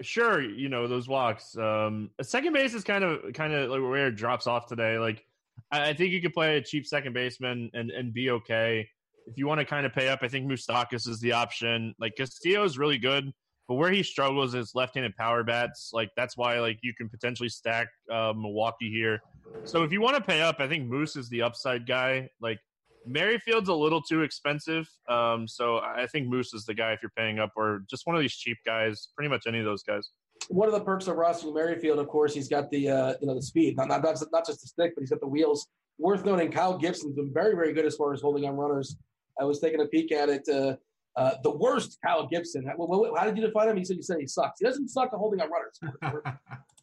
sure. 0.00 0.40
You 0.40 0.68
know 0.68 0.88
those 0.88 1.06
walks. 1.06 1.56
Um, 1.56 2.10
second 2.22 2.54
base 2.54 2.72
is 2.72 2.82
kind 2.82 3.04
of 3.04 3.32
kind 3.34 3.52
of 3.52 3.70
like 3.70 3.80
where 3.80 4.06
it 4.06 4.16
drops 4.16 4.46
off 4.46 4.66
today. 4.66 4.98
Like 4.98 5.24
I 5.70 5.92
think 5.92 6.12
you 6.12 6.22
could 6.22 6.32
play 6.32 6.56
a 6.56 6.62
cheap 6.62 6.86
second 6.86 7.12
baseman 7.12 7.70
and, 7.74 7.90
and 7.90 8.12
be 8.12 8.30
okay. 8.30 8.88
If 9.30 9.38
you 9.38 9.46
want 9.46 9.60
to 9.60 9.64
kind 9.64 9.86
of 9.86 9.92
pay 9.92 10.08
up, 10.08 10.20
I 10.22 10.28
think 10.28 10.50
Moustakas 10.50 11.08
is 11.08 11.20
the 11.20 11.32
option. 11.32 11.94
Like 12.00 12.16
Castillo 12.16 12.64
is 12.64 12.78
really 12.78 12.98
good, 12.98 13.32
but 13.68 13.74
where 13.74 13.90
he 13.90 14.02
struggles 14.02 14.54
is 14.54 14.72
left-handed 14.74 15.16
power 15.16 15.44
bats. 15.44 15.90
Like 15.92 16.10
that's 16.16 16.36
why 16.36 16.58
like 16.60 16.78
you 16.82 16.92
can 16.94 17.08
potentially 17.08 17.48
stack 17.48 17.88
uh, 18.12 18.32
Milwaukee 18.36 18.90
here. 18.90 19.20
So 19.64 19.82
if 19.84 19.92
you 19.92 20.00
want 20.00 20.16
to 20.16 20.22
pay 20.22 20.42
up, 20.42 20.56
I 20.58 20.68
think 20.68 20.88
Moose 20.88 21.16
is 21.16 21.28
the 21.28 21.42
upside 21.42 21.86
guy. 21.86 22.28
Like 22.40 22.58
Merrifield's 23.06 23.68
a 23.68 23.74
little 23.74 24.02
too 24.02 24.22
expensive, 24.22 24.88
um, 25.08 25.46
so 25.46 25.78
I 25.78 26.06
think 26.10 26.28
Moose 26.28 26.52
is 26.52 26.64
the 26.64 26.74
guy 26.74 26.92
if 26.92 27.00
you're 27.02 27.12
paying 27.16 27.38
up, 27.38 27.52
or 27.56 27.84
just 27.88 28.06
one 28.06 28.16
of 28.16 28.22
these 28.22 28.34
cheap 28.34 28.58
guys. 28.66 29.08
Pretty 29.16 29.30
much 29.30 29.44
any 29.46 29.58
of 29.58 29.64
those 29.64 29.82
guys 29.82 30.10
one 30.48 30.66
of 30.66 30.74
the 30.74 30.80
perks 30.80 31.06
of 31.06 31.16
Rossi 31.16 31.50
Merrifield, 31.52 31.98
of 31.98 32.08
course, 32.08 32.34
he's 32.34 32.48
got 32.48 32.70
the 32.70 32.88
uh, 32.88 33.14
you 33.20 33.26
know 33.26 33.34
the 33.34 33.42
speed, 33.42 33.76
not, 33.76 33.88
not, 33.88 34.02
not 34.02 34.46
just 34.46 34.60
the 34.60 34.66
stick, 34.66 34.94
but 34.94 35.00
he's 35.00 35.10
got 35.10 35.20
the 35.20 35.26
wheels. 35.26 35.66
Worth 35.98 36.24
noting, 36.24 36.50
Kyle 36.50 36.78
Gibson's 36.78 37.14
been 37.14 37.32
very, 37.32 37.54
very 37.54 37.72
good 37.72 37.84
as 37.84 37.94
far 37.94 38.12
as 38.12 38.20
holding 38.20 38.46
on 38.46 38.56
runners. 38.56 38.96
I 39.40 39.44
was 39.44 39.60
taking 39.60 39.80
a 39.80 39.86
peek 39.86 40.12
at 40.12 40.28
it. 40.28 40.48
Uh, 40.48 40.76
uh, 41.16 41.34
the 41.42 41.50
worst 41.50 41.98
Kyle 42.04 42.26
Gibson. 42.26 42.64
How, 42.64 42.76
how, 43.16 43.24
did 43.24 43.36
you 43.36 43.44
define 43.44 43.68
him? 43.68 43.76
He 43.76 43.84
said 43.84 43.96
you 43.96 44.02
said 44.02 44.18
he 44.20 44.26
sucks. 44.26 44.60
He 44.60 44.66
doesn't 44.66 44.88
suck 44.88 45.10
at 45.12 45.18
holding 45.18 45.40
on 45.40 45.48
runners. 45.50 45.80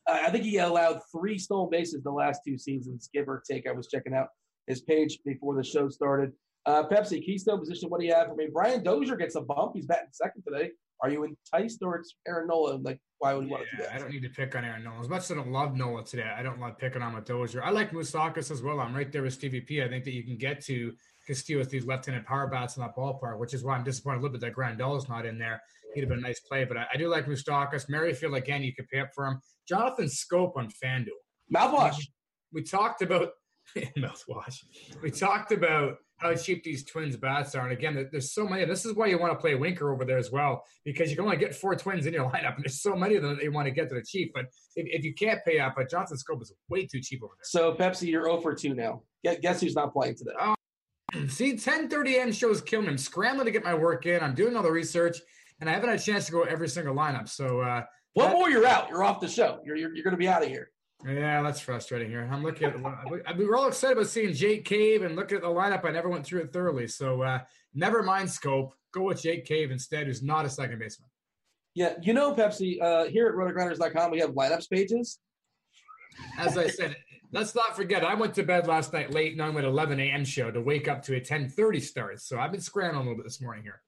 I 0.08 0.30
think 0.30 0.43
he 0.43 0.58
allowed 0.58 1.02
three 1.12 1.38
stolen 1.38 1.70
bases 1.70 2.04
the 2.04 2.12
last 2.12 2.41
two 2.46 2.58
seasons, 2.58 3.10
give 3.13 3.28
or 3.28 3.43
take. 3.50 3.67
I 3.67 3.72
was 3.72 3.88
checking 3.88 4.13
out 4.13 4.28
his 4.65 4.82
page 4.82 5.20
before 5.26 5.56
the 5.56 5.63
show 5.63 5.89
started. 5.89 6.34
Uh, 6.65 6.84
Pepsi, 6.84 7.24
Keystone 7.26 7.60
position. 7.60 7.89
What 7.89 8.02
do 8.02 8.06
you 8.06 8.13
have 8.13 8.28
for 8.28 8.36
me? 8.36 8.48
Brian 8.52 8.84
Dozier 8.84 9.15
gets 9.15 9.36
a 9.36 9.41
bump. 9.41 9.72
He's 9.76 9.86
batting 9.86 10.10
second 10.12 10.43
today. 10.43 10.72
Are 11.02 11.10
you 11.10 11.24
enticed 11.24 11.82
or 11.84 11.96
it's 11.98 12.15
Aaron 12.28 12.48
Nola? 12.48 12.76
Like, 12.76 13.00
why 13.20 13.34
would 13.34 13.46
you 13.46 13.52
yeah, 13.52 13.58
want 13.58 13.67
to 13.70 13.78
do 13.78 13.84
that? 13.84 13.93
I 13.93 14.00
don't 14.00 14.12
need 14.12 14.24
to 14.24 14.30
pick 14.30 14.56
on 14.56 14.65
Aaron 14.65 14.84
Nola. 14.84 15.00
As 15.00 15.10
much 15.10 15.24
as 15.24 15.32
I 15.32 15.36
don't 15.36 15.52
love 15.52 15.76
Nola 15.76 16.04
today, 16.04 16.30
I 16.36 16.41
don't 16.41 16.60
love 16.60 16.78
picking 16.78 17.02
on 17.02 17.13
with 17.13 17.26
Dozier. 17.26 17.63
I 17.63 17.70
like 17.70 17.91
Moustakas 17.91 18.52
as 18.52 18.62
well. 18.62 18.80
I'm 18.80 18.96
right 18.96 19.12
there 19.12 19.24
with 19.24 19.34
Stevie 19.34 19.62
P. 19.62 19.82
I 19.84 19.88
think 19.88 20.04
that 20.06 20.13
you 20.13 20.24
can 20.24 20.38
get 20.38 20.62
to 20.65 20.93
Castillo 21.28 21.60
with 21.60 21.70
these 21.70 21.86
left-handed 21.86 22.26
power 22.26 22.48
bats 22.48 22.78
in 22.78 22.82
that 22.82 22.96
ballpark, 22.96 23.38
which 23.38 23.54
is 23.54 23.63
why 23.63 23.76
I'm 23.76 23.84
disappointed 23.84 24.20
a 24.20 24.22
little 24.22 24.34
bit 24.34 24.42
that 24.42 24.54
Grandal's 24.54 25.10
not 25.10 25.26
in 25.26 25.38
there. 25.38 25.62
He'd 25.94 26.02
have 26.02 26.10
been 26.10 26.20
a 26.20 26.22
nice 26.22 26.40
play, 26.40 26.63
but 26.63 26.78
I, 26.78 26.86
I 26.94 26.98
do 26.98 27.08
like 27.08 27.26
Moustakas. 27.26 27.90
Merrifield, 27.90 28.36
again, 28.36 28.63
you 28.63 28.74
could 28.74 28.88
pay 28.88 29.00
up 29.00 29.10
for 29.13 29.26
him. 29.26 29.40
Jonathan 29.68 30.06
Schoop 30.06 30.56
on 30.56 30.70
FanDuel. 30.84 31.08
Mouthwash. 31.54 32.08
we 32.52 32.63
talked 32.63 33.02
about 33.02 33.32
mouthwash. 33.98 34.63
We 35.02 35.12
talked 35.12 35.52
about 35.52 35.98
how 36.18 36.34
cheap 36.36 36.63
these 36.63 36.84
twins 36.84 37.16
bats 37.16 37.54
are. 37.56 37.63
And 37.63 37.72
again, 37.72 38.08
there's 38.12 38.34
so 38.34 38.48
many. 38.48 38.66
This 38.66 38.86
is 38.86 38.96
why 38.96 39.08
you 39.08 39.20
want 39.20 39.34
to 39.34 39.40
play 39.40 39.56
Winker 39.56 39.94
over 39.94 40.04
there 40.04 40.18
as 40.18 40.32
well, 40.32 40.63
because 40.84 41.10
you 41.10 41.16
can 41.16 41.26
only 41.26 41.38
get 41.38 41.56
four 41.56 41.76
twins 41.76 42.06
in 42.06 42.13
your 42.13 42.30
lineup, 42.30 42.56
and 42.56 42.63
there's 42.63 42.82
so 42.82 42.96
many 42.96 43.16
of 43.16 43.24
them 43.24 43.36
that 43.36 43.44
you 43.44 43.52
want 43.52 43.68
to 43.68 43.72
get 43.72 43.90
to 43.90 43.96
the 43.96 44.04
cheap. 44.04 44.32
But 44.34 44.46
if, 44.76 44.88
if 44.88 45.04
you 45.04 45.13
can't 45.13 45.40
pay 45.46 45.60
up, 45.60 45.76
but 45.76 45.90
Johnson 45.90 46.18
Schoop 46.18 46.42
is 46.42 46.54
way 46.70 46.86
too 46.86 47.02
cheap 47.02 47.22
over 47.24 47.34
there. 47.38 47.44
So 47.44 47.74
Pepsi, 47.74 48.08
you're 48.08 48.24
0 48.24 48.42
for 48.42 48.56
2 48.56 48.74
now. 48.74 49.04
Guess 49.24 49.62
who's 49.62 49.76
not 49.76 49.94
playing 49.94 50.16
today? 50.16 50.32
Oh, 50.40 50.56
see, 51.28 51.54
10:30 51.54 52.15
a.m. 52.15 52.32
shows 52.32 52.62
killing 52.62 52.86
me. 52.86 52.91
I'm 52.91 52.98
scrambling 52.98 53.46
to 53.46 53.52
get 53.52 53.63
my 53.63 53.74
work 53.74 54.06
in. 54.06 54.22
I'm 54.22 54.36
doing 54.36 54.56
all 54.56 54.63
the 54.63 54.72
research, 54.72 55.17
and 55.60 55.70
I 55.70 55.74
haven't 55.74 55.89
had 55.89 56.00
a 56.00 56.04
chance 56.04 56.26
to 56.28 56.32
go 56.32 56.43
every 56.43 56.70
single 56.70 56.96
lineup. 56.96 57.30
So, 57.30 57.62
uh, 57.62 57.84
one 58.13 58.32
more, 58.32 58.50
you're 58.50 58.65
out. 58.65 58.89
You're 58.89 59.04
off 59.04 59.20
the 59.20 59.28
show. 59.28 59.60
You're 59.65 59.76
you're, 59.76 59.93
you're 59.93 60.04
going 60.04 60.12
to 60.12 60.17
be 60.17 60.28
out 60.28 60.43
of 60.43 60.50
here. 60.50 60.72
Yeah, 61.06 61.43
that's 61.43 61.60
frustrating 61.60 62.10
here. 62.10 62.28
I'm 62.32 62.43
looking 62.43 62.67
at 62.67 63.38
we 63.38 63.46
were 63.46 63.56
all 63.56 63.67
excited 63.67 63.98
about 63.98 64.10
seeing 64.10 64.34
Jake 64.34 64.65
Cave 64.65 65.04
and 65.04 65.15
looking 65.15 65.38
at 65.38 65.43
the 65.43 65.50
lineup. 65.50 65.86
I 65.86 65.91
never 65.91 66.10
went 66.10 66.26
through 66.26 66.41
it 66.41 66.52
thoroughly. 66.52 66.88
So 66.88 67.22
uh, 67.22 67.39
never 67.74 68.02
mind 68.02 68.30
Schoop. 68.30 68.72
Go 68.93 69.04
with 69.04 69.22
Jake 69.22 69.46
Cave 69.46 69.70
instead, 69.70 70.08
who's 70.08 70.24
not 70.24 70.46
a 70.46 70.50
second 70.50 70.80
baseman. 70.80 71.10
Yeah, 71.76 71.93
you 72.02 72.13
know, 72.13 72.34
Pepsi, 72.34 72.82
uh, 72.82 73.06
here 73.06 73.28
at 73.28 73.36
rotogrinders.com, 73.36 74.10
we 74.10 74.20
have 74.20 74.32
lineups 74.32 74.67
pages. 74.70 75.20
As 76.39 76.58
I 76.58 76.67
said, 76.67 76.96
let's 77.32 77.56
not 77.56 77.76
forget, 77.76 78.04
I 78.04 78.13
went 78.16 78.36
to 78.36 78.44
bed 78.44 78.68
last 78.68 78.94
night 78.94 79.13
late 79.13 79.34
and 79.34 79.42
I'm 79.42 79.58
at 79.58 79.63
11 79.63 80.00
a.m. 80.00 80.26
show 80.26 80.52
to 80.52 80.62
wake 80.62 80.88
up 80.88 81.04
to 81.04 81.16
a 81.16 81.22
10:30 81.22 81.82
start. 81.82 82.22
So 82.22 82.40
I've 82.40 82.52
been 82.52 82.62
scrambling 82.62 83.02
a 83.08 83.10
little 83.10 83.18
bit 83.18 83.26
this 83.26 83.42
morning 83.42 83.63
here. 83.63 83.82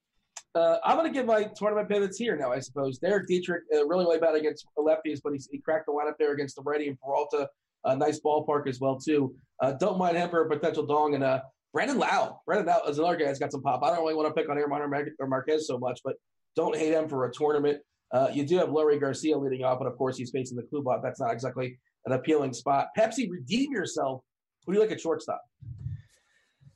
Uh, 0.55 0.77
I'm 0.83 0.97
going 0.97 1.11
to 1.11 1.13
give 1.13 1.27
my 1.27 1.43
tournament 1.55 1.89
pivots 1.89 2.17
here 2.17 2.35
now, 2.35 2.51
I 2.51 2.59
suppose. 2.59 2.97
Derek 2.97 3.27
Dietrich, 3.27 3.63
uh, 3.73 3.85
really, 3.85 4.05
really 4.05 4.19
bad 4.19 4.35
against 4.35 4.65
lefties, 4.77 5.19
but 5.23 5.33
he 5.51 5.59
cracked 5.59 5.85
the 5.85 5.91
lineup 5.91 6.17
there 6.17 6.33
against 6.33 6.55
the 6.55 6.63
righty 6.63 6.87
and 6.87 6.99
Peralta. 6.99 7.47
A 7.85 7.95
nice 7.95 8.19
ballpark 8.19 8.67
as 8.67 8.79
well, 8.79 8.99
too. 8.99 9.35
Uh, 9.61 9.73
don't 9.73 9.97
mind 9.97 10.17
him 10.17 10.29
for 10.29 10.41
a 10.41 10.49
potential 10.49 10.85
dong. 10.85 11.13
And 11.13 11.23
uh, 11.23 11.41
Brandon 11.71 11.99
Lowe. 11.99 12.41
Brandon 12.45 12.67
Lowe 12.67 12.89
is 12.89 12.97
another 12.97 13.15
guy 13.15 13.25
that's 13.25 13.39
got 13.39 13.51
some 13.51 13.61
pop. 13.61 13.83
I 13.83 13.89
don't 13.89 13.99
really 13.99 14.15
want 14.15 14.27
to 14.27 14.33
pick 14.33 14.49
on 14.49 14.57
Aaron 14.57 15.13
or 15.19 15.27
Marquez 15.27 15.67
so 15.67 15.77
much, 15.77 16.01
but 16.03 16.15
don't 16.55 16.75
hate 16.75 16.93
him 16.93 17.07
for 17.07 17.25
a 17.25 17.31
tournament. 17.31 17.77
Uh, 18.11 18.29
you 18.33 18.43
do 18.43 18.57
have 18.57 18.69
Leury 18.69 18.99
Garcia 18.99 19.37
leading 19.37 19.63
off, 19.63 19.77
but 19.77 19.87
of 19.87 19.95
course 19.97 20.17
he's 20.17 20.31
facing 20.31 20.57
the 20.57 20.63
Klubot. 20.63 21.03
That's 21.03 21.19
not 21.19 21.31
exactly 21.31 21.77
an 22.09 22.17
appealing 22.17 22.53
spot. 22.53 22.87
Pepsi, 22.97 23.29
redeem 23.29 23.71
yourself. 23.71 24.21
Who 24.65 24.73
do 24.73 24.77
you 24.79 24.83
like 24.83 24.91
at 24.91 24.99
shortstop? 24.99 25.41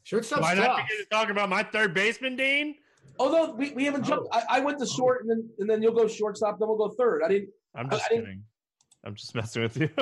Shortstop. 0.04 0.42
Why 0.42 0.54
not 0.54 0.78
begin 0.78 1.04
to 1.04 1.06
talk 1.10 1.30
about 1.30 1.50
my 1.50 1.64
third 1.64 1.94
baseman, 1.94 2.36
Dean? 2.36 2.76
Although 3.20 3.54
we, 3.54 3.72
we 3.72 3.86
haven't 3.86 4.04
jumped, 4.04 4.28
oh. 4.32 4.40
I, 4.50 4.58
I, 4.58 4.60
went 4.60 4.80
to 4.80 4.88
short 4.88 5.22
and 5.22 5.30
then 5.30 5.50
and 5.60 5.70
then 5.70 5.84
you'll 5.84 5.94
go 5.94 6.08
shortstop, 6.08 6.58
then 6.60 6.68
we'll 6.68 6.78
go 6.78 6.90
third. 6.90 7.22
I 7.24 7.30
didn't. 7.30 7.50
I'm 7.76 7.90
just 7.90 8.06
I, 8.06 8.16
kidding. 8.16 8.44
I 9.04 9.08
am 9.08 9.16
just 9.16 9.36
messing 9.36 9.62
with 9.62 9.78
you. 9.78 9.90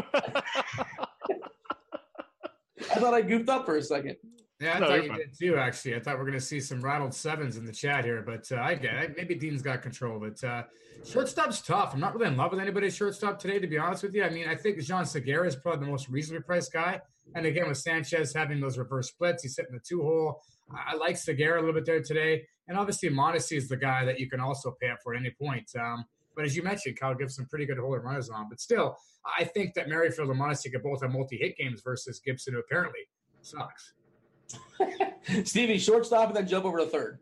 I 2.89 2.95
thought 2.95 3.13
I 3.13 3.21
goofed 3.21 3.49
up 3.49 3.65
for 3.65 3.77
a 3.77 3.83
second. 3.83 4.15
Yeah, 4.61 4.75
I 4.75 4.79
no, 4.79 4.87
thought 4.87 5.03
you 5.03 5.09
fine. 5.09 5.17
did 5.17 5.37
too. 5.37 5.55
Actually, 5.57 5.95
I 5.95 5.99
thought 5.99 6.15
we 6.15 6.21
are 6.21 6.25
going 6.25 6.37
to 6.37 6.45
see 6.45 6.59
some 6.59 6.81
rattled 6.81 7.13
sevens 7.13 7.57
in 7.57 7.65
the 7.65 7.71
chat 7.71 8.05
here, 8.05 8.21
but 8.21 8.51
uh, 8.51 8.61
I 8.61 8.75
get 8.75 8.93
it. 8.93 9.17
Maybe 9.17 9.33
Dean's 9.33 9.63
got 9.63 9.81
control, 9.81 10.19
but 10.19 10.43
uh, 10.43 10.63
shortstop's 11.03 11.61
tough. 11.61 11.93
I'm 11.93 11.99
not 11.99 12.13
really 12.13 12.27
in 12.27 12.37
love 12.37 12.51
with 12.51 12.59
anybody's 12.59 12.95
shortstop 12.95 13.39
today, 13.39 13.57
to 13.57 13.65
be 13.65 13.79
honest 13.79 14.03
with 14.03 14.13
you. 14.13 14.23
I 14.23 14.29
mean, 14.29 14.47
I 14.47 14.55
think 14.55 14.79
Jean 14.81 15.05
Segura 15.05 15.47
is 15.47 15.55
probably 15.55 15.85
the 15.85 15.91
most 15.91 16.09
reasonably 16.09 16.43
priced 16.43 16.71
guy. 16.71 17.01
And 17.33 17.45
again, 17.45 17.67
with 17.67 17.77
Sanchez 17.77 18.33
having 18.33 18.59
those 18.59 18.77
reverse 18.77 19.09
splits, 19.09 19.41
he's 19.41 19.55
sitting 19.55 19.73
the 19.73 19.79
two 19.79 20.03
hole. 20.03 20.43
I 20.71 20.95
like 20.95 21.17
Segura 21.17 21.59
a 21.59 21.61
little 21.61 21.73
bit 21.73 21.85
there 21.85 22.01
today. 22.03 22.45
And 22.67 22.77
obviously, 22.77 23.09
Mondesi 23.09 23.57
is 23.57 23.67
the 23.67 23.77
guy 23.77 24.05
that 24.05 24.19
you 24.19 24.29
can 24.29 24.39
also 24.39 24.75
pay 24.79 24.89
up 24.89 24.99
for 25.03 25.15
at 25.15 25.19
any 25.19 25.31
point. 25.31 25.69
Um, 25.79 26.05
but 26.35 26.45
as 26.45 26.55
you 26.55 26.61
mentioned, 26.61 26.99
Kyle 26.99 27.15
gives 27.15 27.35
some 27.35 27.45
pretty 27.47 27.65
good 27.65 27.79
holder 27.79 27.99
runners 27.99 28.29
on. 28.29 28.47
But 28.47 28.61
still, 28.61 28.95
I 29.37 29.43
think 29.43 29.73
that 29.73 29.89
Merrifield 29.89 30.29
and 30.29 30.39
Mondesi 30.39 30.71
could 30.71 30.83
both 30.83 31.01
have 31.01 31.11
multi 31.11 31.37
hit 31.37 31.57
games 31.57 31.81
versus 31.83 32.19
Gibson, 32.23 32.53
who 32.53 32.59
apparently 32.59 33.01
sucks. 33.41 33.93
Stevie, 35.43 35.77
shortstop, 35.77 36.27
and 36.27 36.35
then 36.35 36.47
jump 36.47 36.65
over 36.65 36.79
to 36.79 36.85
third. 36.85 37.19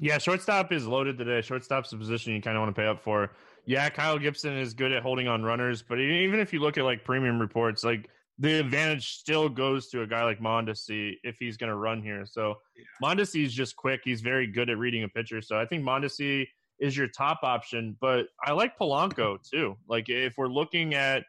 Yeah, 0.00 0.18
shortstop 0.18 0.72
is 0.72 0.86
loaded 0.86 1.18
today. 1.18 1.40
Shortstop's 1.40 1.92
a 1.92 1.96
position 1.96 2.32
you 2.32 2.40
kind 2.40 2.56
of 2.56 2.62
want 2.62 2.74
to 2.74 2.80
pay 2.80 2.86
up 2.86 3.02
for. 3.02 3.32
Yeah, 3.66 3.88
Kyle 3.90 4.18
Gibson 4.18 4.56
is 4.56 4.72
good 4.72 4.92
at 4.92 5.02
holding 5.02 5.28
on 5.28 5.42
runners, 5.42 5.82
but 5.82 5.98
even 6.00 6.40
if 6.40 6.52
you 6.52 6.60
look 6.60 6.78
at 6.78 6.84
like 6.84 7.04
premium 7.04 7.40
reports, 7.40 7.84
like 7.84 8.08
the 8.38 8.60
advantage 8.60 9.18
still 9.18 9.48
goes 9.48 9.88
to 9.88 10.02
a 10.02 10.06
guy 10.06 10.24
like 10.24 10.40
Mondesi 10.40 11.14
if 11.24 11.36
he's 11.38 11.56
going 11.56 11.70
to 11.70 11.76
run 11.76 12.02
here. 12.02 12.24
So 12.24 12.54
yeah. 12.76 12.84
Mondesi 13.02 13.44
is 13.44 13.52
just 13.52 13.74
quick. 13.76 14.00
He's 14.04 14.20
very 14.20 14.46
good 14.46 14.70
at 14.70 14.78
reading 14.78 15.02
a 15.02 15.08
pitcher. 15.08 15.42
So 15.42 15.58
I 15.58 15.66
think 15.66 15.82
Mondesi 15.82 16.46
is 16.78 16.96
your 16.96 17.08
top 17.08 17.40
option, 17.42 17.96
but 18.00 18.26
I 18.44 18.52
like 18.52 18.78
Polanco 18.78 19.38
too. 19.42 19.76
Like 19.88 20.08
if 20.08 20.38
we're 20.38 20.46
looking 20.46 20.94
at 20.94 21.24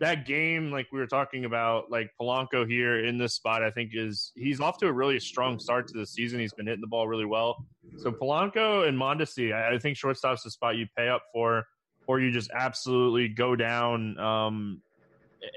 that 0.00 0.26
game, 0.26 0.70
like 0.70 0.86
we 0.92 0.98
were 0.98 1.06
talking 1.06 1.44
about, 1.44 1.90
like 1.90 2.10
Polanco 2.20 2.68
here 2.68 3.04
in 3.04 3.18
this 3.18 3.34
spot, 3.34 3.62
I 3.62 3.70
think 3.70 3.90
is 3.94 4.32
he's 4.36 4.60
off 4.60 4.78
to 4.78 4.86
a 4.86 4.92
really 4.92 5.18
strong 5.18 5.58
start 5.58 5.88
to 5.88 5.98
the 5.98 6.06
season. 6.06 6.40
He's 6.40 6.52
been 6.52 6.66
hitting 6.66 6.80
the 6.80 6.86
ball 6.88 7.08
really 7.08 7.24
well. 7.24 7.64
So 7.98 8.12
Polanco 8.12 8.86
and 8.86 8.98
Mondesi, 8.98 9.52
I, 9.52 9.74
I 9.74 9.78
think 9.78 9.96
shortstop's 9.96 10.42
the 10.42 10.50
spot 10.50 10.76
you 10.76 10.86
pay 10.96 11.08
up 11.08 11.22
for, 11.32 11.64
or 12.06 12.20
you 12.20 12.30
just 12.30 12.50
absolutely 12.54 13.28
go 13.28 13.56
down 13.56 14.18
um, 14.18 14.82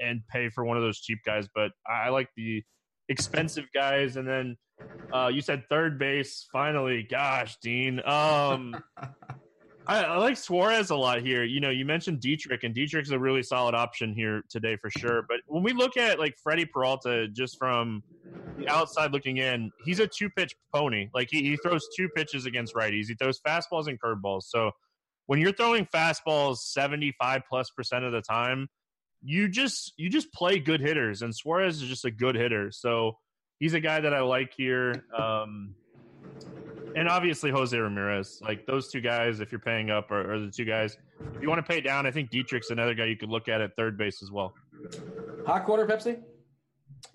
and 0.02 0.22
pay 0.28 0.48
for 0.48 0.64
one 0.64 0.76
of 0.76 0.82
those 0.82 1.00
cheap 1.00 1.20
guys. 1.24 1.48
But 1.54 1.72
I, 1.86 2.06
I 2.06 2.08
like 2.08 2.28
the 2.36 2.64
expensive 3.08 3.66
guys, 3.72 4.16
and 4.16 4.26
then 4.26 4.56
uh, 5.12 5.30
you 5.32 5.40
said 5.40 5.64
third 5.68 5.98
base. 5.98 6.48
Finally, 6.52 7.06
gosh, 7.08 7.56
Dean. 7.62 8.00
Um, 8.04 8.82
I, 9.86 10.04
I, 10.04 10.16
like 10.18 10.36
Suarez 10.36 10.90
a 10.90 10.96
lot 10.96 11.22
here. 11.22 11.44
You 11.44 11.60
know, 11.60 11.70
you 11.70 11.84
mentioned 11.84 12.20
Dietrich, 12.20 12.62
and 12.62 12.74
Dietrich's 12.74 13.10
a 13.10 13.18
really 13.18 13.42
solid 13.42 13.74
option 13.74 14.14
here 14.14 14.42
today 14.48 14.76
for 14.76 14.90
sure. 14.90 15.22
But 15.28 15.38
when 15.46 15.62
we 15.62 15.72
look 15.72 15.96
at 15.96 16.18
like 16.18 16.36
Freddie 16.42 16.66
Peralta, 16.66 17.28
just 17.28 17.58
from 17.58 18.02
the 18.58 18.68
outside 18.68 19.12
looking 19.12 19.38
in, 19.38 19.70
he's 19.84 19.98
a 19.98 20.06
two 20.06 20.30
pitch 20.30 20.54
pony. 20.72 21.08
Like 21.12 21.28
he, 21.30 21.42
he 21.42 21.56
throws 21.56 21.86
two 21.96 22.08
pitches 22.10 22.46
against 22.46 22.74
righties. 22.74 23.06
He 23.06 23.14
throws 23.14 23.40
fastballs 23.40 23.88
and 23.88 24.00
curveballs. 24.00 24.44
So 24.44 24.70
when 25.26 25.40
you're 25.40 25.52
throwing 25.52 25.86
fastballs 25.86 26.58
75 26.58 27.42
plus 27.48 27.70
percent 27.70 28.04
of 28.04 28.12
the 28.12 28.22
time, 28.22 28.68
you 29.22 29.48
just 29.48 29.92
you 29.96 30.08
just 30.08 30.32
play 30.32 30.58
good 30.58 30.80
hitters, 30.80 31.22
and 31.22 31.34
Suarez 31.34 31.80
is 31.82 31.88
just 31.88 32.04
a 32.04 32.10
good 32.10 32.34
hitter. 32.34 32.70
So 32.72 33.18
he's 33.58 33.74
a 33.74 33.80
guy 33.80 34.00
that 34.00 34.12
I 34.12 34.20
like 34.20 34.52
here. 34.56 35.04
Um, 35.16 35.74
and 36.96 37.08
obviously 37.08 37.50
Jose 37.50 37.76
Ramirez. 37.76 38.40
Like 38.42 38.66
those 38.66 38.90
two 38.90 39.00
guys, 39.00 39.40
if 39.40 39.52
you're 39.52 39.60
paying 39.60 39.90
up, 39.90 40.10
are, 40.10 40.32
are, 40.32 40.38
the 40.38 40.50
two 40.50 40.64
guys. 40.64 40.98
If 41.34 41.42
you 41.42 41.48
want 41.48 41.64
to 41.64 41.70
pay 41.70 41.80
down, 41.80 42.06
I 42.06 42.10
think 42.10 42.30
Dietrich's 42.30 42.70
another 42.70 42.94
guy 42.94 43.06
you 43.06 43.16
could 43.16 43.30
look 43.30 43.48
at 43.48 43.60
at 43.60 43.76
third 43.76 43.96
base 43.96 44.22
as 44.22 44.30
well. 44.30 44.54
Hot 45.46 45.64
quarter, 45.64 45.86
Pepsi. 45.86 46.20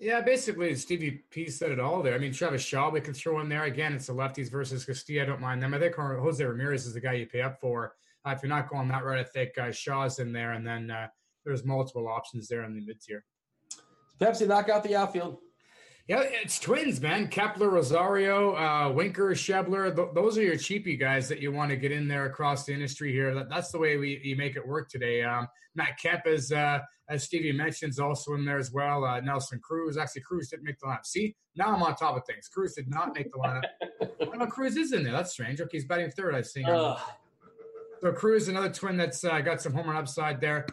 Yeah, 0.00 0.20
basically 0.20 0.74
Stevie 0.74 1.22
P 1.30 1.48
said 1.48 1.70
it 1.70 1.80
all 1.80 2.02
there. 2.02 2.14
I 2.14 2.18
mean, 2.18 2.32
Travis 2.32 2.62
Shaw 2.62 2.90
we 2.90 3.00
can 3.00 3.14
throw 3.14 3.40
in 3.40 3.48
there 3.48 3.64
again. 3.64 3.94
It's 3.94 4.06
the 4.06 4.14
lefties 4.14 4.50
versus 4.50 4.84
Castillo. 4.84 5.22
I 5.22 5.26
don't 5.26 5.40
mind 5.40 5.62
them. 5.62 5.74
I 5.74 5.78
think 5.78 5.94
Jose 5.94 6.44
Ramirez 6.44 6.86
is 6.86 6.94
the 6.94 7.00
guy 7.00 7.14
you 7.14 7.26
pay 7.26 7.42
up 7.42 7.58
for. 7.60 7.94
Uh, 8.24 8.30
if 8.30 8.42
you're 8.42 8.50
not 8.50 8.68
going 8.68 8.88
that 8.88 9.04
route, 9.04 9.18
I 9.18 9.24
think 9.24 9.56
uh, 9.58 9.72
Shaw's 9.72 10.18
in 10.18 10.32
there, 10.32 10.52
and 10.52 10.66
then 10.66 10.90
uh, 10.90 11.08
there's 11.44 11.64
multiple 11.64 12.08
options 12.08 12.48
there 12.48 12.64
in 12.64 12.74
the 12.74 12.84
mid 12.84 13.00
tier. 13.00 13.24
Pepsi 14.20 14.46
knock 14.46 14.68
out 14.68 14.82
the 14.82 14.96
outfield. 14.96 15.38
Yeah, 16.08 16.22
it's 16.22 16.58
twins, 16.58 17.02
man. 17.02 17.28
Kepler, 17.28 17.68
Rosario, 17.68 18.56
uh, 18.56 18.90
Winker, 18.90 19.32
Schebler. 19.32 19.94
Th- 19.94 20.08
those 20.14 20.38
are 20.38 20.42
your 20.42 20.56
cheapy 20.56 20.96
guys 20.96 21.28
that 21.28 21.40
you 21.40 21.52
want 21.52 21.70
to 21.70 21.76
get 21.76 21.92
in 21.92 22.08
there 22.08 22.24
across 22.24 22.64
the 22.64 22.72
industry 22.72 23.12
here. 23.12 23.34
That, 23.34 23.50
that's 23.50 23.70
the 23.70 23.78
way 23.78 23.98
we 23.98 24.18
you 24.24 24.34
make 24.34 24.56
it 24.56 24.66
work 24.66 24.88
today. 24.88 25.22
Um, 25.22 25.46
Matt 25.74 25.98
Kemp, 25.98 26.26
is, 26.26 26.50
uh, 26.50 26.78
as 27.10 27.24
Stevie 27.24 27.52
mentions, 27.52 27.98
also 27.98 28.32
in 28.32 28.46
there 28.46 28.56
as 28.56 28.72
well. 28.72 29.04
Uh, 29.04 29.20
Nelson 29.20 29.60
Cruz. 29.62 29.98
Actually, 29.98 30.22
Cruz 30.22 30.48
didn't 30.48 30.64
make 30.64 30.78
the 30.78 30.86
lineup. 30.86 31.04
See, 31.04 31.36
now 31.56 31.74
I'm 31.74 31.82
on 31.82 31.94
top 31.94 32.16
of 32.16 32.22
things. 32.26 32.48
Cruz 32.48 32.72
did 32.72 32.88
not 32.88 33.14
make 33.14 33.30
the 33.30 33.38
lineup. 33.38 34.08
oh, 34.22 34.30
no, 34.32 34.46
Cruz 34.46 34.78
is 34.78 34.94
in 34.94 35.02
there. 35.02 35.12
That's 35.12 35.32
strange. 35.32 35.60
Okay, 35.60 35.76
he's 35.76 35.84
batting 35.84 36.10
third, 36.10 36.34
I've 36.34 36.46
see. 36.46 36.62
So 38.00 38.12
Cruz, 38.12 38.48
another 38.48 38.70
twin 38.70 38.96
that's 38.96 39.24
uh, 39.24 39.42
got 39.42 39.60
some 39.60 39.74
home 39.74 39.88
run 39.88 39.96
upside 39.96 40.40
there. 40.40 40.64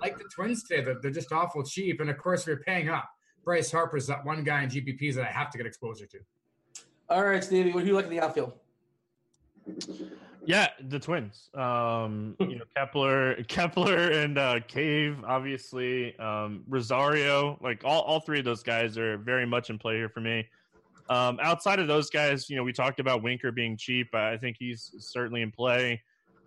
Like 0.00 0.18
the 0.18 0.24
Twins 0.34 0.64
today, 0.64 0.82
they're, 0.82 0.98
they're 1.00 1.12
just 1.12 1.30
awful 1.30 1.62
cheap. 1.62 2.00
And 2.00 2.10
of 2.10 2.18
course, 2.18 2.48
we're 2.48 2.56
paying 2.56 2.88
up. 2.88 3.08
Bryce 3.44 3.70
Harper's 3.70 4.06
that 4.06 4.24
one 4.24 4.44
guy 4.44 4.62
in 4.62 4.70
GPPs 4.70 5.14
that 5.14 5.24
I 5.24 5.30
have 5.30 5.50
to 5.50 5.58
get 5.58 5.66
exposure 5.66 6.06
to. 6.06 6.18
All 7.08 7.24
right, 7.24 7.42
Stevie, 7.42 7.72
what 7.72 7.80
do 7.80 7.86
you 7.86 7.94
like 7.94 8.06
in 8.06 8.10
the 8.10 8.20
outfield? 8.20 8.52
Yeah, 10.44 10.68
the 10.88 10.98
Twins. 10.98 11.50
Um, 11.54 12.36
you 12.40 12.56
know, 12.58 12.64
Kepler, 12.76 13.42
Kepler, 13.44 14.10
and 14.10 14.38
uh, 14.38 14.60
Cave. 14.66 15.18
Obviously, 15.26 16.18
um, 16.18 16.64
Rosario. 16.68 17.58
Like 17.62 17.84
all, 17.84 18.02
all 18.02 18.20
three 18.20 18.38
of 18.38 18.44
those 18.44 18.62
guys 18.62 18.98
are 18.98 19.18
very 19.18 19.46
much 19.46 19.70
in 19.70 19.78
play 19.78 19.96
here 19.96 20.08
for 20.08 20.20
me. 20.20 20.48
Um, 21.08 21.38
outside 21.42 21.78
of 21.78 21.88
those 21.88 22.10
guys, 22.10 22.48
you 22.48 22.56
know, 22.56 22.64
we 22.64 22.72
talked 22.72 23.00
about 23.00 23.22
Winker 23.22 23.52
being 23.52 23.76
cheap. 23.76 24.14
I 24.14 24.36
think 24.36 24.56
he's 24.58 24.94
certainly 24.98 25.42
in 25.42 25.50
play. 25.50 26.02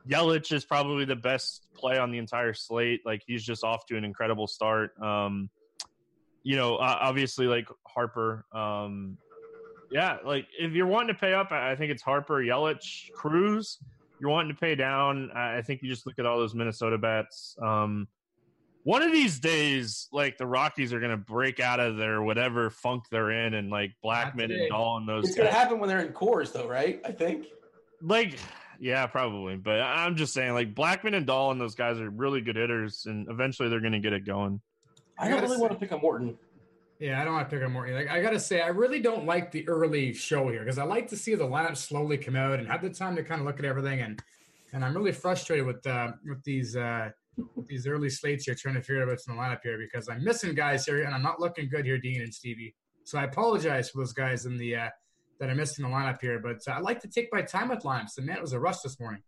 Yelich 0.07 0.51
is 0.51 0.65
probably 0.65 1.05
the 1.05 1.15
best 1.15 1.67
play 1.73 1.97
on 1.97 2.11
the 2.11 2.17
entire 2.17 2.53
slate. 2.53 3.01
Like 3.05 3.23
he's 3.25 3.43
just 3.43 3.63
off 3.63 3.85
to 3.87 3.97
an 3.97 4.03
incredible 4.03 4.47
start. 4.47 4.99
Um, 5.01 5.49
you 6.45 6.55
know, 6.55 6.77
obviously 6.77 7.47
like 7.47 7.67
Harper. 7.87 8.45
Um, 8.53 9.17
yeah, 9.91 10.17
like 10.23 10.45
if 10.57 10.73
you're 10.73 10.85
wanting 10.85 11.07
to 11.07 11.19
pay 11.19 11.33
up, 11.33 11.51
I 11.51 11.75
think 11.75 11.91
it's 11.91 12.03
Harper, 12.03 12.35
Yelich, 12.35 13.11
Cruz. 13.13 13.79
You're 14.19 14.29
wanting 14.29 14.53
to 14.53 14.59
pay 14.59 14.75
down. 14.75 15.31
I 15.35 15.63
think 15.63 15.81
you 15.81 15.89
just 15.89 16.05
look 16.05 16.19
at 16.19 16.25
all 16.27 16.37
those 16.37 16.53
Minnesota 16.53 16.99
bats. 16.99 17.57
Um, 17.59 18.07
one 18.83 19.01
of 19.01 19.11
these 19.11 19.39
days, 19.39 20.07
like 20.11 20.37
the 20.37 20.45
Rockies 20.45 20.93
are 20.93 20.99
going 20.99 21.11
to 21.11 21.17
break 21.17 21.59
out 21.59 21.79
of 21.79 21.97
their 21.97 22.21
whatever 22.21 22.69
funk 22.69 23.05
they're 23.09 23.31
in, 23.31 23.55
and 23.55 23.71
like 23.71 23.93
Blackmon 24.05 24.53
and 24.53 24.69
Dahl 24.69 24.97
and 24.97 25.09
those. 25.09 25.25
It's 25.25 25.35
going 25.35 25.49
to 25.49 25.53
happen 25.53 25.79
when 25.79 25.89
they're 25.89 26.05
in 26.05 26.13
Coors, 26.13 26.53
though, 26.53 26.67
right? 26.67 27.01
I 27.03 27.11
think. 27.11 27.47
Like, 28.03 28.37
yeah, 28.79 29.07
probably. 29.07 29.55
But 29.55 29.81
I'm 29.81 30.15
just 30.15 30.31
saying, 30.35 30.53
like 30.53 30.75
Blackmon 30.75 31.15
and 31.15 31.25
Dahl 31.25 31.49
and 31.49 31.59
those 31.59 31.73
guys 31.73 31.99
are 31.99 32.09
really 32.09 32.41
good 32.41 32.55
hitters, 32.55 33.07
and 33.07 33.27
eventually 33.31 33.67
they're 33.69 33.81
going 33.81 33.93
to 33.93 33.99
get 33.99 34.13
it 34.13 34.27
going. 34.27 34.61
I 35.17 35.29
don't 35.29 35.41
really 35.41 35.55
say, 35.55 35.61
want 35.61 35.73
to 35.73 35.79
pick 35.79 35.91
a 35.91 35.97
Morton. 35.97 36.37
Yeah, 36.99 37.21
I 37.21 37.25
don't 37.25 37.33
want 37.33 37.49
to 37.49 37.55
pick 37.55 37.65
a 37.65 37.69
Morton. 37.69 37.95
Like 37.95 38.09
I 38.09 38.21
gotta 38.21 38.39
say, 38.39 38.61
I 38.61 38.67
really 38.67 38.99
don't 38.99 39.25
like 39.25 39.51
the 39.51 39.67
early 39.67 40.13
show 40.13 40.49
here 40.49 40.59
because 40.59 40.77
I 40.77 40.83
like 40.83 41.07
to 41.09 41.17
see 41.17 41.35
the 41.35 41.45
lineup 41.45 41.77
slowly 41.77 42.17
come 42.17 42.35
out 42.35 42.59
and 42.59 42.67
have 42.67 42.81
the 42.81 42.89
time 42.89 43.15
to 43.15 43.23
kind 43.23 43.41
of 43.41 43.47
look 43.47 43.59
at 43.59 43.65
everything. 43.65 44.01
And 44.01 44.21
and 44.73 44.83
I'm 44.83 44.95
really 44.95 45.11
frustrated 45.11 45.65
with 45.65 45.85
uh, 45.87 46.11
with 46.27 46.43
these 46.43 46.75
uh, 46.75 47.09
with 47.55 47.67
these 47.67 47.87
early 47.87 48.09
slates 48.09 48.45
here, 48.45 48.55
trying 48.55 48.75
to 48.75 48.81
figure 48.81 49.01
out 49.01 49.09
what's 49.09 49.27
in 49.27 49.35
the 49.35 49.41
lineup 49.41 49.59
here 49.63 49.77
because 49.77 50.07
I'm 50.09 50.23
missing 50.23 50.55
guys 50.55 50.85
here 50.85 51.03
and 51.03 51.13
I'm 51.13 51.23
not 51.23 51.39
looking 51.39 51.69
good 51.69 51.85
here, 51.85 51.97
Dean 51.97 52.21
and 52.21 52.33
Stevie. 52.33 52.75
So 53.03 53.17
I 53.17 53.23
apologize 53.23 53.89
for 53.89 53.99
those 53.99 54.13
guys 54.13 54.45
in 54.45 54.57
the 54.57 54.75
uh, 54.75 54.89
that 55.39 55.49
are 55.49 55.55
missing 55.55 55.83
the 55.83 55.91
lineup 55.91 56.21
here, 56.21 56.39
but 56.39 56.57
uh, 56.67 56.71
I 56.71 56.79
like 56.79 57.01
to 57.01 57.07
take 57.07 57.29
my 57.31 57.41
time 57.41 57.69
with 57.69 57.83
lineups. 57.83 58.17
And 58.17 58.25
man, 58.25 58.37
it 58.37 58.41
was 58.41 58.53
a 58.53 58.59
rush 58.59 58.79
this 58.79 58.99
morning. 58.99 59.21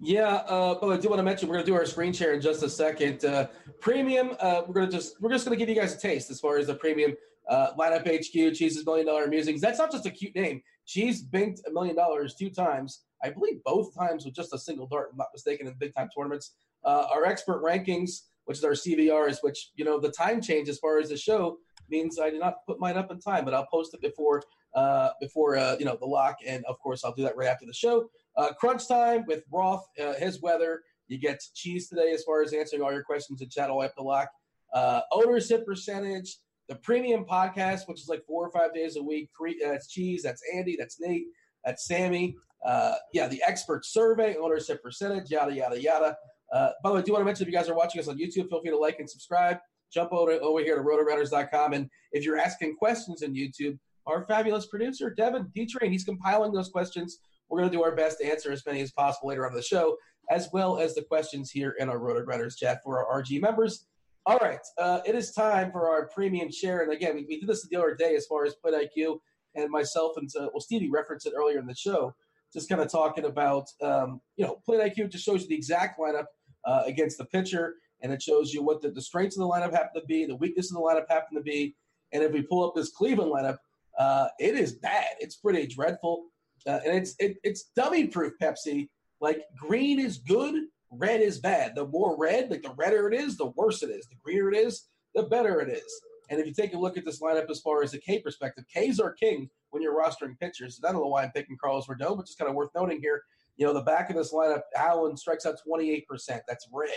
Yeah, 0.00 0.34
uh, 0.34 0.78
but 0.80 0.88
I 0.88 0.96
do 0.96 1.08
want 1.08 1.18
to 1.18 1.22
mention 1.22 1.48
we're 1.48 1.56
going 1.56 1.66
to 1.66 1.70
do 1.70 1.76
our 1.76 1.86
screen 1.86 2.12
share 2.12 2.32
in 2.32 2.40
just 2.40 2.62
a 2.62 2.68
second. 2.68 3.24
Uh, 3.24 3.48
premium, 3.80 4.36
uh, 4.40 4.62
we're 4.66 4.74
going 4.74 4.90
to 4.90 4.96
just 4.96 5.20
we're 5.20 5.30
just 5.30 5.44
going 5.44 5.58
to 5.58 5.64
give 5.64 5.74
you 5.74 5.80
guys 5.80 5.94
a 5.94 5.98
taste 5.98 6.30
as 6.30 6.40
far 6.40 6.58
as 6.58 6.66
the 6.66 6.74
premium 6.74 7.14
uh, 7.48 7.72
lineup 7.78 8.06
HQ 8.06 8.54
Cheese's 8.54 8.84
million 8.86 9.06
dollar 9.06 9.26
musings. 9.26 9.60
That's 9.60 9.78
not 9.78 9.90
just 9.90 10.06
a 10.06 10.10
cute 10.10 10.34
name. 10.34 10.62
Cheese 10.86 11.22
banked 11.22 11.60
a 11.66 11.70
million 11.70 11.96
dollars 11.96 12.34
two 12.34 12.50
times, 12.50 13.02
I 13.22 13.30
believe 13.30 13.62
both 13.64 13.94
times 13.94 14.24
with 14.24 14.34
just 14.34 14.54
a 14.54 14.58
single 14.58 14.86
dart. 14.86 15.10
I'm 15.12 15.18
not 15.18 15.28
mistaken 15.34 15.66
in 15.66 15.74
big 15.78 15.94
time 15.94 16.08
tournaments. 16.16 16.54
Uh, 16.84 17.06
our 17.12 17.26
expert 17.26 17.62
rankings, 17.62 18.22
which 18.44 18.58
is 18.58 18.64
our 18.64 18.72
CVRs, 18.72 19.38
which 19.42 19.70
you 19.74 19.84
know 19.84 20.00
the 20.00 20.10
time 20.10 20.40
change 20.40 20.68
as 20.68 20.78
far 20.78 20.98
as 20.98 21.10
the 21.10 21.16
show 21.16 21.58
means 21.90 22.18
I 22.18 22.30
did 22.30 22.40
not 22.40 22.64
put 22.66 22.80
mine 22.80 22.96
up 22.96 23.10
in 23.10 23.20
time, 23.20 23.44
but 23.44 23.54
I'll 23.54 23.66
post 23.66 23.94
it 23.94 24.00
before 24.00 24.42
uh, 24.74 25.10
before 25.20 25.56
uh, 25.56 25.76
you 25.78 25.84
know 25.84 25.96
the 25.96 26.06
lock, 26.06 26.36
and 26.46 26.64
of 26.66 26.78
course 26.78 27.04
I'll 27.04 27.14
do 27.14 27.22
that 27.24 27.36
right 27.36 27.48
after 27.48 27.66
the 27.66 27.74
show. 27.74 28.08
Uh, 28.36 28.52
crunch 28.58 28.86
time 28.88 29.24
with 29.26 29.42
Roth, 29.52 29.84
uh, 30.00 30.14
his 30.14 30.40
weather. 30.40 30.82
You 31.08 31.18
get 31.18 31.42
cheese 31.54 31.88
today 31.88 32.12
as 32.12 32.22
far 32.22 32.42
as 32.42 32.52
answering 32.52 32.82
all 32.82 32.92
your 32.92 33.02
questions 33.02 33.42
in 33.42 33.48
chat 33.48 33.70
all 33.70 33.86
the 33.96 34.02
lock. 34.02 34.28
Uh, 34.72 35.00
ownership 35.12 35.66
percentage, 35.66 36.38
the 36.68 36.76
premium 36.76 37.24
podcast, 37.24 37.80
which 37.86 38.00
is 38.00 38.08
like 38.08 38.24
four 38.26 38.46
or 38.46 38.52
five 38.52 38.72
days 38.72 38.96
a 38.96 39.02
week. 39.02 39.28
That's 39.62 39.88
cheese. 39.88 40.22
That's 40.22 40.42
Andy. 40.54 40.76
That's 40.78 41.00
Nate. 41.00 41.26
That's 41.64 41.86
Sammy. 41.86 42.36
Uh, 42.64 42.94
yeah, 43.12 43.26
the 43.26 43.42
expert 43.46 43.84
survey, 43.84 44.36
ownership 44.36 44.82
percentage, 44.82 45.30
yada 45.30 45.52
yada 45.52 45.80
yada. 45.80 46.16
Uh, 46.52 46.70
by 46.82 46.90
the 46.90 46.94
way, 46.94 47.00
I 47.00 47.04
do 47.04 47.12
want 47.12 47.22
to 47.22 47.24
mention 47.24 47.46
if 47.46 47.52
you 47.52 47.58
guys 47.58 47.68
are 47.68 47.74
watching 47.74 48.00
us 48.00 48.08
on 48.08 48.18
YouTube, 48.18 48.48
feel 48.48 48.60
free 48.60 48.70
to 48.70 48.78
like 48.78 48.98
and 48.98 49.08
subscribe. 49.08 49.58
Jump 49.92 50.12
over, 50.12 50.32
over 50.32 50.60
here 50.60 50.76
to 50.76 50.82
rotogrinders.com. 50.82 51.72
And 51.72 51.88
if 52.12 52.24
you're 52.24 52.38
asking 52.38 52.76
questions 52.76 53.22
in 53.22 53.34
YouTube, 53.34 53.78
our 54.06 54.24
fabulous 54.26 54.66
producer, 54.66 55.10
Devin 55.10 55.50
D 55.54 55.66
Train, 55.66 55.90
he's 55.90 56.04
compiling 56.04 56.52
those 56.52 56.68
questions. 56.68 57.18
We're 57.50 57.58
going 57.58 57.70
to 57.70 57.76
do 57.76 57.82
our 57.82 57.94
best 57.94 58.18
to 58.18 58.26
answer 58.30 58.52
as 58.52 58.64
many 58.64 58.80
as 58.80 58.92
possible 58.92 59.28
later 59.28 59.46
on 59.46 59.54
the 59.54 59.62
show, 59.62 59.96
as 60.30 60.48
well 60.52 60.78
as 60.78 60.94
the 60.94 61.02
questions 61.02 61.50
here 61.50 61.74
in 61.78 61.88
our 61.88 61.98
RotoGrinders 61.98 62.56
chat 62.56 62.80
for 62.84 63.04
our 63.04 63.22
RG 63.22 63.40
members. 63.42 63.86
All 64.26 64.38
right, 64.38 64.60
uh, 64.78 65.00
it 65.06 65.14
is 65.14 65.32
time 65.32 65.72
for 65.72 65.88
our 65.88 66.08
premium 66.08 66.50
share. 66.52 66.82
And 66.82 66.92
again, 66.92 67.14
we, 67.14 67.24
we 67.28 67.40
did 67.40 67.48
this 67.48 67.66
the 67.66 67.76
other 67.76 67.94
day 67.94 68.14
as 68.14 68.26
far 68.26 68.44
as 68.44 68.54
Plate 68.54 68.90
IQ, 68.96 69.18
and 69.54 69.70
myself 69.70 70.12
and 70.16 70.28
uh, 70.38 70.48
well, 70.52 70.60
Stevie 70.60 70.90
referenced 70.90 71.26
it 71.26 71.32
earlier 71.36 71.58
in 71.58 71.66
the 71.66 71.74
show, 71.74 72.14
just 72.52 72.68
kind 72.68 72.80
of 72.80 72.90
talking 72.90 73.24
about 73.24 73.66
um, 73.82 74.20
you 74.36 74.44
know 74.44 74.60
Plate 74.64 74.94
IQ 74.94 75.10
just 75.10 75.24
shows 75.24 75.42
you 75.42 75.48
the 75.48 75.54
exact 75.54 75.98
lineup 75.98 76.26
uh, 76.64 76.82
against 76.86 77.18
the 77.18 77.24
pitcher, 77.24 77.76
and 78.02 78.12
it 78.12 78.22
shows 78.22 78.52
you 78.52 78.62
what 78.62 78.82
the, 78.82 78.90
the 78.90 79.02
strengths 79.02 79.36
of 79.36 79.40
the 79.40 79.48
lineup 79.48 79.72
happen 79.72 80.00
to 80.00 80.06
be, 80.06 80.26
the 80.26 80.36
weakness 80.36 80.70
of 80.70 80.76
the 80.76 80.82
lineup 80.82 81.08
happen 81.08 81.36
to 81.36 81.42
be, 81.42 81.74
and 82.12 82.22
if 82.22 82.32
we 82.32 82.42
pull 82.42 82.66
up 82.66 82.74
this 82.74 82.90
Cleveland 82.90 83.32
lineup, 83.32 83.56
uh, 83.98 84.28
it 84.38 84.54
is 84.54 84.74
bad. 84.74 85.16
It's 85.18 85.36
pretty 85.36 85.66
dreadful, 85.66 86.26
uh, 86.66 86.80
and 86.84 86.96
it's 86.96 87.14
it, 87.18 87.36
it's 87.42 87.70
dummy 87.76 88.06
proof. 88.06 88.32
Pepsi, 88.42 88.88
like 89.20 89.42
green 89.56 89.98
is 90.00 90.18
good, 90.18 90.64
red 90.90 91.20
is 91.20 91.38
bad. 91.38 91.74
The 91.74 91.86
more 91.86 92.16
red, 92.18 92.50
like 92.50 92.62
the 92.62 92.74
redder 92.76 93.08
it 93.10 93.14
is, 93.14 93.36
the 93.36 93.52
worse 93.56 93.82
it 93.82 93.90
is. 93.90 94.06
The 94.06 94.16
greener 94.22 94.50
it 94.50 94.56
is, 94.56 94.88
the 95.14 95.24
better 95.24 95.60
it 95.60 95.68
is. 95.68 96.00
And 96.30 96.38
if 96.38 96.46
you 96.46 96.54
take 96.54 96.74
a 96.74 96.78
look 96.78 96.96
at 96.96 97.04
this 97.04 97.20
lineup 97.20 97.50
as 97.50 97.60
far 97.60 97.82
as 97.82 97.90
the 97.90 97.98
K 97.98 98.20
perspective, 98.20 98.64
K's 98.72 99.00
are 99.00 99.12
king 99.12 99.50
when 99.70 99.82
you're 99.82 100.00
rostering 100.00 100.38
pitchers. 100.38 100.80
I 100.84 100.92
don't 100.92 101.00
know 101.00 101.08
why 101.08 101.24
I'm 101.24 101.32
picking 101.32 101.56
Carlos 101.60 101.86
Rodon, 101.86 102.16
but 102.16 102.26
just 102.26 102.38
kind 102.38 102.48
of 102.48 102.54
worth 102.54 102.70
noting 102.74 103.00
here. 103.00 103.22
You 103.56 103.66
know, 103.66 103.74
the 103.74 103.82
back 103.82 104.10
of 104.10 104.16
this 104.16 104.32
lineup, 104.32 104.62
Allen 104.76 105.16
strikes 105.16 105.44
out 105.44 105.56
28%. 105.68 106.04
That's 106.48 106.68
red. 106.72 106.90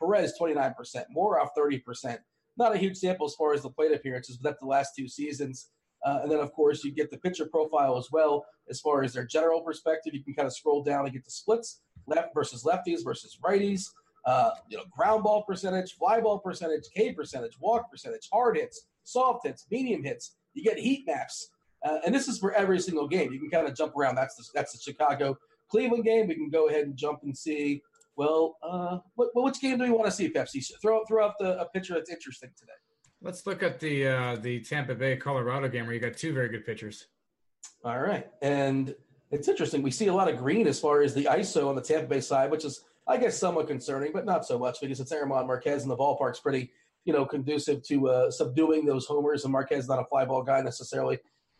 Perez, 0.00 0.34
29%. 0.40 0.74
More 1.10 1.38
off 1.38 1.50
30%. 1.56 2.18
Not 2.56 2.74
a 2.74 2.78
huge 2.78 2.96
sample 2.96 3.26
as 3.26 3.34
far 3.34 3.52
as 3.52 3.62
the 3.62 3.70
plate 3.70 3.92
appearances, 3.92 4.36
but 4.38 4.50
that's 4.50 4.60
the 4.60 4.66
last 4.66 4.92
two 4.96 5.06
seasons. 5.06 5.68
Uh, 6.04 6.20
and 6.22 6.30
then, 6.30 6.38
of 6.40 6.52
course, 6.52 6.84
you 6.84 6.92
get 6.92 7.10
the 7.10 7.18
pitcher 7.18 7.46
profile 7.46 7.96
as 7.96 8.08
well 8.12 8.44
as 8.70 8.80
far 8.80 9.02
as 9.02 9.12
their 9.12 9.24
general 9.24 9.60
perspective. 9.60 10.14
You 10.14 10.22
can 10.22 10.34
kind 10.34 10.46
of 10.46 10.54
scroll 10.54 10.82
down 10.82 11.04
and 11.04 11.12
get 11.12 11.24
the 11.24 11.30
splits, 11.30 11.80
left 12.06 12.34
versus 12.34 12.64
lefties 12.64 13.04
versus 13.04 13.38
righties. 13.44 13.86
Uh, 14.24 14.50
you 14.68 14.76
know, 14.76 14.84
ground 14.90 15.24
ball 15.24 15.42
percentage, 15.42 15.94
fly 15.94 16.20
ball 16.20 16.38
percentage, 16.38 16.84
K 16.94 17.12
percentage, 17.12 17.58
walk 17.60 17.90
percentage, 17.90 18.28
hard 18.32 18.56
hits, 18.56 18.86
soft 19.04 19.46
hits, 19.46 19.66
medium 19.70 20.04
hits. 20.04 20.36
You 20.54 20.62
get 20.62 20.78
heat 20.78 21.04
maps, 21.06 21.50
uh, 21.82 21.98
and 22.04 22.14
this 22.14 22.28
is 22.28 22.38
for 22.38 22.52
every 22.52 22.78
single 22.80 23.08
game. 23.08 23.32
You 23.32 23.38
can 23.38 23.48
kind 23.48 23.66
of 23.66 23.74
jump 23.74 23.96
around. 23.96 24.16
That's 24.16 24.34
the 24.34 24.44
that's 24.54 24.72
the 24.72 24.78
Chicago 24.78 25.38
Cleveland 25.70 26.04
game. 26.04 26.28
We 26.28 26.34
can 26.34 26.50
go 26.50 26.68
ahead 26.68 26.84
and 26.84 26.96
jump 26.96 27.20
and 27.22 27.36
see. 27.36 27.82
Well, 28.16 28.58
uh, 28.62 28.98
what, 29.14 29.30
which 29.34 29.60
game 29.60 29.78
do 29.78 29.84
we 29.84 29.90
want 29.90 30.06
to 30.06 30.10
see, 30.10 30.28
Pepsi? 30.28 30.62
Throw 30.82 31.04
throw 31.06 31.24
out 31.24 31.34
the, 31.38 31.60
a 31.60 31.66
picture 31.66 31.94
that's 31.94 32.10
interesting 32.10 32.50
today. 32.58 32.72
Let's 33.20 33.46
look 33.46 33.64
at 33.64 33.80
the 33.80 34.06
uh, 34.06 34.36
the 34.36 34.60
Tampa 34.60 34.94
Bay 34.94 35.16
Colorado 35.16 35.68
game 35.68 35.86
where 35.86 35.94
you 35.94 36.00
got 36.00 36.16
two 36.16 36.32
very 36.32 36.48
good 36.48 36.64
pitchers. 36.64 37.06
All 37.84 37.98
right, 37.98 38.28
and 38.42 38.94
it's 39.32 39.48
interesting. 39.48 39.82
We 39.82 39.90
see 39.90 40.06
a 40.06 40.14
lot 40.14 40.28
of 40.28 40.38
green 40.38 40.68
as 40.68 40.78
far 40.78 41.02
as 41.02 41.14
the 41.14 41.24
ISO 41.24 41.68
on 41.68 41.74
the 41.74 41.82
Tampa 41.82 42.06
Bay 42.06 42.20
side, 42.20 42.50
which 42.50 42.64
is 42.64 42.84
I 43.08 43.16
guess 43.16 43.36
somewhat 43.36 43.66
concerning, 43.66 44.12
but 44.12 44.24
not 44.24 44.46
so 44.46 44.56
much 44.56 44.80
because 44.80 45.00
it's 45.00 45.10
German 45.10 45.46
Marquez 45.48 45.82
and 45.82 45.90
the 45.90 45.96
ballpark's 45.96 46.38
pretty 46.38 46.70
you 47.04 47.12
know 47.12 47.26
conducive 47.26 47.82
to 47.88 48.08
uh, 48.08 48.30
subduing 48.30 48.86
those 48.86 49.06
homers. 49.06 49.42
And 49.42 49.52
Marquez 49.52 49.88
not 49.88 49.98
a 49.98 50.04
fly 50.04 50.24
ball 50.24 50.44
guy 50.44 50.60
necessarily. 50.60 51.18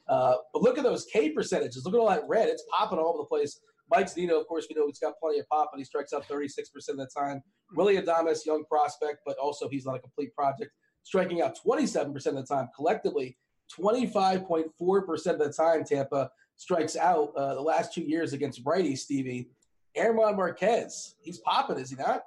Uh, 0.08 0.36
but 0.52 0.62
look 0.62 0.78
at 0.78 0.84
those 0.84 1.06
K 1.06 1.30
percentages. 1.30 1.84
Look 1.84 1.94
at 1.94 1.98
all 1.98 2.08
that 2.08 2.22
red. 2.28 2.48
It's 2.48 2.62
popping 2.70 3.00
all 3.00 3.08
over 3.08 3.18
the 3.18 3.24
place. 3.24 3.58
Mike 3.90 4.06
Zunino, 4.06 4.40
of 4.40 4.46
course, 4.46 4.66
we 4.70 4.76
know 4.76 4.86
he's 4.86 4.98
got 5.00 5.14
plenty 5.20 5.40
of 5.40 5.48
pop, 5.48 5.70
but 5.72 5.78
he 5.78 5.84
strikes 5.84 6.12
out 6.12 6.28
36% 6.28 6.58
of 6.90 6.96
the 6.98 7.08
time. 7.14 7.42
Willy 7.74 7.96
Adames, 7.96 8.44
young 8.44 8.64
prospect, 8.66 9.20
but 9.26 9.36
also 9.38 9.68
he's 9.68 9.86
not 9.86 9.96
a 9.96 9.98
complete 9.98 10.34
project 10.34 10.70
striking 11.08 11.40
out 11.40 11.58
27% 11.66 12.14
of 12.26 12.34
the 12.34 12.42
time. 12.42 12.68
Collectively, 12.76 13.38
25.4% 13.74 15.26
of 15.26 15.38
the 15.38 15.50
time, 15.50 15.82
Tampa 15.82 16.30
strikes 16.56 16.96
out 16.96 17.32
uh, 17.34 17.54
the 17.54 17.62
last 17.62 17.94
two 17.94 18.02
years 18.02 18.34
against 18.34 18.60
righty 18.66 18.94
Stevie. 18.94 19.48
German 19.96 20.36
Marquez, 20.36 21.14
he's 21.22 21.38
popping, 21.38 21.78
is 21.78 21.88
he 21.88 21.96
not? 21.96 22.24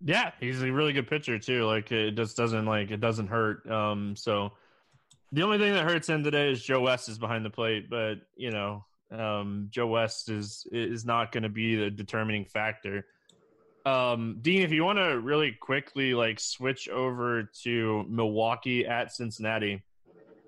Yeah, 0.00 0.30
he's 0.38 0.62
a 0.62 0.70
really 0.70 0.92
good 0.92 1.08
pitcher 1.08 1.40
too. 1.40 1.64
Like 1.64 1.90
it 1.90 2.12
just 2.12 2.36
doesn't 2.36 2.66
like 2.66 2.92
it 2.92 3.00
doesn't 3.00 3.26
hurt. 3.26 3.68
Um, 3.68 4.14
so 4.14 4.52
the 5.32 5.42
only 5.42 5.58
thing 5.58 5.72
that 5.72 5.84
hurts 5.84 6.08
him 6.08 6.22
today 6.22 6.52
is 6.52 6.62
Joe 6.62 6.82
West 6.82 7.08
is 7.08 7.18
behind 7.18 7.44
the 7.44 7.50
plate, 7.50 7.90
but 7.90 8.20
you 8.36 8.52
know, 8.52 8.84
um, 9.10 9.66
Joe 9.70 9.88
West 9.88 10.28
is 10.28 10.66
is 10.70 11.04
not 11.04 11.32
going 11.32 11.42
to 11.42 11.48
be 11.48 11.74
the 11.74 11.90
determining 11.90 12.44
factor. 12.44 13.06
Um, 13.86 14.38
Dean, 14.42 14.62
if 14.62 14.72
you 14.72 14.82
want 14.82 14.98
to 14.98 15.20
really 15.20 15.52
quickly 15.52 16.12
like 16.12 16.40
switch 16.40 16.88
over 16.88 17.44
to 17.62 18.04
Milwaukee 18.08 18.84
at 18.84 19.12
Cincinnati, 19.12 19.80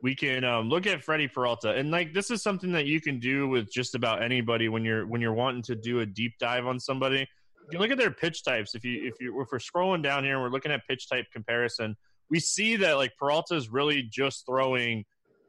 we 0.03 0.17
can 0.17 0.43
um, 0.43 0.69
look 0.69 0.89
at 0.89 1.05
Freddie 1.05 1.29
Peralta, 1.29 1.71
and 1.71 1.93
like 1.93 2.13
this 2.13 2.33
is 2.33 2.43
something 2.43 2.73
that 2.73 2.87
you 2.87 3.01
can 3.01 3.21
do 3.21 3.49
with 3.49 3.73
just 3.73 3.95
about 3.95 4.23
anybody 4.25 4.69
when 4.69 4.85
you're 4.85 5.07
when 5.07 5.21
you're 5.21 5.35
wanting 5.35 5.63
to 5.63 5.77
do 5.77 6.01
a 6.01 6.07
deep 6.07 6.35
dive 6.41 6.67
on 6.67 6.81
somebody. 6.81 7.21
You 7.21 7.71
can 7.71 7.81
look 7.81 7.93
at 7.93 7.99
their 7.99 8.11
pitch 8.11 8.43
types. 8.43 8.75
If 8.75 8.85
you 8.85 9.07
if 9.07 9.15
you 9.21 9.41
if 9.41 9.49
we're 9.53 9.59
scrolling 9.59 10.03
down 10.03 10.25
here 10.25 10.35
and 10.35 10.43
we're 10.43 10.51
looking 10.51 10.73
at 10.73 10.87
pitch 10.89 11.09
type 11.09 11.27
comparison, 11.33 11.97
we 12.31 12.41
see 12.41 12.75
that 12.77 12.95
like 12.95 13.13
Peralta 13.17 13.55
is 13.55 13.69
really 13.69 14.03
just 14.03 14.47
throwing 14.47 15.05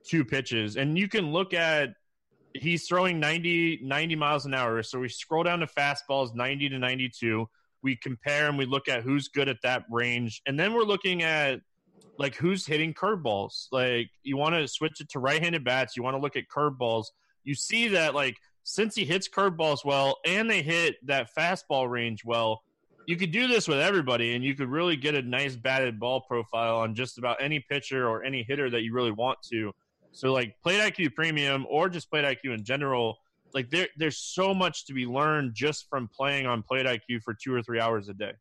two 0.07 0.23
pitches, 0.23 0.77
and 0.77 0.95
you 0.95 1.07
can 1.07 1.31
look 1.31 1.55
at 1.55 1.89
he's 2.53 2.87
throwing 2.87 3.19
90, 3.19 3.79
90 3.83 4.15
miles 4.15 4.45
an 4.45 4.53
hour. 4.53 4.81
So 4.83 4.99
we 4.99 5.09
scroll 5.09 5.43
down 5.43 5.59
to 5.59 5.67
fastballs 5.67 6.35
90 6.35 6.69
to 6.69 6.79
92 6.79 7.47
we 7.83 7.95
compare 7.95 8.47
and 8.47 8.57
we 8.57 8.65
look 8.65 8.87
at 8.87 9.03
who's 9.03 9.27
good 9.27 9.49
at 9.49 9.57
that 9.63 9.83
range, 9.89 10.41
and 10.45 10.59
then 10.59 10.73
we're 10.73 10.83
looking 10.83 11.23
at 11.23 11.61
like 12.17 12.35
who's 12.35 12.65
hitting 12.65 12.93
curveballs. 12.93 13.67
Like 13.71 14.09
you 14.23 14.37
want 14.37 14.55
to 14.55 14.67
switch 14.67 15.01
it 15.01 15.09
to 15.09 15.19
right-handed 15.19 15.63
bats, 15.63 15.95
you 15.95 16.03
want 16.03 16.15
to 16.15 16.21
look 16.21 16.35
at 16.35 16.43
curveballs. 16.53 17.05
You 17.43 17.55
see 17.55 17.87
that 17.89 18.13
like 18.13 18.35
since 18.63 18.93
he 18.93 19.05
hits 19.05 19.27
curveballs 19.27 19.83
well 19.85 20.17
and 20.25 20.49
they 20.49 20.61
hit 20.61 20.95
that 21.07 21.29
fastball 21.35 21.89
range 21.89 22.23
well, 22.25 22.61
you 23.07 23.15
could 23.15 23.31
do 23.31 23.47
this 23.47 23.67
with 23.67 23.79
everybody 23.79 24.35
and 24.35 24.43
you 24.43 24.53
could 24.53 24.69
really 24.69 24.95
get 24.95 25.15
a 25.15 25.21
nice 25.21 25.55
batted 25.55 25.99
ball 25.99 26.21
profile 26.21 26.77
on 26.77 26.93
just 26.93 27.17
about 27.17 27.37
any 27.41 27.59
pitcher 27.59 28.07
or 28.07 28.23
any 28.23 28.43
hitter 28.43 28.69
that 28.69 28.81
you 28.81 28.93
really 28.93 29.11
want 29.11 29.39
to. 29.49 29.73
So 30.11 30.33
like 30.33 30.55
Plate 30.61 30.79
IQ 30.79 31.15
Premium 31.15 31.65
or 31.69 31.89
just 31.89 32.09
Plate 32.09 32.25
IQ 32.25 32.53
in 32.53 32.63
general 32.63 33.17
like 33.53 33.69
there 33.69 33.87
there's 33.97 34.17
so 34.17 34.53
much 34.53 34.85
to 34.85 34.93
be 34.93 35.05
learned 35.05 35.53
just 35.53 35.89
from 35.89 36.07
playing 36.07 36.45
on 36.45 36.63
Plate 36.63 36.85
IQ 36.85 37.23
for 37.23 37.33
two 37.33 37.53
or 37.53 37.61
three 37.61 37.79
hours 37.79 38.09
a 38.09 38.13
day. 38.13 38.33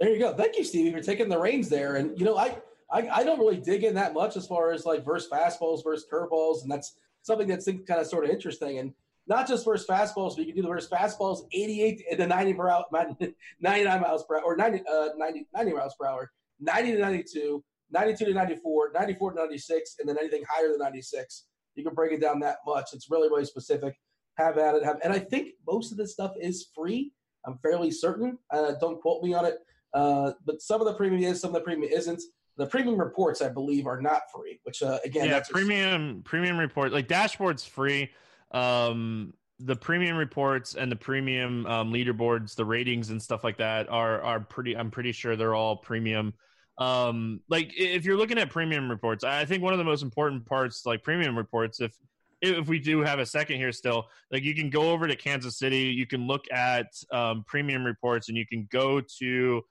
There 0.00 0.10
you 0.10 0.18
go. 0.18 0.34
Thank 0.34 0.58
you, 0.58 0.64
Stevie, 0.64 0.92
for 0.92 1.02
taking 1.02 1.28
the 1.28 1.38
reins 1.38 1.68
there. 1.68 1.96
And 1.96 2.18
you 2.18 2.24
know, 2.24 2.36
I 2.36 2.56
I, 2.90 3.08
I 3.08 3.24
don't 3.24 3.38
really 3.38 3.56
dig 3.56 3.84
in 3.84 3.94
that 3.94 4.14
much 4.14 4.36
as 4.36 4.46
far 4.46 4.72
as 4.72 4.84
like 4.84 5.04
versus 5.04 5.30
fastballs 5.30 5.82
versus 5.82 6.06
curveballs, 6.12 6.62
and 6.62 6.70
that's 6.70 6.96
something 7.22 7.48
that's 7.48 7.66
kind 7.66 8.00
of 8.00 8.06
sort 8.06 8.24
of 8.24 8.30
interesting. 8.30 8.78
And 8.78 8.92
not 9.26 9.46
just 9.46 9.64
versus 9.64 9.86
fastballs, 9.86 10.36
but 10.36 10.40
you 10.40 10.46
can 10.46 10.56
do 10.56 10.62
the 10.62 10.68
versus 10.68 10.90
fastballs 10.90 11.46
88 11.52 12.18
to 12.18 12.26
90 12.26 12.54
per 12.54 12.68
hour, 12.68 12.84
99 13.60 14.00
miles 14.00 14.24
per 14.24 14.36
hour, 14.36 14.42
or 14.44 14.56
90, 14.56 14.82
uh, 14.92 15.08
90, 15.16 15.46
90 15.54 15.72
miles 15.72 15.94
per 15.98 16.06
hour, 16.06 16.32
90 16.60 16.92
to 16.92 16.98
92, 16.98 17.64
92 17.90 18.24
to 18.24 18.34
94, 18.34 18.90
94 18.94 19.32
to 19.32 19.38
96, 19.38 19.96
and 20.00 20.08
then 20.08 20.18
anything 20.18 20.42
higher 20.48 20.68
than 20.68 20.78
96. 20.78 21.44
You 21.74 21.84
can 21.84 21.94
break 21.94 22.12
it 22.12 22.20
down 22.20 22.40
that 22.40 22.58
much. 22.66 22.92
It's 22.92 23.10
really, 23.10 23.28
really 23.28 23.44
specific. 23.44 23.98
Have 24.38 24.58
at 24.58 24.74
it. 24.74 24.84
Have, 24.84 24.98
and 25.04 25.12
I 25.12 25.18
think 25.18 25.50
most 25.66 25.92
of 25.92 25.98
this 25.98 26.12
stuff 26.12 26.32
is 26.40 26.68
free. 26.74 27.12
I'm 27.46 27.58
fairly 27.58 27.90
certain. 27.90 28.38
Uh, 28.50 28.72
don't 28.80 29.00
quote 29.00 29.22
me 29.22 29.34
on 29.34 29.44
it. 29.44 29.58
Uh, 29.94 30.32
but 30.46 30.62
some 30.62 30.80
of 30.80 30.86
the 30.86 30.94
premium 30.94 31.22
is, 31.22 31.40
some 31.40 31.50
of 31.50 31.54
the 31.54 31.60
premium 31.60 31.90
isn't. 31.92 32.22
The 32.56 32.66
premium 32.66 32.98
reports, 32.98 33.42
I 33.42 33.48
believe, 33.48 33.86
are 33.86 34.00
not 34.00 34.22
free. 34.34 34.60
Which 34.64 34.82
uh, 34.82 34.98
again, 35.04 35.26
yeah, 35.26 35.32
that's 35.32 35.50
premium 35.50 36.16
just... 36.16 36.24
premium 36.24 36.58
report 36.58 36.92
like 36.92 37.08
dashboard's 37.08 37.64
free. 37.64 38.10
Um, 38.52 39.32
the 39.58 39.76
premium 39.76 40.16
reports 40.16 40.74
and 40.74 40.90
the 40.90 40.96
premium 40.96 41.66
um, 41.66 41.92
leaderboards, 41.92 42.54
the 42.54 42.64
ratings 42.64 43.10
and 43.10 43.22
stuff 43.22 43.44
like 43.44 43.58
that 43.58 43.88
are 43.88 44.20
are 44.20 44.40
pretty. 44.40 44.76
I'm 44.76 44.90
pretty 44.90 45.12
sure 45.12 45.36
they're 45.36 45.54
all 45.54 45.76
premium. 45.76 46.34
Um, 46.78 47.40
like 47.48 47.72
if 47.76 48.04
you're 48.04 48.16
looking 48.16 48.38
at 48.38 48.50
premium 48.50 48.90
reports, 48.90 49.24
I 49.24 49.44
think 49.44 49.62
one 49.62 49.72
of 49.72 49.78
the 49.78 49.84
most 49.84 50.02
important 50.02 50.46
parts, 50.46 50.86
like 50.86 51.02
premium 51.02 51.36
reports, 51.36 51.80
if 51.80 51.96
if 52.40 52.66
we 52.66 52.80
do 52.80 53.02
have 53.02 53.20
a 53.20 53.26
second 53.26 53.58
here 53.58 53.70
still, 53.70 54.08
like 54.32 54.42
you 54.42 54.54
can 54.54 54.68
go 54.68 54.90
over 54.90 55.06
to 55.06 55.14
Kansas 55.14 55.58
City, 55.58 55.84
you 55.84 56.06
can 56.06 56.26
look 56.26 56.44
at 56.50 56.86
um, 57.12 57.44
premium 57.46 57.84
reports, 57.84 58.28
and 58.28 58.36
you 58.36 58.44
can 58.44 58.66
go 58.70 59.00
to, 59.20 59.62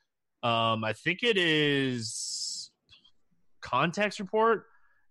um, 0.42 0.86
I 0.86 0.94
think 0.94 1.22
it 1.22 1.38
is 1.38 2.72
context 3.60 4.20
report, 4.20 4.68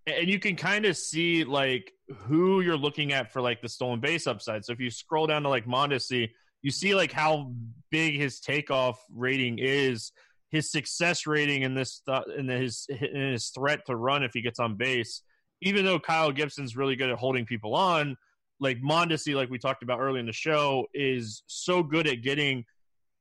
and 0.07 0.28
you 0.28 0.38
can 0.38 0.57
kind 0.57 0.86
of 0.86 0.97
see 0.97 1.45
like 1.45 1.93
who 2.16 2.62
you're 2.62 2.78
looking 2.78 3.12
at 3.12 3.30
for 3.30 3.43
like 3.43 3.61
the 3.61 3.68
stolen 3.68 4.01
base 4.01 4.26
upside. 4.26 4.64
So 4.64 4.72
if 4.72 4.80
you 4.80 4.91
scroll 4.91 5.26
down 5.26 5.43
to 5.43 5.51
like 5.51 5.66
Mondesi, 5.66 6.30
you 6.62 6.70
see 6.70 6.95
like 6.95 7.12
how 7.12 7.53
big 7.91 8.16
his 8.16 8.41
takeoff 8.41 9.05
rating 9.14 9.59
is, 9.59 10.12
his 10.51 10.70
success 10.70 11.26
rating 11.26 11.62
in 11.62 11.74
this 11.74 12.03
th- 12.07 12.24
in 12.36 12.48
his 12.48 12.86
in 12.88 13.32
his 13.32 13.48
threat 13.48 13.86
to 13.86 13.96
run 13.96 14.22
if 14.22 14.32
he 14.34 14.42
gets 14.42 14.59
on 14.59 14.76
base. 14.76 15.22
Even 15.62 15.84
though 15.84 15.98
Kyle 15.98 16.32
Gibson's 16.32 16.76
really 16.76 16.96
good 16.96 17.11
at 17.11 17.18
holding 17.18 17.44
people 17.44 17.74
on, 17.74 18.16
like 18.61 18.80
Mondesi, 18.80 19.34
like 19.34 19.51
we 19.51 19.59
talked 19.59 19.82
about 19.82 20.01
early 20.01 20.20
in 20.20 20.26
the 20.26 20.32
show, 20.32 20.86
is 20.94 21.42
so 21.46 21.82
good 21.82 22.07
at 22.07 22.22
getting 22.22 22.64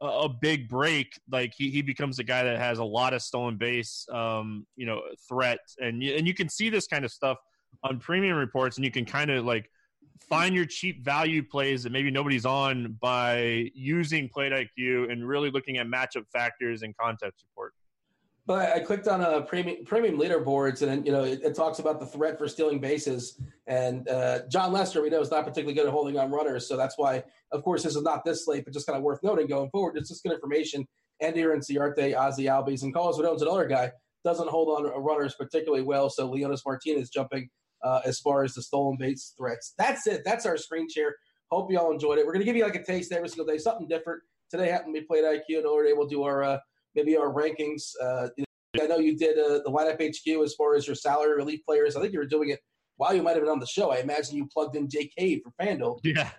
a, 0.02 0.06
a 0.06 0.30
big 0.30 0.70
break. 0.70 1.20
Like 1.30 1.54
he, 1.56 1.70
he 1.70 1.82
becomes 1.82 2.20
a 2.20 2.24
guy 2.24 2.44
that 2.44 2.58
has 2.58 2.80
a 2.80 2.84
lot 2.84 3.14
of 3.14 3.22
stolen 3.22 3.58
base, 3.58 4.06
um, 4.12 4.66
you 4.76 4.86
know, 4.86 5.02
threat, 5.28 5.60
and 5.80 6.02
and 6.02 6.28
you 6.28 6.34
can 6.34 6.50
see 6.50 6.70
this 6.70 6.88
kind 6.88 7.06
of 7.06 7.12
stuff 7.12 7.38
on 7.84 8.00
premium 8.00 8.38
reports, 8.38 8.78
and 8.78 8.86
you 8.86 8.92
can 8.92 9.06
kind 9.06 9.30
of 9.30 9.46
like 9.46 9.70
find 10.30 10.56
your 10.56 10.66
cheap 10.66 11.04
value 11.04 11.43
plays 11.43 11.84
that 11.84 11.91
maybe 11.91 12.12
nobody's 12.12 12.45
on 12.45 12.97
by 13.02 13.70
using 13.74 14.30
Plate 14.30 14.52
IQ 14.52 15.12
and 15.12 15.28
really 15.28 15.50
looking 15.50 15.78
at 15.78 15.88
matchup 15.88 16.26
factors 16.32 16.84
and 16.84 16.95
context 16.95 17.43
report. 17.50 17.74
But 18.45 18.72
I 18.74 18.80
clicked 18.80 19.08
on 19.08 19.22
a 19.22 19.41
premium 19.41 19.86
premium 19.86 20.18
leaderboards, 20.18 20.82
and 20.82 21.06
you 21.06 21.12
know 21.12 21.24
it, 21.24 21.41
it 21.43 21.56
talks 21.56 21.78
about 21.78 22.00
the 22.00 22.06
threat 22.06 22.39
for 22.39 22.47
stealing 22.47 22.80
bases. 22.80 23.39
And 23.68 24.08
uh, 24.10 24.39
Jon 24.50 24.72
Lester, 24.72 25.04
we 25.04 25.10
know, 25.10 25.22
is 25.22 25.30
not 25.30 25.43
particularly 25.43 25.76
good 25.76 25.86
at 25.86 25.91
holding 25.91 26.18
on 26.18 26.32
runners, 26.32 26.68
so 26.68 26.76
that's 26.76 26.97
why, 26.97 27.24
of 27.52 27.64
course, 27.64 27.84
this 27.84 27.95
is 27.95 28.02
not 28.02 28.26
this 28.26 28.45
slate, 28.45 28.66
but 28.66 28.74
just 28.74 28.88
kind 28.88 28.97
of 28.97 29.04
worth 29.04 29.20
noting 29.22 29.45
going 29.45 29.70
forward. 29.70 29.97
It's 29.97 30.10
just 30.10 30.24
good 30.24 30.34
information. 30.34 30.88
Ender 31.22 31.56
Inciarte, 31.56 32.16
Ozzy 32.16 32.45
Albies, 32.45 32.82
and 32.82 32.91
Carlos 32.91 33.20
Rodon's 33.20 33.43
another 33.43 33.68
guy 33.68 33.91
doesn't 34.24 34.50
hold 34.50 34.70
on 34.70 35.04
runners 35.04 35.36
particularly 35.36 35.84
well. 35.84 36.10
So 36.10 36.30
Leonys 36.30 36.62
Martinez 36.66 37.10
jumping 37.10 37.50
uh, 37.84 38.02
as 38.06 38.20
far 38.20 38.44
as 38.44 38.54
the 38.54 38.62
stolen 38.62 38.98
base 38.98 39.34
threats. 39.38 39.74
That's 39.78 40.08
it. 40.08 40.24
That's 40.26 40.46
our 40.46 40.58
screen 40.58 40.88
share. 40.90 41.16
Hope 41.52 41.72
you 41.72 41.80
all 41.80 41.92
enjoyed 41.92 42.20
it. 42.20 42.26
We're 42.26 42.34
going 42.34 42.46
to 42.46 42.46
give 42.46 42.56
you 42.56 42.64
like 42.64 42.76
a 42.76 42.84
taste 42.84 43.12
every 43.12 43.30
single 43.30 43.46
day, 43.46 43.58
something 43.58 43.88
different. 43.88 44.22
Today 44.52 44.70
happened 44.70 44.96
to 44.96 45.02
be 45.02 45.06
Plate 45.06 45.24
IQ, 45.24 45.58
and 45.58 45.66
we're 45.66 45.96
we'll 45.96 46.08
do 46.08 46.24
our 46.24 46.44
uh, 46.44 46.58
maybe 46.96 47.16
our 47.18 47.32
rankings. 47.32 47.92
Uh, 48.02 48.30
I 48.80 48.86
know 48.88 48.98
you 48.98 49.18
did 49.18 49.38
uh, 49.38 49.60
the 49.64 49.72
lineup 49.72 50.02
HQ 50.02 50.44
as 50.44 50.54
far 50.54 50.76
as 50.76 50.86
your 50.86 50.96
salary 50.96 51.36
relief 51.36 51.62
players. 51.66 51.96
I 51.96 52.02
think 52.02 52.14
you 52.14 52.20
were 52.20 52.26
doing 52.26 52.50
it 52.50 52.60
while 52.98 53.16
you 53.16 53.24
might 53.24 53.36
have 53.36 53.42
been 53.42 53.52
on 53.52 53.60
the 53.60 53.66
show. 53.66 53.92
I 53.92 53.98
imagine 53.98 54.36
you 54.36 54.48
plugged 54.52 54.76
in 54.76 54.90
Jake 54.90 55.14
Cave 55.18 55.42
for 55.44 55.52
FanDuel. 55.64 56.00
Yeah. 56.04 56.30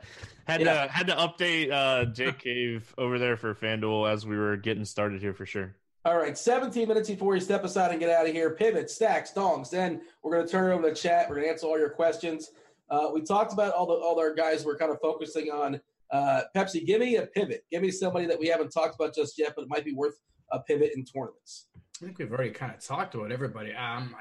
Had 0.47 0.61
yeah. 0.61 0.86
to 0.86 0.93
had 0.93 1.07
to 1.07 1.14
update 1.14 1.72
uh, 1.72 2.07
Jake 2.07 2.38
Cave 2.38 2.95
over 2.99 3.18
there 3.18 3.36
for 3.36 3.55
FanDuel 3.55 4.11
as 4.11 4.26
we 4.26 4.36
were 4.36 4.57
getting 4.57 4.84
started 4.84 5.20
here 5.22 5.32
for 5.32 5.47
sure. 5.47 5.74
All 6.07 6.16
right, 6.16 6.36
17 6.36 6.88
minutes 6.88 7.11
before 7.11 7.34
you 7.34 7.42
step 7.42 7.62
aside 7.62 7.90
and 7.90 8.01
get 8.01 8.09
out 8.09 8.26
of 8.26 8.32
here. 8.32 8.55
Pivot, 8.55 8.90
stacks, 8.90 9.32
dongs. 9.32 9.68
Then 9.68 10.01
we're 10.22 10.32
going 10.32 10.46
to 10.46 10.51
turn 10.51 10.70
it 10.70 10.74
over 10.74 10.88
to 10.88 10.94
chat. 10.94 11.28
We're 11.28 11.34
going 11.34 11.46
to 11.48 11.53
answer 11.53 11.66
all 11.66 11.78
your 11.78 11.90
questions. 11.90 12.53
Uh, 12.88 13.11
we 13.12 13.20
talked 13.20 13.53
about 13.53 13.74
all 13.74 13.86
the 13.86 13.92
all 13.92 14.18
our 14.18 14.34
guys. 14.34 14.64
We're 14.64 14.78
kind 14.78 14.90
of 14.90 14.98
focusing 15.03 15.51
on 15.51 15.78
uh, 16.11 16.42
Pepsi. 16.57 16.86
Give 16.86 17.01
me 17.01 17.16
a 17.16 17.26
pivot. 17.26 17.64
Give 17.70 17.82
me 17.82 17.90
somebody 17.90 18.24
that 18.26 18.40
we 18.40 18.48
haven't 18.48 18.70
talked 18.70 18.94
about 18.94 19.14
just 19.14 19.38
yet, 19.38 19.53
but 19.55 19.62
it 19.62 19.68
might 19.68 19.84
be 19.84 19.92
worth 19.92 20.14
a 20.53 20.61
pivot 20.61 20.92
in 20.96 21.05
tournaments. 21.05 21.66
I 22.01 22.07
think 22.07 22.18
we've 22.18 22.32
already 22.32 22.51
kind 22.51 22.72
of 22.74 22.82
talked 22.82 23.14
about 23.14 23.30
everybody. 23.30 23.74
Um, 23.74 24.16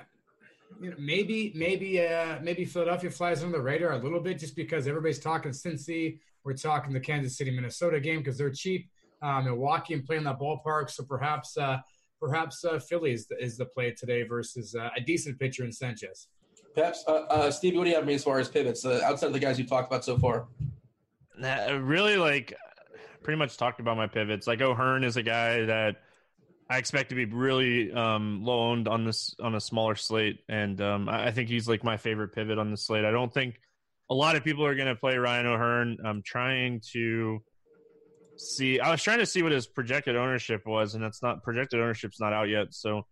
you 0.82 0.90
know, 0.90 0.98
maybe 1.00 1.54
maybe 1.56 2.06
uh, 2.06 2.40
maybe 2.42 2.66
Philadelphia 2.66 3.10
flies 3.10 3.42
under 3.42 3.58
the 3.58 3.64
radar 3.64 3.94
a 3.94 3.98
little 3.98 4.20
bit 4.20 4.38
just 4.38 4.58
because 4.58 4.86
everybody's 4.86 5.20
talking 5.20 5.52
Cincy. 5.52 6.20
We're 6.44 6.56
talking 6.56 6.92
the 6.92 7.00
Kansas 7.00 7.38
City 7.38 7.52
Minnesota 7.52 8.02
game 8.02 8.20
because 8.20 8.38
they're 8.38 8.52
cheap 8.52 8.90
uh, 9.22 9.42
Milwaukee 9.42 9.94
and 9.94 10.06
play 10.06 10.18
in 10.18 10.24
that 10.26 10.40
ballpark. 10.40 10.90
So 10.90 11.04
perhaps 11.04 11.58
uh, 11.58 11.80
perhaps 12.20 12.64
uh, 12.66 12.80
Philly 12.80 13.12
is 13.12 13.28
the, 13.28 13.42
is 13.44 13.58
the 13.58 13.66
play 13.66 13.92
today 13.92 14.24
versus 14.24 14.76
uh, 14.76 14.90
a 14.96 15.02
decent 15.02 15.40
pitcher 15.40 15.64
in 15.64 15.72
Sanchez. 15.72 16.28
Perhaps, 16.76 17.04
uh, 17.08 17.12
uh, 17.30 17.52
Stevie, 17.52 17.78
what 17.78 17.86
do 17.86 17.90
you 17.90 17.96
have 17.96 18.06
me 18.06 18.14
as 18.14 18.24
far 18.24 18.40
as 18.40 18.48
pivots 18.48 18.86
uh, 18.86 19.02
outside 19.04 19.28
of 19.28 19.34
the 19.34 19.40
guys 19.40 19.58
you've 19.58 19.70
talked 19.70 19.92
about 19.92 20.06
so 20.06 20.18
far? 20.18 20.48
Nah, 21.38 21.72
really, 21.78 22.18
like, 22.18 22.54
pretty 23.24 23.38
much 23.38 23.58
talked 23.58 23.80
about 23.80 23.98
my 23.98 24.08
pivots. 24.08 24.48
Like 24.48 24.62
O'Hearn 24.62 25.04
is 25.04 25.18
a 25.18 25.24
guy 25.24 25.66
that 25.66 25.98
I 26.70 26.78
expect 26.78 27.10
to 27.10 27.16
be 27.16 27.26
really 27.26 27.92
um, 27.92 28.44
low 28.44 28.70
owned 28.70 28.88
on 28.88 29.04
this 29.04 29.36
on 29.42 29.56
a 29.56 29.60
smaller 29.60 29.96
slate, 29.96 30.40
and 30.48 30.80
um, 30.82 31.10
I 31.10 31.32
think 31.32 31.50
he's 31.50 31.68
like 31.68 31.84
my 31.84 31.98
favorite 31.98 32.30
pivot 32.30 32.60
on 32.60 32.70
the 32.70 32.78
slate. 32.78 33.06
I 33.06 33.12
don't 33.12 33.34
think 33.34 33.60
a 34.10 34.14
lot 34.14 34.36
of 34.36 34.44
people 34.44 34.66
are 34.66 34.76
going 34.76 34.88
to 34.88 34.96
play 34.96 35.18
Ryan 35.18 35.48
O'Hearn. 35.48 35.98
I'm 36.06 36.22
trying 36.22 36.82
to 36.92 37.42
see. 38.40 38.80
I 38.80 38.92
was 38.92 39.04
trying 39.04 39.20
to 39.20 39.26
see 39.26 39.44
what 39.44 39.52
his 39.52 39.68
projected 39.68 40.16
ownership 40.16 40.66
was, 40.66 40.96
and 40.96 41.04
that's 41.04 41.22
not 41.22 41.44
projected 41.44 41.80
ownership's 41.80 42.20
not 42.20 42.34
out 42.34 42.50
yet. 42.50 42.74
So, 42.74 43.06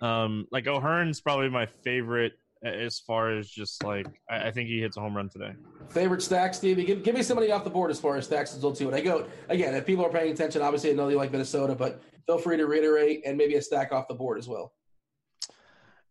um, 0.00 0.46
like 0.50 0.66
O'Hearn's 0.66 1.20
probably 1.20 1.48
my 1.48 1.66
favorite 1.66 2.32
as 2.64 2.98
far 2.98 3.36
as 3.36 3.48
just 3.48 3.84
like 3.84 4.06
I, 4.30 4.48
I, 4.48 4.50
think 4.50 4.68
he 4.68 4.80
hits 4.80 4.96
a 4.96 5.00
home 5.00 5.16
run 5.16 5.28
today. 5.28 5.52
Favorite 5.90 6.22
stack, 6.22 6.54
Stevie? 6.54 6.84
Give, 6.84 7.02
give 7.02 7.14
me 7.14 7.22
somebody 7.22 7.52
off 7.52 7.62
the 7.62 7.70
board 7.70 7.90
as 7.90 8.00
far 8.00 8.16
as 8.16 8.24
stacks 8.24 8.54
is 8.54 8.78
too. 8.78 8.86
And 8.86 8.96
I 8.96 9.00
go 9.00 9.26
again. 9.48 9.74
If 9.74 9.84
people 9.84 10.04
are 10.04 10.10
paying 10.10 10.32
attention, 10.32 10.62
obviously 10.62 10.90
I 10.90 10.94
know 10.94 11.08
you 11.08 11.16
like 11.16 11.30
Minnesota, 11.30 11.74
but 11.74 12.02
feel 12.26 12.38
free 12.38 12.56
to 12.56 12.66
reiterate 12.66 13.22
and 13.26 13.36
maybe 13.36 13.54
a 13.56 13.62
stack 13.62 13.92
off 13.92 14.08
the 14.08 14.14
board 14.14 14.38
as 14.38 14.48
well. 14.48 14.72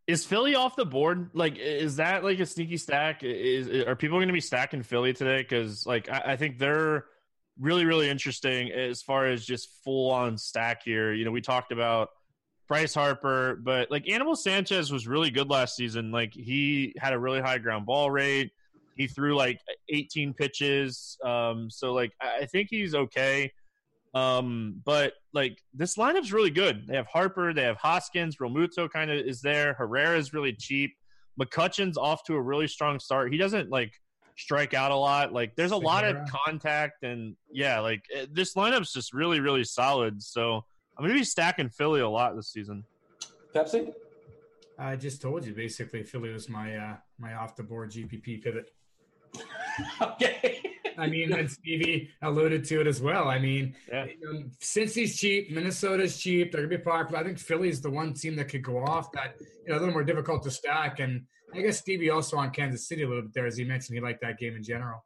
Is 0.06 0.26
Philly 0.26 0.54
off 0.54 0.76
the 0.76 0.86
board? 0.86 1.30
Like, 1.34 1.58
is 1.58 1.96
that 1.96 2.24
like 2.24 2.40
a 2.40 2.46
sneaky 2.46 2.78
stack? 2.78 3.24
Is 3.24 3.70
are 3.88 3.96
people 3.96 4.18
going 4.18 4.28
to 4.28 4.34
be 4.34 4.42
stacking 4.42 4.84
Philly 4.84 5.14
today? 5.14 5.42
Because 5.42 5.88
like 5.88 6.10
I, 6.10 6.34
I 6.34 6.36
think 6.36 6.60
they're 6.60 7.06
really, 7.60 7.86
really 7.86 8.10
interesting 8.10 8.72
as 8.72 9.02
far 9.02 9.28
as 9.28 9.46
just 9.46 9.70
full 9.84 10.12
on 10.12 10.38
stack 10.38 10.84
here. 10.84 11.14
You 11.14 11.26
know, 11.26 11.32
we 11.32 11.42
talked 11.42 11.72
about 11.72 12.10
Bryce 12.68 12.94
Harper, 12.94 13.60
but 13.62 13.92
like 13.92 14.10
Anibal 14.10 14.36
Sanchez 14.36 14.92
was 14.92 15.08
really 15.08 15.30
good 15.30 15.50
last 15.50 15.76
season. 15.76 16.12
Like 16.12 16.34
he 16.34 16.94
had 16.98 17.14
a 17.14 17.20
really 17.20 17.42
high 17.42 17.58
ground 17.58 17.86
ball 17.86 18.10
rate. 18.10 18.52
He 18.96 19.08
threw 19.08 19.36
like 19.36 19.60
18 19.90 20.34
pitches. 20.34 21.18
Um, 21.24 21.70
so 21.70 21.94
like 21.94 22.12
I 22.22 22.46
think 22.46 22.70
he's 22.70 22.96
okay. 22.96 23.52
Um, 24.14 24.82
but 24.86 25.14
like 25.34 25.58
this 25.74 25.98
lineup's 25.98 26.32
really 26.32 26.52
good. 26.52 26.86
They 26.88 26.96
have 26.96 27.08
Harper, 27.08 27.54
they 27.54 27.64
have 27.64 27.78
Hoskins, 27.78 28.38
Realmuto 28.38 28.90
kind 28.90 29.10
of 29.10 29.18
is 29.18 29.42
there. 29.42 29.74
Herrera's 29.74 30.34
really 30.34 30.54
cheap. 30.54 30.96
McCutchen's 31.40 31.98
off 31.98 32.24
to 32.26 32.36
a 32.36 32.42
really 32.42 32.68
strong 32.68 33.00
start. 33.00 33.32
He 33.32 33.38
doesn't 33.38 33.72
like 33.72 33.94
strike 34.38 34.74
out 34.74 34.92
a 34.92 34.96
lot. 34.96 35.34
Like 35.34 35.56
there's 35.56 35.72
a 35.72 35.78
lot 35.78 36.04
of 36.04 36.18
contact 36.30 37.04
and 37.04 37.36
yeah, 37.52 37.80
like 37.80 38.04
eh, 38.14 38.26
this 38.32 38.54
lineup's 38.56 38.94
just 38.94 39.14
really 39.14 39.40
really 39.40 39.64
solid. 39.64 40.22
So 40.22 40.64
I'm 40.98 41.06
gonna 41.06 41.18
be 41.18 41.24
stacking 41.24 41.70
Philly 41.70 42.02
a 42.02 42.10
lot 42.10 42.36
this 42.36 42.50
season. 42.50 42.84
Pepsi. 43.54 43.94
I 44.78 44.96
just 44.96 45.22
told 45.22 45.46
you 45.46 45.54
basically 45.54 46.04
Philly 46.04 46.32
was 46.32 46.50
my 46.50 46.76
uh 46.76 46.96
my 47.20 47.36
off 47.36 47.56
the 47.56 47.64
board 47.64 47.92
GPP 47.92 48.44
pivot. 48.44 48.72
okay. 50.02 50.62
I 50.98 51.08
mean, 51.08 51.34
and 51.34 51.50
Stevie 51.50 52.10
alluded 52.22 52.64
to 52.66 52.82
it 52.82 52.88
as 52.88 53.02
well. 53.02 53.28
I 53.28 53.40
mean, 53.40 53.76
yeah. 53.92 54.06
um, 54.30 54.52
since 54.60 54.94
he's 54.94 55.18
cheap, 55.20 55.50
Minnesota's 55.52 56.20
cheap. 56.22 56.52
They're 56.52 56.62
gonna 56.62 56.78
be 56.78 56.84
popular. 56.84 57.20
I 57.20 57.24
think 57.24 57.40
Philly's 57.40 57.82
the 57.82 57.90
one 57.90 58.14
team 58.14 58.36
that 58.36 58.50
could 58.50 58.64
go 58.64 58.78
off 58.78 59.12
that 59.14 59.36
you 59.40 59.72
know 59.72 59.78
a 59.78 59.80
little 59.80 59.94
more 59.94 60.04
difficult 60.04 60.44
to 60.44 60.52
stack. 60.52 61.00
And 61.00 61.26
I 61.54 61.62
guess 61.62 61.80
Stevie 61.80 62.12
also 62.12 62.38
on 62.38 62.52
Kansas 62.52 62.88
City 62.88 63.04
a 63.04 63.08
little 63.08 63.24
bit 63.24 63.34
there, 63.34 63.48
as 63.48 63.58
he 63.58 63.64
mentioned, 63.64 63.96
he 63.98 64.02
liked 64.02 64.22
that 64.22 64.38
game 64.38 64.56
in 64.56 64.64
general. 64.64 65.04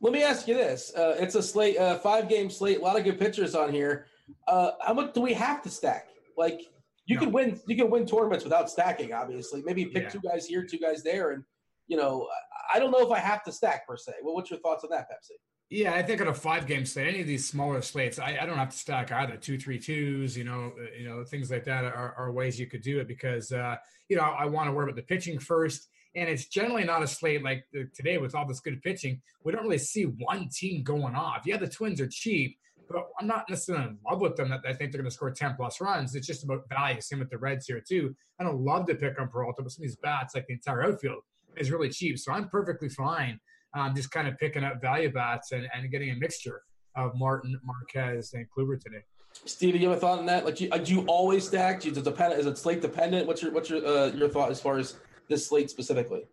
Let 0.00 0.12
me 0.12 0.22
ask 0.22 0.46
you 0.46 0.54
this: 0.54 0.92
uh, 0.94 1.16
It's 1.18 1.34
a 1.34 1.42
slate, 1.42 1.78
uh, 1.78 1.98
five 1.98 2.28
game 2.28 2.50
slate, 2.50 2.78
a 2.78 2.82
lot 2.82 2.98
of 2.98 3.04
good 3.04 3.18
pitchers 3.18 3.54
on 3.54 3.72
here. 3.72 4.06
Uh, 4.46 4.72
how 4.82 4.92
much 4.92 5.14
do 5.14 5.22
we 5.22 5.32
have 5.32 5.62
to 5.62 5.70
stack? 5.70 6.08
Like 6.36 6.60
you 7.06 7.16
No. 7.16 7.22
can 7.22 7.32
win, 7.32 7.60
you 7.66 7.76
can 7.76 7.90
win 7.90 8.06
tournaments 8.06 8.44
without 8.44 8.70
stacking. 8.70 9.12
Obviously, 9.14 9.62
maybe 9.62 9.86
pick 9.86 10.04
Yeah. 10.04 10.08
two 10.10 10.20
guys 10.20 10.46
here, 10.46 10.64
two 10.64 10.78
guys 10.78 11.02
there, 11.02 11.30
and 11.30 11.42
you 11.88 11.96
know, 11.96 12.28
I- 12.72 12.78
don't 12.78 12.90
know 12.90 13.06
if 13.06 13.10
I 13.10 13.18
have 13.18 13.42
to 13.44 13.52
stack 13.52 13.86
per 13.86 13.96
se. 13.96 14.12
Well, 14.22 14.34
what's 14.34 14.50
your 14.50 14.60
thoughts 14.60 14.84
on 14.84 14.90
that, 14.90 15.08
Pepsi? 15.10 15.36
Yeah, 15.68 15.94
I 15.94 16.02
think 16.02 16.20
on 16.20 16.28
a 16.28 16.34
five 16.34 16.66
game 16.66 16.84
slate, 16.84 17.08
any 17.08 17.22
of 17.22 17.26
these 17.26 17.48
smaller 17.48 17.80
slates, 17.80 18.18
I, 18.18 18.36
I 18.40 18.44
don't 18.46 18.58
have 18.58 18.70
to 18.70 18.76
stack 18.76 19.10
either 19.10 19.36
two, 19.36 19.58
three, 19.58 19.78
twos, 19.78 20.36
you 20.36 20.44
know, 20.44 20.72
uh, 20.78 20.98
you 20.98 21.08
know, 21.08 21.24
things 21.24 21.50
like 21.50 21.64
that 21.64 21.84
are, 21.84 22.14
are 22.16 22.30
ways 22.30 22.60
you 22.60 22.66
could 22.66 22.82
do 22.82 23.00
it 23.00 23.08
because, 23.08 23.52
uh, 23.52 23.76
you 24.10 24.16
know, 24.16 24.22
I 24.22 24.44
want 24.44 24.68
to 24.68 24.72
worry 24.72 24.84
about 24.84 24.96
the 24.96 25.02
pitching 25.02 25.38
first. 25.38 25.88
And 26.14 26.28
it's 26.28 26.46
generally 26.48 26.84
not 26.84 27.02
a 27.02 27.06
slate 27.06 27.42
like 27.42 27.64
today 27.94 28.18
with 28.18 28.34
all 28.34 28.46
this 28.46 28.60
good 28.60 28.82
pitching. 28.82 29.22
We 29.44 29.52
don't 29.52 29.62
really 29.62 29.78
see 29.78 30.04
one 30.04 30.50
team 30.54 30.82
going 30.82 31.14
off. 31.14 31.44
Yeah, 31.46 31.56
the 31.56 31.68
Twins 31.68 32.02
are 32.02 32.06
cheap, 32.06 32.58
but 32.86 33.06
I'm 33.18 33.26
not 33.26 33.48
necessarily 33.48 33.86
in 33.86 33.98
love 34.06 34.20
with 34.20 34.36
them 34.36 34.50
that 34.50 34.60
I 34.66 34.74
think 34.74 34.92
they're 34.92 35.00
going 35.00 35.10
to 35.10 35.14
score 35.14 35.30
10 35.30 35.54
plus 35.56 35.80
runs. 35.80 36.14
It's 36.14 36.26
just 36.26 36.44
about 36.44 36.68
value. 36.68 37.00
Same 37.00 37.20
with 37.20 37.30
the 37.30 37.38
Reds 37.38 37.66
here, 37.66 37.80
too. 37.80 38.14
I 38.38 38.44
don't 38.44 38.60
love 38.60 38.86
to 38.88 38.94
pick 38.94 39.18
on 39.18 39.28
Peralta, 39.28 39.62
but 39.62 39.72
some 39.72 39.82
of 39.82 39.88
these 39.88 39.96
bats, 39.96 40.34
like 40.34 40.46
the 40.46 40.52
entire 40.52 40.82
outfield, 40.84 41.22
is 41.56 41.70
really 41.70 41.88
cheap. 41.88 42.18
So 42.18 42.32
I'm 42.32 42.48
perfectly 42.48 42.88
fine 42.88 43.38
um, 43.74 43.94
just 43.94 44.10
kind 44.10 44.28
of 44.28 44.38
picking 44.38 44.64
up 44.64 44.80
value 44.80 45.12
bats 45.12 45.52
and, 45.52 45.66
and 45.74 45.90
getting 45.90 46.10
a 46.10 46.16
mixture 46.16 46.62
of 46.96 47.12
Martin, 47.14 47.58
Marquez, 47.64 48.34
and 48.34 48.46
Kluber 48.56 48.80
today. 48.80 49.02
Stevie, 49.46 49.78
you 49.78 49.88
have 49.88 49.96
a 49.96 50.00
thought 50.00 50.18
on 50.18 50.26
that? 50.26 50.44
Like, 50.44 50.56
do 50.56 50.64
you, 50.64 50.70
uh, 50.70 50.78
do 50.78 50.94
you 50.94 51.04
always 51.06 51.46
stack? 51.46 51.80
Do 51.80 51.88
you, 51.88 51.94
does 51.94 52.04
depend? 52.04 52.34
Is 52.34 52.46
it 52.46 52.58
slate 52.58 52.82
dependent? 52.82 53.26
What's 53.26 53.42
your 53.42 53.50
what's 53.52 53.70
your 53.70 53.84
uh, 53.84 54.06
your 54.08 54.28
thought 54.28 54.50
as 54.50 54.60
far 54.60 54.76
as 54.76 54.96
this 55.28 55.46
slate 55.46 55.70
specifically? 55.70 56.24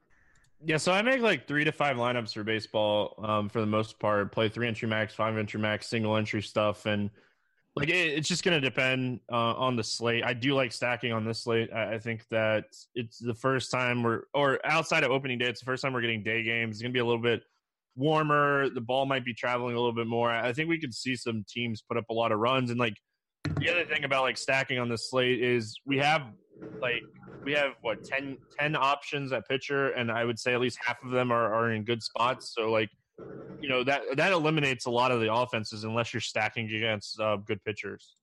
Yeah, 0.65 0.75
so 0.75 0.91
I 0.91 1.01
make 1.01 1.21
like 1.21 1.47
three 1.47 1.63
to 1.63 1.71
five 1.71 1.95
lineups 1.95 2.33
for 2.33 2.43
baseball 2.43 3.15
um, 3.23 3.47
for 3.47 3.61
the 3.61 3.65
most 3.65 3.99
part. 3.99 4.33
Play 4.33 4.49
three 4.49 4.67
entry 4.67 4.89
max, 4.89 5.13
five 5.13 5.37
entry 5.37 5.61
max, 5.61 5.87
single 5.87 6.17
entry 6.17 6.41
stuff, 6.41 6.85
and 6.85 7.09
like 7.79 7.89
it, 7.89 8.17
it's 8.17 8.27
just 8.27 8.43
going 8.43 8.59
to 8.59 8.69
depend 8.69 9.21
uh, 9.31 9.53
on 9.53 9.75
the 9.75 9.83
slate. 9.83 10.23
I 10.25 10.33
do 10.33 10.53
like 10.53 10.71
stacking 10.73 11.13
on 11.13 11.23
this 11.25 11.43
slate. 11.43 11.69
I, 11.73 11.95
I 11.95 11.99
think 11.99 12.27
that 12.29 12.65
it's 12.93 13.19
the 13.19 13.33
first 13.33 13.71
time 13.71 14.03
we're, 14.03 14.23
or 14.33 14.59
outside 14.65 15.03
of 15.03 15.11
opening 15.11 15.37
day, 15.37 15.45
it's 15.45 15.61
the 15.61 15.65
first 15.65 15.81
time 15.81 15.93
we're 15.93 16.01
getting 16.01 16.21
day 16.21 16.43
games. 16.43 16.75
It's 16.75 16.81
going 16.81 16.91
to 16.91 16.93
be 16.93 16.99
a 16.99 17.05
little 17.05 17.21
bit 17.21 17.41
warmer. 17.95 18.69
The 18.69 18.81
ball 18.81 19.05
might 19.05 19.23
be 19.23 19.33
traveling 19.33 19.75
a 19.75 19.79
little 19.79 19.95
bit 19.95 20.07
more. 20.07 20.29
I 20.29 20.51
think 20.51 20.69
we 20.69 20.79
could 20.79 20.93
see 20.93 21.15
some 21.15 21.45
teams 21.47 21.81
put 21.81 21.97
up 21.97 22.09
a 22.09 22.13
lot 22.13 22.33
of 22.33 22.39
runs. 22.39 22.69
And 22.69 22.79
like 22.79 22.95
the 23.59 23.69
other 23.69 23.85
thing 23.85 24.03
about 24.03 24.23
like 24.23 24.37
stacking 24.37 24.77
on 24.77 24.89
this 24.89 25.09
slate 25.09 25.41
is 25.41 25.79
we 25.85 25.97
have 25.99 26.23
like 26.81 27.03
we 27.45 27.53
have 27.53 27.71
what 27.81 28.03
10, 28.03 28.37
10 28.59 28.75
options 28.75 29.31
at 29.31 29.47
pitcher, 29.47 29.91
and 29.91 30.11
I 30.11 30.25
would 30.25 30.37
say 30.37 30.53
at 30.53 30.59
least 30.59 30.77
half 30.85 31.01
of 31.03 31.11
them 31.11 31.31
are, 31.31 31.53
are 31.53 31.71
in 31.71 31.85
good 31.85 32.03
spots. 32.03 32.53
So 32.53 32.69
like 32.69 32.89
you 33.61 33.69
know 33.69 33.83
that 33.83 34.01
that 34.15 34.31
eliminates 34.31 34.85
a 34.85 34.89
lot 34.89 35.11
of 35.11 35.19
the 35.19 35.33
offenses 35.33 35.83
unless 35.83 36.13
you're 36.13 36.21
stacking 36.21 36.65
against 36.73 37.19
uh, 37.19 37.37
good 37.37 37.63
pitchers. 37.63 38.15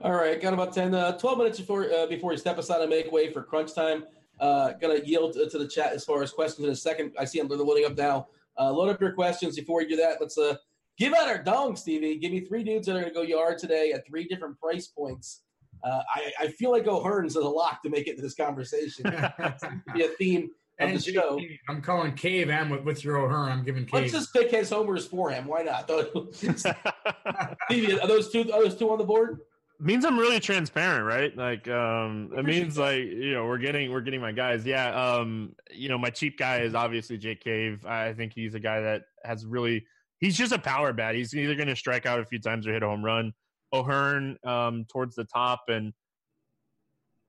All 0.00 0.12
right, 0.12 0.40
got 0.40 0.52
about 0.52 0.74
10, 0.74 0.94
uh, 0.96 1.16
12 1.16 1.38
minutes 1.38 1.60
before 1.60 1.90
uh, 1.92 2.06
before 2.06 2.30
we 2.30 2.36
step 2.36 2.58
aside 2.58 2.80
and 2.80 2.90
make 2.90 3.10
way 3.12 3.32
for 3.32 3.42
crunch 3.42 3.74
time. 3.74 4.04
Uh, 4.40 4.72
gonna 4.80 4.98
yield 5.04 5.34
to, 5.34 5.48
to 5.48 5.58
the 5.58 5.68
chat 5.68 5.92
as 5.92 6.04
far 6.04 6.22
as 6.22 6.32
questions 6.32 6.66
in 6.66 6.72
a 6.72 6.76
second. 6.76 7.12
I 7.18 7.24
see 7.24 7.38
them 7.38 7.48
they're 7.48 7.58
loading 7.58 7.84
up 7.84 7.96
now. 7.96 8.28
Uh, 8.58 8.72
load 8.72 8.88
up 8.88 9.00
your 9.00 9.12
questions 9.12 9.56
before 9.56 9.78
we 9.78 9.86
do 9.86 9.96
that. 9.96 10.16
Let's 10.20 10.36
uh, 10.36 10.56
give 10.98 11.14
out 11.14 11.28
our 11.28 11.42
dong, 11.42 11.76
Stevie. 11.76 12.18
Give 12.18 12.32
me 12.32 12.40
three 12.40 12.64
dudes 12.64 12.86
that 12.86 12.96
are 12.96 13.00
gonna 13.00 13.14
go 13.14 13.22
yard 13.22 13.58
today 13.58 13.92
at 13.92 14.06
three 14.06 14.24
different 14.24 14.58
price 14.58 14.88
points. 14.88 15.42
Uh, 15.84 16.02
I, 16.14 16.32
I 16.40 16.48
feel 16.48 16.70
like 16.70 16.86
O'Hearns 16.86 17.36
is 17.36 17.44
a 17.44 17.48
lock 17.48 17.82
to 17.82 17.90
make 17.90 18.06
it 18.06 18.16
to 18.16 18.22
this 18.22 18.34
conversation. 18.34 19.04
be 19.94 20.04
a 20.04 20.08
theme 20.18 20.44
of 20.44 20.50
and 20.78 20.96
the 20.96 21.00
show. 21.00 21.40
I'm 21.68 21.82
calling 21.82 22.14
Cave 22.14 22.50
and 22.50 22.70
with, 22.70 22.84
with 22.84 23.04
your 23.04 23.18
O'Hearn. 23.18 23.52
I'm 23.52 23.64
giving 23.64 23.86
Let's 23.92 24.12
just 24.12 24.32
pick 24.32 24.50
his 24.50 24.70
homers 24.70 25.06
for 25.06 25.30
him. 25.30 25.46
Why 25.46 25.62
not? 25.62 25.90
Are 25.90 26.04
those 28.06 28.30
two? 28.30 28.50
Are 28.52 28.62
those 28.62 28.76
two 28.76 28.90
on 28.90 28.98
the 28.98 29.04
board? 29.04 29.40
means 29.82 30.04
I'm 30.04 30.18
really 30.18 30.40
transparent, 30.40 31.04
right? 31.04 31.36
Like, 31.36 31.68
um, 31.68 32.30
it 32.36 32.44
means 32.44 32.78
like 32.78 33.02
you 33.02 33.34
know 33.34 33.46
we're 33.46 33.58
getting 33.58 33.90
we're 33.90 34.00
getting 34.00 34.20
my 34.20 34.32
guys. 34.32 34.64
Yeah, 34.64 34.94
um, 34.94 35.54
you 35.70 35.88
know 35.88 35.98
my 35.98 36.10
cheap 36.10 36.38
guy 36.38 36.60
is 36.60 36.74
obviously 36.74 37.18
Jake 37.18 37.42
Cave. 37.42 37.84
I 37.84 38.12
think 38.12 38.32
he's 38.34 38.54
a 38.54 38.60
guy 38.60 38.80
that 38.80 39.02
has 39.24 39.44
really 39.44 39.84
he's 40.20 40.36
just 40.36 40.52
a 40.52 40.58
power 40.58 40.92
bat. 40.92 41.14
He's 41.14 41.34
either 41.34 41.54
going 41.54 41.68
to 41.68 41.76
strike 41.76 42.06
out 42.06 42.20
a 42.20 42.24
few 42.24 42.38
times 42.38 42.66
or 42.66 42.72
hit 42.72 42.82
a 42.82 42.86
home 42.86 43.04
run. 43.04 43.32
O'Hearn 43.72 44.36
um, 44.44 44.84
towards 44.90 45.16
the 45.16 45.24
top, 45.24 45.62
and 45.68 45.92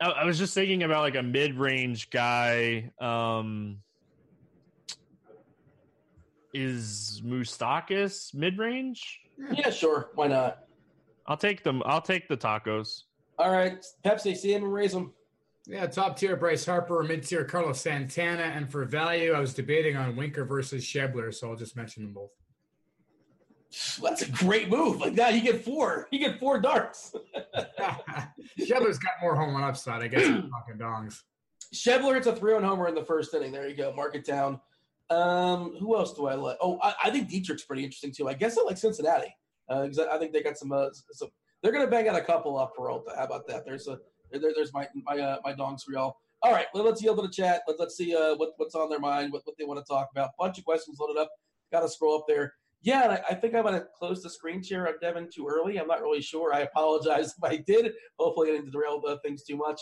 I, 0.04 0.10
I 0.10 0.26
was 0.26 0.38
just 0.38 0.54
thinking 0.54 0.84
about 0.84 1.02
like 1.02 1.16
a 1.16 1.24
mid 1.24 1.56
range 1.58 2.10
guy. 2.10 2.92
Um, 3.00 3.80
is 6.54 7.22
Moustakas 7.26 8.34
mid 8.34 8.58
range? 8.58 9.22
Yeah, 9.52 9.70
sure. 9.70 10.12
Why 10.16 10.28
not? 10.28 10.66
I'll 11.26 11.38
take 11.38 11.64
them. 11.64 11.82
I'll 11.86 12.02
take 12.02 12.28
the 12.28 12.38
tacos. 12.38 13.04
All 13.40 13.52
right, 13.52 13.84
Pepsi, 14.06 14.36
see 14.36 14.54
him 14.54 14.64
and 14.64 14.74
raise 14.74 14.94
him. 14.94 15.14
Yeah, 15.66 15.88
top 15.88 16.18
tier 16.18 16.36
Bryce 16.36 16.66
Harper, 16.66 17.02
mid 17.04 17.24
tier 17.24 17.46
Carlos 17.46 17.80
Santana, 17.80 18.44
and 18.44 18.70
for 18.70 18.84
value, 18.84 19.32
I 19.32 19.40
was 19.40 19.54
debating 19.54 19.96
on 19.96 20.16
Winker 20.18 20.44
versus 20.44 20.84
Schebler, 20.84 21.34
so 21.34 21.50
I'll 21.50 21.56
just 21.56 21.78
mention 21.78 22.04
them 22.04 22.14
both. 22.14 22.32
That's 24.02 24.22
a 24.22 24.30
great 24.32 24.70
move. 24.70 25.00
Like 25.00 25.16
that, 25.16 25.34
you 25.34 25.42
get 25.42 25.64
four. 25.64 26.08
You 26.12 26.20
get 26.20 26.40
four 26.40 26.60
darts. 26.60 27.16
Schebler's 28.60 29.00
got 29.00 29.14
more 29.22 29.36
home 29.36 29.56
run 29.56 29.64
upside, 29.64 30.04
I 30.04 30.08
guess. 30.08 30.28
I'm 30.28 30.50
talking 30.50 30.78
dongs. 30.78 31.22
Schebler 31.74 32.14
hits 32.14 32.28
a 32.28 32.36
three-run 32.36 32.64
homer 32.64 32.88
in 32.88 32.96
the 32.96 33.04
first 33.04 33.34
inning. 33.34 33.52
There 33.52 33.68
you 33.68 33.76
go. 33.76 33.94
Mark 33.96 34.16
it 34.16 34.26
down. 34.26 34.60
Um, 35.10 35.76
who 35.80 35.96
else 35.96 36.14
do 36.14 36.28
I 36.28 36.36
like? 36.36 36.58
Oh, 36.62 36.80
I, 36.82 36.94
I 37.06 37.10
think 37.10 37.30
Dietrich's 37.30 37.64
pretty 37.64 37.84
interesting 37.84 38.12
too. 38.12 38.28
I 38.28 38.34
guess 38.34 38.58
I 38.58 38.62
like 38.64 38.78
Cincinnati 38.78 39.36
because 39.68 40.00
I, 40.00 40.16
I 40.16 40.20
think 40.20 40.34
they 40.34 40.44
got 40.44 40.58
some. 40.58 40.72
Uh, 40.72 40.90
some 41.12 41.30
they're 41.62 41.72
going 41.72 41.86
to 41.86 41.90
bang 41.90 42.10
out 42.10 42.16
a 42.16 42.22
couple 42.22 42.58
off 42.58 42.76
Peralta. 42.76 43.14
How 43.16 43.24
about 43.24 43.48
that? 43.48 43.66
There's 43.66 43.88
a 43.88 43.98
there, 44.32 44.52
there's 44.56 44.74
my 44.74 44.88
my 44.94 45.20
uh, 45.20 45.38
my 45.44 45.54
dongs 45.54 45.84
for 45.84 45.94
y'all. 45.94 46.18
All 46.42 46.52
right, 46.52 46.68
well, 46.74 46.84
let's 46.84 47.02
yield 47.02 47.18
to 47.18 47.22
the 47.22 47.30
chat. 47.30 47.62
Let's 47.68 47.80
let's 47.80 47.96
see 47.96 48.16
uh, 48.16 48.36
what 48.36 48.52
what's 48.58 48.76
on 48.76 48.90
their 48.90 49.00
mind, 49.00 49.32
what 49.32 49.42
what 49.46 49.56
they 49.58 49.66
want 49.66 49.84
to 49.84 49.86
talk 49.86 50.10
about. 50.12 50.32
Bunch 50.38 50.58
of 50.58 50.66
questions 50.66 51.00
loaded 51.00 51.18
up. 51.18 51.30
Got 51.72 51.82
to 51.82 51.90
scroll 51.90 52.18
up 52.18 52.26
there. 52.28 52.54
Yeah, 52.84 53.18
I, 53.30 53.32
I 53.32 53.36
think 53.36 53.56
I'm 53.56 53.64
going 53.64 53.76
to 53.76 53.88
close 53.98 54.22
the 54.22 54.30
screen 54.30 54.62
share 54.62 54.86
of 54.86 55.00
Devin 55.00 55.30
too 55.34 55.48
early. 55.48 55.80
I'm 55.80 55.88
not 55.88 56.02
really 56.02 56.22
sure. 56.22 56.54
I 56.54 56.62
apologize 56.62 57.34
if 57.38 57.44
I 57.44 57.58
did. 57.58 57.94
Hopefully, 58.20 58.50
I 58.50 58.56
didn't 58.56 58.72
derail 58.72 59.02
the 59.02 59.20
things 59.24 59.44
too 59.44 59.56
much. 59.56 59.80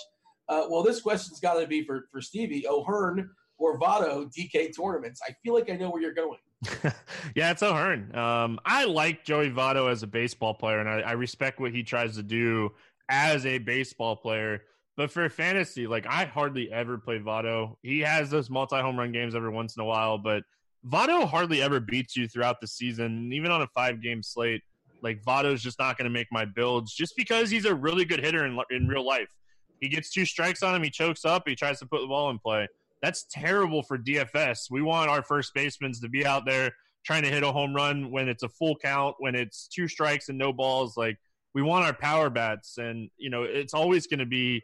Uh, 0.48 0.66
well, 0.70 0.84
this 0.84 1.02
question's 1.02 1.40
got 1.40 1.56
to 1.56 1.68
be 1.68 1.84
for 1.84 2.08
for 2.12 2.22
Stevie 2.22 2.68
O'Hearn 2.68 3.30
or 3.58 3.80
Votto 3.80 4.32
DK 4.32 4.76
tournaments. 4.76 5.22
I 5.28 5.34
feel 5.44 5.54
like 5.54 5.70
I 5.70 5.76
know 5.76 5.90
where 5.90 6.02
you're 6.02 6.14
going. 6.14 6.40
yeah, 7.36 7.52
it's 7.52 7.64
O'Hearn. 7.64 8.16
Um, 8.16 8.60
I 8.66 8.86
like 8.86 9.24
Joey 9.24 9.50
Votto 9.50 9.90
as 9.90 10.04
a 10.04 10.08
baseball 10.08 10.54
player, 10.54 10.80
and 10.80 10.90
I, 10.90 11.00
I 11.02 11.12
respect 11.14 11.60
what 11.60 11.72
he 11.72 11.84
tries 11.84 12.16
to 12.18 12.24
do 12.24 12.72
as 13.10 13.46
a 13.46 13.58
baseball 13.58 14.16
player. 14.16 14.64
But 14.98 15.10
for 15.10 15.28
fantasy, 15.30 15.88
like 15.88 16.06
I 16.08 16.26
hardly 16.26 16.72
ever 16.72 16.98
play 16.98 17.20
Votto. 17.20 17.78
He 17.82 18.00
has 18.02 18.30
those 18.30 18.50
multi 18.50 18.76
home 18.76 18.98
run 18.98 19.12
games 19.12 19.36
every 19.36 19.50
once 19.50 19.76
in 19.76 19.82
a 19.82 19.86
while, 19.86 20.18
but 20.18 20.44
Votto 20.88 21.28
hardly 21.28 21.62
ever 21.62 21.80
beats 21.80 22.16
you 22.16 22.28
throughout 22.28 22.60
the 22.60 22.68
season, 22.68 23.32
even 23.34 23.52
on 23.52 23.62
a 23.62 23.68
five 23.68 24.02
game 24.02 24.24
slate. 24.24 24.62
Like 25.02 25.24
Votto's 25.24 25.62
just 25.62 25.80
not 25.80 25.98
going 25.98 26.06
to 26.06 26.12
make 26.12 26.28
my 26.32 26.46
builds 26.46 26.94
just 26.94 27.16
because 27.16 27.50
he's 27.50 27.66
a 27.66 27.74
really 27.74 28.06
good 28.06 28.24
hitter 28.24 28.46
in, 28.46 28.58
in 28.70 28.88
real 28.88 29.06
life. 29.06 29.30
He 29.80 29.90
gets 29.90 30.12
two 30.12 30.26
strikes 30.26 30.62
on 30.62 30.76
him, 30.76 30.84
he 30.84 30.92
chokes 30.92 31.26
up, 31.26 31.48
he 31.48 31.56
tries 31.56 31.80
to 31.80 31.88
put 31.88 32.02
the 32.02 32.08
ball 32.08 32.30
in 32.30 32.38
play. 32.38 32.68
That's 33.02 33.26
terrible 33.32 33.82
for 33.82 33.98
DFS. 33.98 34.70
We 34.70 34.84
want 34.84 35.10
our 35.10 35.24
first 35.24 35.54
basemen 35.56 35.92
to 35.94 36.10
be 36.10 36.26
out 36.26 36.46
there 36.46 36.72
trying 37.04 37.24
to 37.24 37.30
hit 37.30 37.42
a 37.42 37.52
home 37.52 37.76
run 37.76 38.12
when 38.12 38.30
it's 38.30 38.44
a 38.44 38.50
full 38.50 38.76
count, 38.76 39.16
when 39.18 39.34
it's 39.34 39.68
two 39.68 39.88
strikes 39.88 40.30
and 40.30 40.38
no 40.38 40.54
balls. 40.54 40.98
Like 40.98 41.18
we 41.56 41.64
want 41.64 41.86
our 41.86 41.94
power 41.94 42.30
bats, 42.30 42.78
and 42.78 43.10
you 43.18 43.30
know 43.30 43.44
it's 43.44 43.74
always 43.74 44.06
going 44.06 44.20
to 44.20 44.26
be 44.26 44.62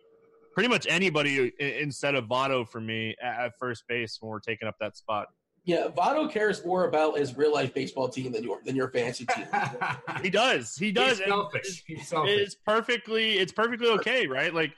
pretty 0.54 0.70
much 0.70 0.86
anybody 0.88 1.52
instead 1.60 2.16
of 2.16 2.26
Votto 2.26 2.68
for 2.68 2.80
me 2.80 3.16
at 3.22 3.54
first 3.60 3.84
base 3.88 4.18
when 4.20 4.30
we're 4.30 4.40
taking 4.40 4.68
up 4.68 4.76
that 4.80 4.98
spot. 4.98 5.28
Yeah, 5.68 5.90
Votto 5.90 6.32
cares 6.32 6.66
more 6.66 6.86
about 6.86 7.18
his 7.18 7.36
real 7.36 7.54
life 7.54 7.74
baseball 7.74 8.08
team 8.08 8.32
than 8.32 8.42
your 8.42 8.62
than 8.64 8.74
your 8.74 8.88
fantasy 8.88 9.26
team. 9.26 9.46
he 10.24 10.30
does. 10.30 10.78
He 10.78 10.94
does. 10.94 11.18
He's 11.18 11.28
selfish. 11.28 11.84
He's 11.86 12.08
selfish. 12.08 12.40
It's 12.40 12.56
perfectly. 12.56 13.38
It's 13.38 13.52
perfectly 13.52 13.90
okay, 13.90 14.28
right? 14.28 14.54
Like 14.54 14.72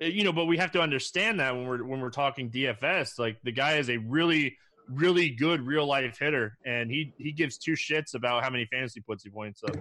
you 0.00 0.22
know, 0.22 0.32
but 0.32 0.44
we 0.44 0.56
have 0.58 0.70
to 0.70 0.80
understand 0.80 1.40
that 1.40 1.52
when 1.52 1.66
we're 1.66 1.82
when 1.82 2.00
we're 2.00 2.10
talking 2.10 2.48
DFS, 2.48 3.18
like 3.18 3.38
the 3.42 3.50
guy 3.50 3.78
is 3.78 3.90
a 3.90 3.96
really 3.96 4.56
really 4.88 5.30
good 5.30 5.66
real 5.66 5.84
life 5.84 6.16
hitter, 6.16 6.56
and 6.64 6.92
he 6.92 7.12
he 7.18 7.32
gives 7.32 7.58
two 7.58 7.72
shits 7.72 8.14
about 8.14 8.44
how 8.44 8.50
many 8.50 8.66
fantasy 8.66 9.00
puts 9.00 9.24
he 9.24 9.30
points 9.30 9.64
up. 9.64 9.76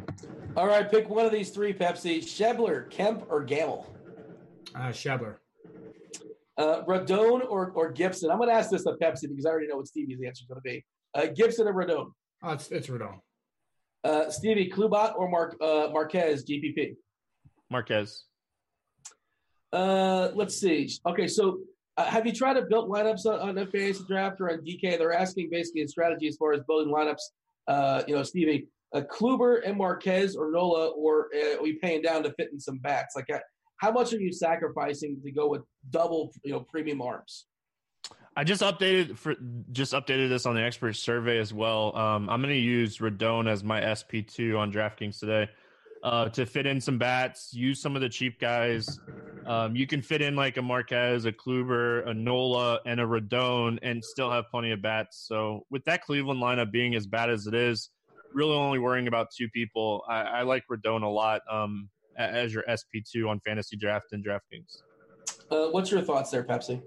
All 0.57 0.65
right, 0.65 0.89
pick 0.89 1.07
one 1.07 1.27
of 1.27 1.31
these 1.31 1.51
three: 1.51 1.73
Pepsi, 1.73 2.23
Schebler, 2.23 2.89
Kemp, 2.89 3.27
or 3.29 3.43
Gamel. 3.43 3.85
Uh, 4.73 4.87
Schebler. 4.87 5.35
Uh, 6.57 6.83
Rodon 6.83 7.41
or, 7.49 7.71
or 7.71 7.91
Gibson? 7.91 8.31
I'm 8.31 8.37
going 8.37 8.49
to 8.49 8.55
ask 8.55 8.69
this 8.69 8.85
of 8.85 8.97
Pepsi 8.99 9.27
because 9.27 9.45
I 9.45 9.49
already 9.49 9.67
know 9.67 9.77
what 9.77 9.87
Stevie's 9.87 10.19
answer 10.25 10.43
is 10.43 10.47
going 10.47 10.59
to 10.59 10.61
be. 10.61 10.85
Uh, 11.13 11.27
Gibson 11.35 11.67
or 11.67 11.73
Rodon? 11.73 12.11
Oh, 12.43 12.51
it's, 12.53 12.69
it's 12.71 12.87
Rodon. 12.87 13.19
Uh, 14.03 14.29
Stevie, 14.29 14.71
Klubot 14.71 15.15
or 15.17 15.29
Mark, 15.29 15.57
uh, 15.61 15.89
Marquez, 15.91 16.45
GPP? 16.45 16.95
Marquez. 17.69 18.25
Uh, 19.73 20.29
let's 20.35 20.59
see. 20.59 20.89
Okay, 21.05 21.27
so 21.27 21.59
uh, 21.97 22.05
have 22.05 22.25
you 22.25 22.31
tried 22.31 22.53
to 22.53 22.61
build 22.63 22.89
lineups 22.89 23.25
on, 23.25 23.39
on 23.49 23.57
a 23.57 23.65
draft 23.65 24.39
or 24.39 24.51
on 24.51 24.59
DK? 24.59 24.97
They're 24.97 25.13
asking 25.13 25.49
basically 25.49 25.81
a 25.81 25.87
strategy 25.87 26.27
as 26.27 26.35
far 26.37 26.53
as 26.53 26.61
building 26.67 26.93
lineups. 26.93 27.21
Uh, 27.67 28.03
you 28.07 28.15
know, 28.15 28.23
Stevie, 28.23 28.67
uh, 28.93 29.01
Kluber 29.01 29.61
and 29.65 29.77
Marquez 29.77 30.35
or 30.35 30.51
Nola, 30.51 30.89
or 30.89 31.29
uh, 31.35 31.57
are 31.57 31.63
we 31.63 31.73
paying 31.73 32.01
down 32.01 32.23
to 32.23 32.33
fit 32.33 32.49
in 32.51 32.59
some 32.59 32.77
bats? 32.77 33.15
Like, 33.15 33.29
uh, 33.33 33.39
how 33.77 33.91
much 33.91 34.13
are 34.13 34.19
you 34.19 34.31
sacrificing 34.31 35.21
to 35.23 35.31
go 35.31 35.49
with 35.49 35.63
double, 35.89 36.31
you 36.43 36.51
know, 36.51 36.61
premium 36.61 37.01
arms? 37.01 37.45
I 38.37 38.43
just 38.43 38.61
updated 38.61 39.17
for 39.17 39.35
just 39.71 39.93
updated 39.93 40.29
this 40.29 40.45
on 40.45 40.55
the 40.55 40.61
expert 40.61 40.93
survey 40.93 41.39
as 41.39 41.53
well. 41.53 41.95
Um, 41.95 42.29
I'm 42.29 42.41
going 42.41 42.53
to 42.53 42.59
use 42.59 42.97
Rodon 42.97 43.49
as 43.49 43.63
my 43.63 43.81
SP2 43.81 44.57
on 44.59 44.71
DraftKings 44.71 45.19
today 45.19 45.49
uh, 46.03 46.29
to 46.29 46.45
fit 46.45 46.65
in 46.65 46.81
some 46.81 46.97
bats. 46.97 47.53
Use 47.53 47.81
some 47.81 47.95
of 47.95 48.01
the 48.01 48.09
cheap 48.09 48.39
guys. 48.39 48.99
Um, 49.45 49.75
you 49.75 49.87
can 49.87 50.01
fit 50.01 50.21
in 50.21 50.35
like 50.35 50.57
a 50.57 50.61
Marquez, 50.61 51.25
a 51.25 51.31
Kluber, 51.31 52.07
a 52.07 52.13
Nola, 52.13 52.79
and 52.85 52.99
a 52.99 53.03
Rodon, 53.03 53.79
and 53.81 54.03
still 54.03 54.29
have 54.29 54.45
plenty 54.51 54.71
of 54.71 54.81
bats. 54.81 55.25
So 55.27 55.65
with 55.69 55.85
that 55.85 56.03
Cleveland 56.03 56.41
lineup 56.41 56.71
being 56.71 56.93
as 56.95 57.07
bad 57.07 57.29
as 57.29 57.47
it 57.47 57.53
is, 57.53 57.89
really 58.33 58.53
only 58.53 58.79
worrying 58.79 59.07
about 59.07 59.31
two 59.31 59.49
people. 59.49 60.03
I, 60.09 60.21
I 60.21 60.41
like 60.41 60.65
Rodon 60.69 61.03
a 61.03 61.07
lot 61.07 61.41
um, 61.49 61.89
as 62.17 62.53
your 62.53 62.63
SP2 62.69 63.29
on 63.29 63.39
fantasy 63.41 63.75
draft 63.75 64.13
and 64.13 64.25
DraftKings. 64.25 64.81
Uh, 65.51 65.67
what's 65.69 65.91
your 65.91 66.01
thoughts 66.01 66.31
there, 66.31 66.43
Pepsi? 66.43 66.81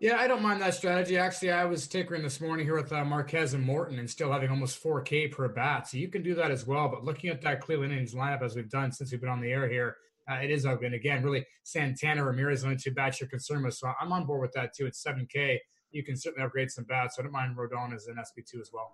Yeah, 0.00 0.16
I 0.18 0.28
don't 0.28 0.42
mind 0.42 0.62
that 0.62 0.74
strategy. 0.74 1.18
Actually, 1.18 1.50
I 1.50 1.64
was 1.64 1.88
tinkering 1.88 2.22
this 2.22 2.40
morning 2.40 2.64
here 2.64 2.76
with 2.76 2.92
uh, 2.92 3.04
Marquez 3.04 3.54
and 3.54 3.64
Morton 3.64 3.98
and 3.98 4.08
still 4.08 4.30
having 4.30 4.48
almost 4.48 4.80
4K 4.82 5.32
per 5.32 5.48
bat. 5.48 5.88
So 5.88 5.98
you 5.98 6.06
can 6.06 6.22
do 6.22 6.36
that 6.36 6.52
as 6.52 6.66
well. 6.66 6.88
But 6.88 7.04
looking 7.04 7.30
at 7.30 7.42
that 7.42 7.60
Cleveland 7.60 7.92
Indians 7.92 8.14
lineup 8.14 8.42
as 8.42 8.54
we've 8.54 8.70
done 8.70 8.92
since 8.92 9.10
we've 9.10 9.20
been 9.20 9.28
on 9.28 9.40
the 9.40 9.50
air 9.50 9.68
here, 9.68 9.96
uh, 10.30 10.36
it 10.36 10.52
is 10.52 10.64
ugly. 10.66 10.86
And 10.86 10.94
again, 10.94 11.24
really, 11.24 11.44
Santana, 11.64 12.24
Ramirez, 12.24 12.62
only 12.62 12.76
two 12.76 12.92
bats 12.92 13.20
you're 13.20 13.28
concerned 13.28 13.64
with. 13.64 13.74
So 13.74 13.90
I'm 14.00 14.12
on 14.12 14.24
board 14.24 14.42
with 14.42 14.52
that 14.52 14.72
too. 14.72 14.86
It's 14.86 15.02
7K. 15.02 15.58
You 15.90 16.04
can 16.04 16.16
certainly 16.16 16.46
upgrade 16.46 16.70
some 16.70 16.84
bats. 16.84 17.16
So 17.16 17.22
I 17.22 17.24
don't 17.24 17.32
mind 17.32 17.56
Rodon 17.56 17.92
as 17.92 18.06
an 18.06 18.16
SP2 18.16 18.60
as 18.60 18.70
well. 18.72 18.92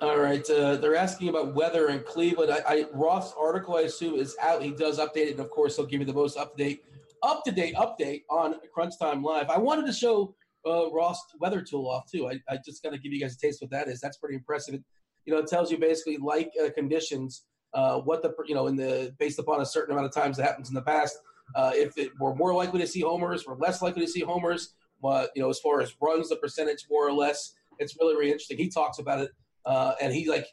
All 0.00 0.18
right. 0.18 0.48
Uh, 0.48 0.76
they're 0.76 0.96
asking 0.96 1.28
about 1.28 1.54
weather 1.54 1.88
in 1.88 2.00
Cleveland. 2.00 2.52
I, 2.52 2.62
I 2.66 2.84
Roth's 2.92 3.32
article, 3.38 3.76
I 3.76 3.82
assume, 3.82 4.18
is 4.18 4.36
out. 4.40 4.62
He 4.62 4.70
does 4.70 4.98
update 4.98 5.28
it. 5.28 5.30
And 5.32 5.40
of 5.40 5.50
course, 5.50 5.76
he'll 5.76 5.86
give 5.86 6.00
you 6.00 6.06
the 6.06 6.12
most 6.12 6.36
up 6.36 6.56
to 6.56 6.64
date, 6.64 6.84
up 7.22 7.44
to 7.44 7.52
date 7.52 7.74
update 7.76 8.22
on 8.28 8.56
Crunch 8.74 8.98
Time 8.98 9.22
Live. 9.22 9.48
I 9.48 9.58
wanted 9.58 9.86
to 9.86 9.92
show 9.92 10.34
uh, 10.66 10.90
Roth's 10.90 11.24
weather 11.40 11.62
tool 11.62 11.88
off 11.88 12.10
too. 12.10 12.28
I, 12.28 12.40
I 12.48 12.58
just 12.64 12.82
got 12.82 12.90
to 12.92 12.98
give 12.98 13.12
you 13.12 13.20
guys 13.20 13.34
a 13.34 13.38
taste 13.38 13.62
what 13.62 13.70
that 13.70 13.88
is. 13.88 14.00
That's 14.00 14.18
pretty 14.18 14.34
impressive. 14.34 14.74
It, 14.74 14.82
you 15.24 15.32
know, 15.32 15.40
it 15.40 15.48
tells 15.48 15.70
you 15.70 15.78
basically 15.78 16.18
like 16.18 16.50
uh, 16.62 16.70
conditions, 16.74 17.44
uh, 17.74 17.98
what 18.00 18.22
the 18.22 18.34
you 18.46 18.54
know 18.54 18.66
in 18.66 18.76
the 18.76 19.14
based 19.18 19.38
upon 19.38 19.60
a 19.60 19.66
certain 19.66 19.92
amount 19.92 20.06
of 20.06 20.14
times 20.14 20.36
that 20.36 20.44
happens 20.44 20.68
in 20.68 20.74
the 20.74 20.82
past. 20.82 21.16
Uh, 21.54 21.70
if 21.74 21.96
it, 21.96 22.10
we're 22.18 22.34
more 22.34 22.54
likely 22.54 22.80
to 22.80 22.86
see 22.86 23.00
homers, 23.00 23.46
we're 23.46 23.56
less 23.56 23.82
likely 23.82 24.04
to 24.04 24.10
see 24.10 24.20
homers. 24.20 24.74
But 25.02 25.30
you 25.34 25.42
know, 25.42 25.50
as 25.50 25.58
far 25.58 25.80
as 25.80 25.94
runs, 26.00 26.28
the 26.28 26.36
percentage 26.36 26.86
more 26.90 27.06
or 27.06 27.12
less, 27.12 27.54
it's 27.78 27.96
really 28.00 28.14
really 28.14 28.30
interesting. 28.30 28.58
He 28.58 28.68
talks 28.68 28.98
about 28.98 29.20
it, 29.20 29.30
uh, 29.66 29.94
and 30.00 30.12
he 30.12 30.28
like 30.28 30.46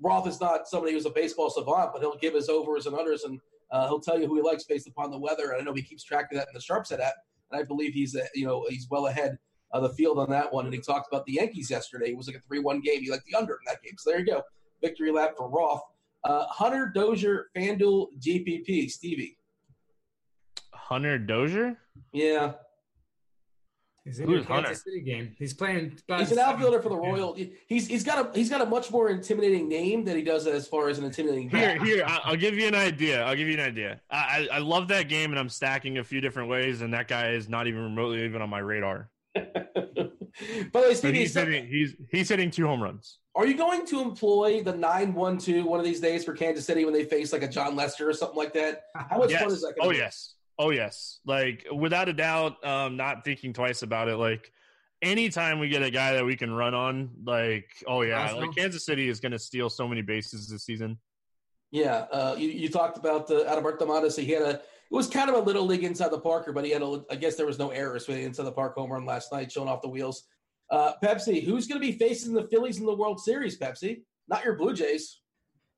Roth 0.00 0.26
is 0.26 0.40
not 0.40 0.66
somebody 0.66 0.92
who's 0.92 1.06
a 1.06 1.10
baseball 1.10 1.50
savant, 1.50 1.90
but 1.92 2.00
he'll 2.00 2.16
give 2.16 2.34
his 2.34 2.48
overs 2.48 2.86
and 2.86 2.96
unders, 2.96 3.24
and 3.24 3.38
uh, 3.70 3.86
he'll 3.88 4.00
tell 4.00 4.18
you 4.18 4.26
who 4.26 4.36
he 4.36 4.42
likes 4.42 4.64
based 4.64 4.88
upon 4.88 5.10
the 5.10 5.18
weather. 5.18 5.50
And 5.50 5.60
I 5.60 5.64
know 5.64 5.74
he 5.74 5.82
keeps 5.82 6.02
track 6.02 6.32
of 6.32 6.38
that 6.38 6.48
in 6.48 6.54
the 6.54 6.60
SharpSide 6.60 7.00
app, 7.00 7.14
and 7.50 7.60
I 7.60 7.64
believe 7.64 7.92
he's 7.92 8.16
you 8.34 8.46
know 8.46 8.64
he's 8.68 8.88
well 8.90 9.08
ahead 9.08 9.38
of 9.72 9.82
the 9.82 9.90
field 9.90 10.18
on 10.18 10.30
that 10.30 10.52
one. 10.52 10.64
And 10.64 10.74
he 10.74 10.80
talked 10.80 11.08
about 11.12 11.26
the 11.26 11.34
Yankees 11.34 11.70
yesterday. 11.70 12.10
It 12.10 12.16
was 12.16 12.26
like 12.26 12.36
a 12.36 12.40
3 12.40 12.60
1 12.60 12.80
game. 12.80 13.02
He 13.02 13.10
liked 13.10 13.26
the 13.26 13.36
under 13.36 13.54
in 13.54 13.60
that 13.66 13.82
game. 13.82 13.94
So 13.98 14.10
there 14.10 14.20
you 14.20 14.26
go. 14.26 14.42
Victory 14.80 15.12
lap 15.12 15.34
for 15.36 15.48
Roth. 15.48 15.82
Uh, 16.24 16.46
Hunter 16.46 16.90
Dozier, 16.94 17.50
FanDuel, 17.56 18.08
GPP. 18.18 18.90
Stevie. 18.90 19.36
Hunter 20.72 21.18
Dozier? 21.18 21.76
Yeah. 22.12 22.52
He's 24.04 24.18
in 24.18 24.30
the 24.30 24.42
Kansas 24.42 24.82
City 24.82 25.02
game. 25.02 25.34
He's 25.38 25.52
playing. 25.52 25.98
He's 26.18 26.32
an 26.32 26.38
outfielder 26.38 26.80
for 26.80 26.88
the 26.88 26.96
Royal. 26.96 27.36
He's 27.66 27.86
he's 27.86 28.02
got 28.02 28.34
a 28.34 28.38
he's 28.38 28.48
got 28.48 28.62
a 28.62 28.66
much 28.66 28.90
more 28.90 29.10
intimidating 29.10 29.68
name 29.68 30.04
than 30.04 30.16
he 30.16 30.22
does 30.22 30.46
as 30.46 30.66
far 30.66 30.88
as 30.88 30.98
an 30.98 31.04
intimidating. 31.04 31.50
Here, 31.50 31.78
here, 31.84 32.04
I'll 32.06 32.36
give 32.36 32.54
you 32.54 32.66
an 32.66 32.74
idea. 32.74 33.22
I'll 33.22 33.36
give 33.36 33.46
you 33.46 33.54
an 33.54 33.60
idea. 33.60 34.00
I, 34.10 34.48
I, 34.50 34.56
I 34.56 34.58
love 34.58 34.88
that 34.88 35.08
game, 35.08 35.30
and 35.30 35.38
I'm 35.38 35.50
stacking 35.50 35.98
a 35.98 36.04
few 36.04 36.22
different 36.22 36.48
ways, 36.48 36.80
and 36.80 36.94
that 36.94 37.08
guy 37.08 37.32
is 37.32 37.48
not 37.48 37.66
even 37.66 37.82
remotely 37.82 38.24
even 38.24 38.40
on 38.40 38.48
my 38.48 38.60
radar. 38.60 39.10
By 39.34 39.42
the 40.80 40.88
way, 40.88 40.94
Stevie, 40.94 41.18
he's 41.18 41.34
hitting, 41.34 41.66
he's 41.66 41.94
he's 42.10 42.28
hitting 42.28 42.50
two 42.50 42.66
home 42.66 42.82
runs. 42.82 43.18
Are 43.34 43.46
you 43.46 43.56
going 43.56 43.86
to 43.86 44.00
employ 44.00 44.62
the 44.62 44.72
nine 44.72 45.12
one 45.12 45.36
two 45.36 45.64
one 45.64 45.78
of 45.78 45.84
these 45.84 46.00
days 46.00 46.24
for 46.24 46.32
Kansas 46.32 46.64
City 46.64 46.84
when 46.84 46.94
they 46.94 47.04
face 47.04 47.32
like 47.32 47.42
a 47.42 47.48
Jon 47.48 47.76
Lester 47.76 48.08
or 48.08 48.12
something 48.14 48.36
like 48.36 48.54
that? 48.54 48.84
How 48.96 49.18
much 49.18 49.30
yes. 49.30 49.42
fun 49.42 49.52
is 49.52 49.60
that? 49.60 49.74
oh 49.80 49.90
be? 49.90 49.98
yes, 49.98 50.34
oh 50.60 50.70
yes. 50.70 51.20
Like 51.24 51.66
without 51.74 52.08
a 52.08 52.12
doubt, 52.12 52.64
um, 52.64 52.96
not 52.96 53.24
thinking 53.24 53.52
twice 53.52 53.82
about 53.82 54.08
it. 54.08 54.16
Like 54.16 54.52
anytime 55.02 55.58
we 55.58 55.68
get 55.70 55.82
a 55.82 55.90
guy 55.90 56.12
that 56.12 56.24
we 56.24 56.36
can 56.36 56.52
run 56.52 56.74
on, 56.74 57.10
like 57.24 57.68
oh 57.86 58.02
yeah, 58.02 58.30
like 58.32 58.54
Kansas 58.54 58.84
City 58.84 59.08
is 59.08 59.18
going 59.18 59.32
to 59.32 59.38
steal 59.38 59.70
so 59.70 59.88
many 59.88 60.02
bases 60.02 60.48
this 60.48 60.64
season. 60.64 60.98
Yeah, 61.72 62.06
uh, 62.12 62.34
you, 62.36 62.48
you 62.48 62.68
talked 62.68 62.98
about 62.98 63.26
the 63.26 63.44
Adalberto 63.44 63.82
Mondesi. 63.82 64.24
He 64.24 64.32
had 64.32 64.42
a 64.42 64.60
it 64.90 64.96
was 64.96 65.08
kind 65.08 65.30
of 65.30 65.36
a 65.36 65.40
little 65.40 65.64
league 65.64 65.84
inside 65.84 66.10
the 66.10 66.18
Parker, 66.18 66.52
but 66.52 66.64
he 66.64 66.72
had 66.72 66.82
a, 66.82 67.04
I 67.10 67.14
guess 67.14 67.36
there 67.36 67.46
was 67.46 67.60
no 67.60 67.70
errors 67.70 68.08
with 68.08 68.16
the 68.16 68.24
inside 68.24 68.42
the 68.42 68.52
park 68.52 68.74
home 68.74 68.90
run 68.90 69.06
last 69.06 69.32
night, 69.32 69.52
showing 69.52 69.68
off 69.68 69.82
the 69.82 69.88
wheels. 69.88 70.24
Uh, 70.68 70.94
Pepsi, 71.02 71.44
who's 71.44 71.68
going 71.68 71.80
to 71.80 71.86
be 71.86 71.96
facing 71.96 72.34
the 72.34 72.48
Phillies 72.48 72.80
in 72.80 72.86
the 72.86 72.94
World 72.94 73.20
Series? 73.20 73.56
Pepsi, 73.56 74.02
not 74.26 74.44
your 74.44 74.56
Blue 74.56 74.74
Jays. 74.74 75.19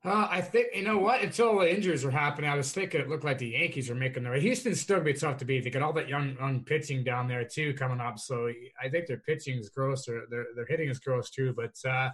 Uh, 0.05 0.27
I 0.29 0.41
think 0.41 0.69
you 0.75 0.83
know 0.83 0.99
what. 0.99 1.23
Until 1.23 1.61
the 1.61 1.73
injuries 1.73 2.05
were 2.05 2.11
happening, 2.11 2.51
I 2.51 2.57
was 2.57 2.73
thinking 2.73 3.01
it 3.01 3.09
looked 3.09 3.25
like 3.25 3.39
the 3.39 3.51
Yankees 3.51 3.89
were 3.89 3.95
making 3.95 4.25
their. 4.25 4.35
Houston's 4.35 4.81
still 4.81 4.97
gonna 4.97 5.05
be 5.05 5.13
tough 5.13 5.37
to 5.39 5.45
beat. 5.45 5.63
They 5.63 5.71
got 5.71 5.83
all 5.83 5.93
that 5.93 6.09
young, 6.09 6.35
young 6.41 6.65
pitching 6.65 7.05
down 7.05 7.29
there 7.29 7.45
too 7.45 7.73
coming 7.75 8.01
up. 8.01 8.19
So 8.19 8.51
I 8.83 8.89
think 8.89 9.07
their 9.07 9.19
pitching 9.19 9.59
is 9.59 9.69
gross. 9.69 10.07
Their 10.07 10.23
their, 10.29 10.47
their 10.57 10.67
hitting 10.67 10.89
is 10.89 10.99
gross 10.99 11.31
too. 11.31 11.55
But 11.57 11.77
uh, 11.89 12.11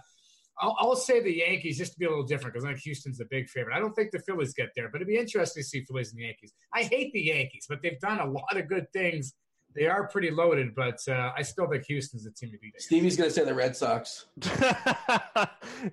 I'll, 0.59 0.75
I'll, 0.77 0.95
say 0.95 1.19
the 1.19 1.37
Yankees 1.37 1.79
just 1.79 1.93
to 1.93 1.99
be 1.99 2.05
a 2.05 2.09
little 2.09 2.25
different 2.25 2.53
because 2.53 2.65
I 2.65 2.69
think 2.69 2.81
Houston's 2.81 3.21
a 3.21 3.25
big 3.25 3.49
favorite. 3.49 3.75
I 3.75 3.79
don't 3.79 3.93
think 3.93 4.11
the 4.11 4.19
Phillies 4.19 4.53
get 4.53 4.69
there, 4.75 4.89
but 4.91 4.97
it'd 4.97 5.07
be 5.07 5.17
interesting 5.17 5.63
to 5.63 5.67
see 5.67 5.83
Phillies 5.85 6.11
and 6.11 6.19
the 6.19 6.25
Yankees. 6.25 6.53
I 6.73 6.83
hate 6.83 7.11
the 7.13 7.21
Yankees, 7.21 7.65
but 7.67 7.81
they've 7.81 7.99
done 7.99 8.19
a 8.19 8.29
lot 8.29 8.55
of 8.55 8.67
good 8.67 8.85
things. 8.93 9.33
They 9.79 9.87
are 9.87 10.09
pretty 10.09 10.29
loaded, 10.29 10.75
but 10.75 10.99
uh, 11.07 11.31
I 11.37 11.41
still 11.41 11.65
think 11.65 11.85
Houston's 11.85 12.25
the 12.25 12.31
team 12.31 12.51
to 12.51 12.57
beat. 12.57 12.73
Stevie's 12.81 13.15
going 13.15 13.29
to 13.29 13.33
say 13.33 13.45
the 13.45 13.55
Red 13.55 13.77
Sox. 13.77 14.25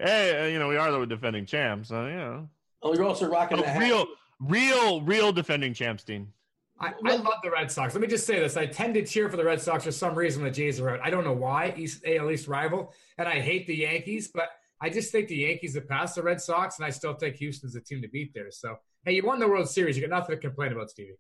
hey, 0.01 0.51
you 0.53 0.59
know 0.59 0.67
we 0.67 0.77
are 0.77 0.91
the 0.91 1.07
defending 1.07 1.47
champs, 1.47 1.91
so 1.91 2.07
you 2.07 2.17
know. 2.17 2.49
Oh, 2.83 2.95
you're 2.95 3.05
also 3.05 3.31
rocking 3.31 3.61
oh, 3.61 3.63
the 3.63 3.79
real, 3.79 4.07
real, 4.41 5.03
real 5.03 5.31
defending 5.31 5.73
champs, 5.73 6.03
Dean. 6.03 6.33
I, 6.81 6.95
I, 7.05 7.15
love 7.15 7.35
the 7.45 7.51
Red 7.53 7.71
Sox. 7.71 7.95
Let 7.95 8.01
me 8.01 8.09
just 8.09 8.27
say 8.27 8.41
this. 8.41 8.57
I 8.57 8.67
tend 8.67 8.95
to 8.95 9.07
cheer 9.07 9.31
for 9.31 9.37
the 9.37 9.45
Red 9.45 9.61
Sox 9.61 9.85
for 9.85 9.93
some 9.93 10.17
reason 10.17 10.43
the 10.43 10.51
Jays 10.51 10.81
are 10.81 10.91
out. 10.91 11.01
I 11.01 11.09
don't 11.09 11.23
know 11.23 11.33
why. 11.33 11.73
East 11.77 12.03
AL 12.05 12.29
East 12.33 12.49
rival. 12.49 12.93
And 13.19 13.29
I 13.29 13.39
hate 13.39 13.69
the 13.69 13.77
Yankees, 13.77 14.29
but 14.35 14.49
I 14.81 14.91
just 14.91 15.13
think 15.13 15.29
the 15.29 15.37
Yankees 15.37 15.77
have 15.77 15.89
passed 15.89 16.17
the 16.17 16.25
Red 16.25 16.41
Sox, 16.41 16.79
and 16.79 16.85
I 16.85 16.91
still 16.91 17.15
think 17.15 17.37
Houston's 17.37 17.75
the 17.75 17.81
team 17.81 18.03
to 18.03 18.09
beat 18.09 18.35
there. 18.35 18.51
So, 18.51 18.79
hey, 19.05 19.15
you 19.15 19.25
won 19.25 19.39
the 19.39 19.47
World 19.47 19.69
Series. 19.69 19.97
You 19.97 20.07
got 20.07 20.19
nothing 20.19 20.35
to 20.35 20.41
complain 20.41 20.73
about, 20.73 20.91
Stevie. 20.91 21.15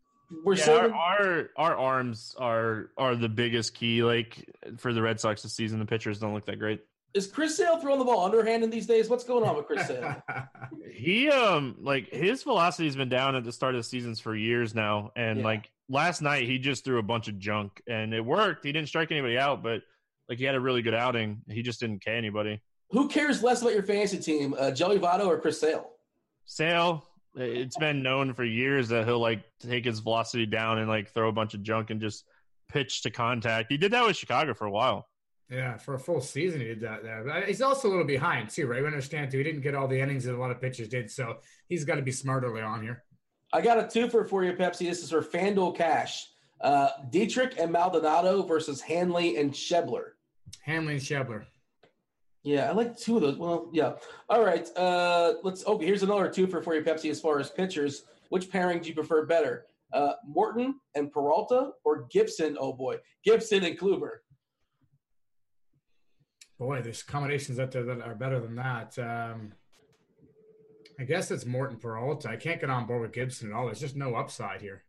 We're 0.44 0.56
yeah, 0.56 0.70
our, 0.70 0.92
our, 0.92 1.50
our 1.56 1.76
arms 1.76 2.34
are 2.38 2.90
are 2.96 3.14
the 3.14 3.28
biggest 3.28 3.74
key. 3.74 4.02
Like 4.02 4.50
for 4.78 4.92
the 4.92 5.02
Red 5.02 5.20
Sox 5.20 5.42
this 5.42 5.54
season, 5.54 5.78
the 5.78 5.86
pitchers 5.86 6.18
don't 6.18 6.34
look 6.34 6.46
that 6.46 6.58
great. 6.58 6.82
Is 7.14 7.26
Chris 7.26 7.56
Sale 7.56 7.78
throwing 7.78 7.98
the 7.98 8.04
ball 8.04 8.24
underhand 8.24 8.62
in 8.62 8.70
these 8.70 8.86
days? 8.86 9.08
What's 9.08 9.24
going 9.24 9.42
on 9.44 9.56
with 9.56 9.66
Chris 9.66 9.86
Sale? 9.86 10.22
he 10.92 11.30
um 11.30 11.76
like 11.80 12.10
his 12.10 12.42
velocity's 12.42 12.96
been 12.96 13.08
down 13.08 13.36
at 13.36 13.44
the 13.44 13.52
start 13.52 13.74
of 13.74 13.78
the 13.78 13.84
seasons 13.84 14.20
for 14.20 14.34
years 14.34 14.74
now, 14.74 15.12
and 15.16 15.38
yeah. 15.38 15.44
like 15.44 15.70
last 15.88 16.20
night 16.20 16.44
he 16.44 16.58
just 16.58 16.84
threw 16.84 16.98
a 16.98 17.02
bunch 17.02 17.28
of 17.28 17.38
junk 17.38 17.80
and 17.86 18.12
it 18.12 18.24
worked. 18.24 18.64
He 18.64 18.72
didn't 18.72 18.88
strike 18.88 19.12
anybody 19.12 19.38
out, 19.38 19.62
but 19.62 19.82
like 20.28 20.38
he 20.38 20.44
had 20.44 20.56
a 20.56 20.60
really 20.60 20.82
good 20.82 20.94
outing. 20.94 21.42
He 21.48 21.62
just 21.62 21.80
didn't 21.80 22.04
K 22.04 22.12
anybody. 22.12 22.60
Who 22.90 23.08
cares 23.08 23.42
less 23.42 23.62
about 23.62 23.74
your 23.74 23.82
fantasy 23.82 24.18
team, 24.18 24.54
uh, 24.58 24.70
Joey 24.70 24.98
Votto 24.98 25.26
or 25.26 25.40
Chris 25.40 25.60
Sale? 25.60 25.88
Sale. 26.44 27.04
It's 27.36 27.76
been 27.76 28.02
known 28.02 28.32
for 28.32 28.44
years 28.44 28.88
that 28.88 29.06
he'll 29.06 29.20
like 29.20 29.44
take 29.60 29.84
his 29.84 30.00
velocity 30.00 30.46
down 30.46 30.78
and 30.78 30.88
like 30.88 31.12
throw 31.12 31.28
a 31.28 31.32
bunch 31.32 31.54
of 31.54 31.62
junk 31.62 31.90
and 31.90 32.00
just 32.00 32.24
pitch 32.68 33.02
to 33.02 33.10
contact. 33.10 33.70
He 33.70 33.76
did 33.76 33.92
that 33.92 34.06
with 34.06 34.16
Chicago 34.16 34.54
for 34.54 34.66
a 34.66 34.70
while. 34.70 35.06
Yeah, 35.50 35.76
for 35.76 35.94
a 35.94 35.98
full 35.98 36.20
season 36.20 36.60
he 36.60 36.66
did 36.66 36.80
that 36.80 37.02
there. 37.04 37.22
But 37.24 37.44
he's 37.44 37.62
also 37.62 37.88
a 37.88 37.90
little 37.90 38.04
behind 38.04 38.50
too, 38.50 38.66
right? 38.66 38.80
We 38.80 38.86
understand 38.86 39.30
too. 39.30 39.38
He 39.38 39.44
didn't 39.44 39.60
get 39.60 39.74
all 39.74 39.86
the 39.86 40.00
innings 40.00 40.24
that 40.24 40.34
a 40.34 40.38
lot 40.38 40.50
of 40.50 40.60
pitchers 40.60 40.88
did, 40.88 41.10
so 41.10 41.36
he's 41.68 41.84
got 41.84 41.96
to 41.96 42.02
be 42.02 42.10
smart 42.10 42.42
early 42.42 42.62
on 42.62 42.82
here. 42.82 43.04
I 43.52 43.60
got 43.60 43.78
a 43.78 43.82
twofer 43.82 44.28
for 44.28 44.42
you, 44.42 44.52
Pepsi. 44.54 44.88
This 44.88 45.04
is 45.04 45.10
for 45.10 45.22
FanDuel 45.22 45.76
Cash. 45.76 46.26
Uh, 46.60 46.88
Dietrich 47.10 47.54
and 47.58 47.70
Maldonado 47.70 48.42
versus 48.42 48.80
Hanley 48.80 49.36
and 49.36 49.52
Schebler. 49.52 50.12
Hanley 50.62 50.94
and 50.94 51.02
Schebler. 51.02 51.44
Yeah, 52.46 52.70
I 52.70 52.72
like 52.74 52.96
two 52.96 53.16
of 53.16 53.22
those. 53.22 53.36
Well, 53.38 53.68
yeah. 53.72 53.94
All 54.28 54.44
right. 54.44 54.68
Uh, 54.76 55.34
let's. 55.42 55.66
Okay, 55.66 55.84
here's 55.84 56.04
another 56.04 56.28
two 56.30 56.46
for 56.46 56.62
for 56.62 56.76
you, 56.76 56.82
Pepsi. 56.82 57.10
As 57.10 57.20
far 57.20 57.40
as 57.40 57.50
pitchers, 57.50 58.04
which 58.28 58.48
pairing 58.50 58.80
do 58.80 58.88
you 58.88 58.94
prefer 58.94 59.26
better? 59.26 59.66
Uh, 59.92 60.12
Morton 60.24 60.76
and 60.94 61.10
Peralta 61.10 61.72
or 61.84 62.06
Gibson? 62.08 62.56
Oh 62.60 62.72
boy, 62.72 62.98
Gibson 63.24 63.64
and 63.64 63.76
Kluber. 63.76 64.18
Boy, 66.56 66.82
there's 66.82 67.02
combinations 67.02 67.58
out 67.58 67.72
there 67.72 67.82
that 67.82 68.00
are 68.00 68.14
better 68.14 68.38
than 68.38 68.54
that. 68.54 68.96
Um, 68.96 69.52
I 71.00 71.02
guess 71.02 71.32
it's 71.32 71.44
Morton 71.44 71.78
Peralta. 71.78 72.28
I 72.28 72.36
can't 72.36 72.60
get 72.60 72.70
on 72.70 72.86
board 72.86 73.02
with 73.02 73.12
Gibson 73.12 73.50
at 73.50 73.56
all. 73.56 73.66
There's 73.66 73.80
just 73.80 73.96
no 73.96 74.14
upside 74.14 74.60
here. 74.60 74.84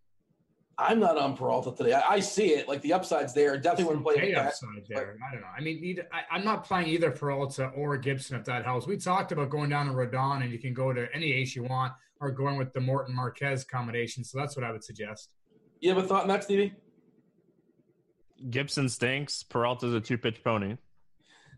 I'm 0.80 1.00
not 1.00 1.18
on 1.18 1.36
Peralta 1.36 1.74
today. 1.76 1.94
I, 1.94 2.14
I 2.16 2.20
see 2.20 2.50
it. 2.50 2.68
Like 2.68 2.82
the 2.82 2.94
upside's 2.94 3.34
there. 3.34 3.58
Definitely 3.58 3.86
want 3.86 3.98
to 3.98 4.04
play 4.04 4.16
Pay 4.20 4.34
the 4.34 4.42
upside 4.44 4.70
there. 4.88 5.18
I 5.28 5.32
don't 5.34 5.42
know. 5.42 5.48
I 5.58 5.60
mean, 5.62 5.84
either, 5.84 6.08
I, 6.14 6.36
I'm 6.36 6.44
not 6.46 6.66
playing 6.66 6.88
either 6.90 7.10
Peralta 7.10 7.70
or 7.70 7.98
Gibson 7.98 8.38
if 8.38 8.46
that 8.46 8.64
helps. 8.64 8.86
We 8.86 8.98
talked 8.98 9.32
about 9.32 9.50
going 9.50 9.70
down 9.72 9.88
to 9.88 9.94
Rodon, 9.94 10.44
and 10.44 10.52
you 10.52 10.60
can 10.60 10.74
go 10.76 10.94
to 10.94 11.08
any 11.16 11.34
ace 11.34 11.56
you 11.56 11.64
want, 11.64 11.94
or 12.20 12.30
going 12.30 12.58
with 12.58 12.74
the 12.74 12.80
Morton 12.80 13.16
Marquez 13.16 13.64
combination. 13.64 14.24
So 14.24 14.38
that's 14.38 14.56
what 14.56 14.64
I 14.64 14.72
would 14.72 14.84
suggest. 14.84 15.30
You 15.80 15.90
have 15.94 16.04
a 16.04 16.08
thought 16.08 16.24
on 16.24 16.28
that, 16.28 16.44
Stevie? 16.44 16.74
Gibson 18.50 18.88
stinks. 18.88 19.42
Peralta's 19.44 19.94
a 19.94 20.00
two 20.00 20.18
pitch 20.18 20.44
pony. 20.44 20.78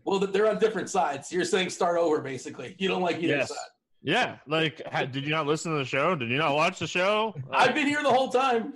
Well, 0.04 0.18
they're 0.18 0.48
on 0.48 0.58
different 0.58 0.88
sides. 0.88 1.30
You're 1.30 1.44
saying 1.44 1.68
start 1.70 1.98
over, 1.98 2.20
basically. 2.22 2.74
You 2.78 2.88
don't 2.88 3.02
like 3.02 3.16
either 3.16 3.36
Yes. 3.36 3.48
side. 3.50 3.58
Yeah, 4.02 4.36
like 4.46 4.80
did 5.12 5.24
you 5.24 5.30
not 5.30 5.46
listen 5.46 5.72
to 5.72 5.78
the 5.78 5.84
show? 5.84 6.14
Did 6.14 6.30
you 6.30 6.38
not 6.38 6.54
watch 6.54 6.78
the 6.78 6.86
show? 6.86 7.34
I've 7.52 7.74
been 7.74 7.86
here 7.86 8.02
the 8.02 8.08
whole 8.10 8.30
time. 8.30 8.72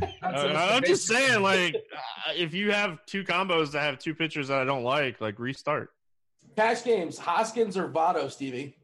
That's- 0.00 0.14
Uh, 0.22 0.30
that's 0.30 0.42
the 0.42 0.58
I'm 0.74 0.82
just 0.84 1.08
basic- 1.08 1.16
saying, 1.28 1.42
like, 1.42 1.74
uh, 1.76 2.32
if 2.36 2.54
you 2.54 2.70
have 2.72 3.04
two 3.06 3.24
combos 3.24 3.72
that 3.72 3.80
have 3.82 3.98
two 3.98 4.14
pitchers 4.14 4.48
that 4.48 4.58
I 4.58 4.64
don't 4.64 4.82
like, 4.84 5.20
like 5.20 5.38
restart. 5.38 5.90
Cash 6.56 6.84
games, 6.84 7.18
Hoskins 7.18 7.76
or 7.76 7.88
Votto, 7.88 8.30
Stevie? 8.30 8.76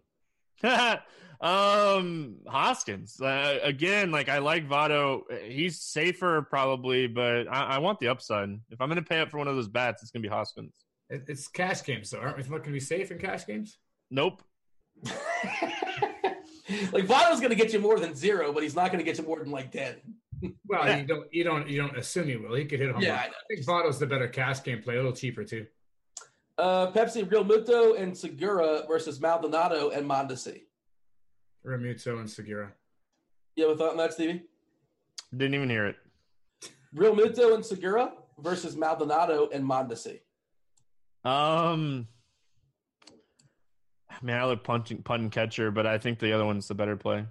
um, 1.40 2.36
Hoskins 2.46 3.20
uh, 3.20 3.58
again. 3.62 4.10
Like 4.10 4.28
I 4.28 4.38
like 4.38 4.68
Votto. 4.68 5.22
He's 5.44 5.80
safer 5.80 6.42
probably, 6.42 7.06
but 7.06 7.46
I, 7.48 7.62
I 7.62 7.78
want 7.78 7.98
the 7.98 8.08
upside. 8.08 8.50
If 8.70 8.80
I'm 8.80 8.88
going 8.88 9.02
to 9.02 9.08
pay 9.08 9.20
up 9.20 9.30
for 9.30 9.38
one 9.38 9.48
of 9.48 9.56
those 9.56 9.68
bats, 9.68 10.02
it's 10.02 10.10
going 10.10 10.22
to 10.22 10.28
be 10.28 10.32
Hoskins. 10.34 10.74
It- 11.08 11.24
It's 11.28 11.48
cash 11.48 11.82
games, 11.84 12.10
though. 12.10 12.18
Aren't 12.18 12.36
we 12.36 12.42
looking 12.44 12.64
to 12.64 12.72
be 12.72 12.80
safe 12.80 13.10
in 13.10 13.18
cash 13.18 13.46
games? 13.46 13.78
Nope. 14.10 14.42
like 16.92 17.06
Votto's 17.06 17.40
going 17.40 17.50
to 17.50 17.54
get 17.56 17.72
you 17.72 17.78
more 17.80 17.98
than 17.98 18.14
zero, 18.14 18.52
but 18.52 18.62
he's 18.62 18.74
not 18.76 18.92
going 18.92 18.98
to 18.98 19.04
get 19.04 19.18
you 19.18 19.24
more 19.24 19.38
than 19.38 19.50
like 19.50 19.70
ten. 19.72 19.96
Well, 20.68 20.86
Yeah. 20.86 20.98
you 20.98 21.06
don't, 21.06 21.34
you 21.34 21.44
don't, 21.44 21.68
you 21.68 21.80
don't 21.80 21.96
assume 21.98 22.28
he 22.28 22.36
will. 22.36 22.54
He 22.54 22.64
could 22.64 22.80
hit 22.80 22.90
a 22.90 22.92
home 22.92 23.02
Yeah, 23.02 23.10
run. 23.16 23.20
I 23.20 23.26
know. 23.26 23.32
I 23.32 23.54
think 23.54 23.66
Votto's 23.66 23.98
the 23.98 24.06
better 24.06 24.28
cash 24.28 24.62
game 24.62 24.82
play, 24.82 24.94
a 24.94 24.98
little 24.98 25.12
cheaper 25.12 25.44
too. 25.44 25.66
Uh, 26.58 26.90
Pepsi, 26.92 27.24
Realmuto, 27.28 27.98
and 28.00 28.16
Segura 28.16 28.84
versus 28.86 29.20
Maldonado 29.20 29.90
and 29.90 30.06
Mondesi. 30.08 30.62
Realmuto 31.66 32.18
and 32.20 32.28
Segura. 32.30 32.72
You 33.56 33.68
have 33.68 33.74
a 33.76 33.78
thought 33.78 33.90
on 33.92 33.96
that, 33.98 34.12
Stevie? 34.12 34.42
Didn't 35.36 35.54
even 35.54 35.70
hear 35.70 35.86
it. 35.86 35.96
Real 36.94 37.14
Muto 37.14 37.54
and 37.54 37.64
Segura 37.64 38.12
versus 38.38 38.76
Maldonado 38.76 39.48
and 39.52 39.64
Mondesi. 39.64 40.20
Um, 41.24 42.08
man, 44.22 44.40
I 44.40 44.44
like 44.44 44.64
punting, 44.64 45.02
punt 45.02 45.22
and 45.22 45.30
catcher, 45.32 45.70
but 45.70 45.86
I 45.86 45.98
think 45.98 46.18
the 46.18 46.32
other 46.32 46.44
one's 46.46 46.66
the 46.68 46.74
better 46.74 46.96
play. 46.96 47.26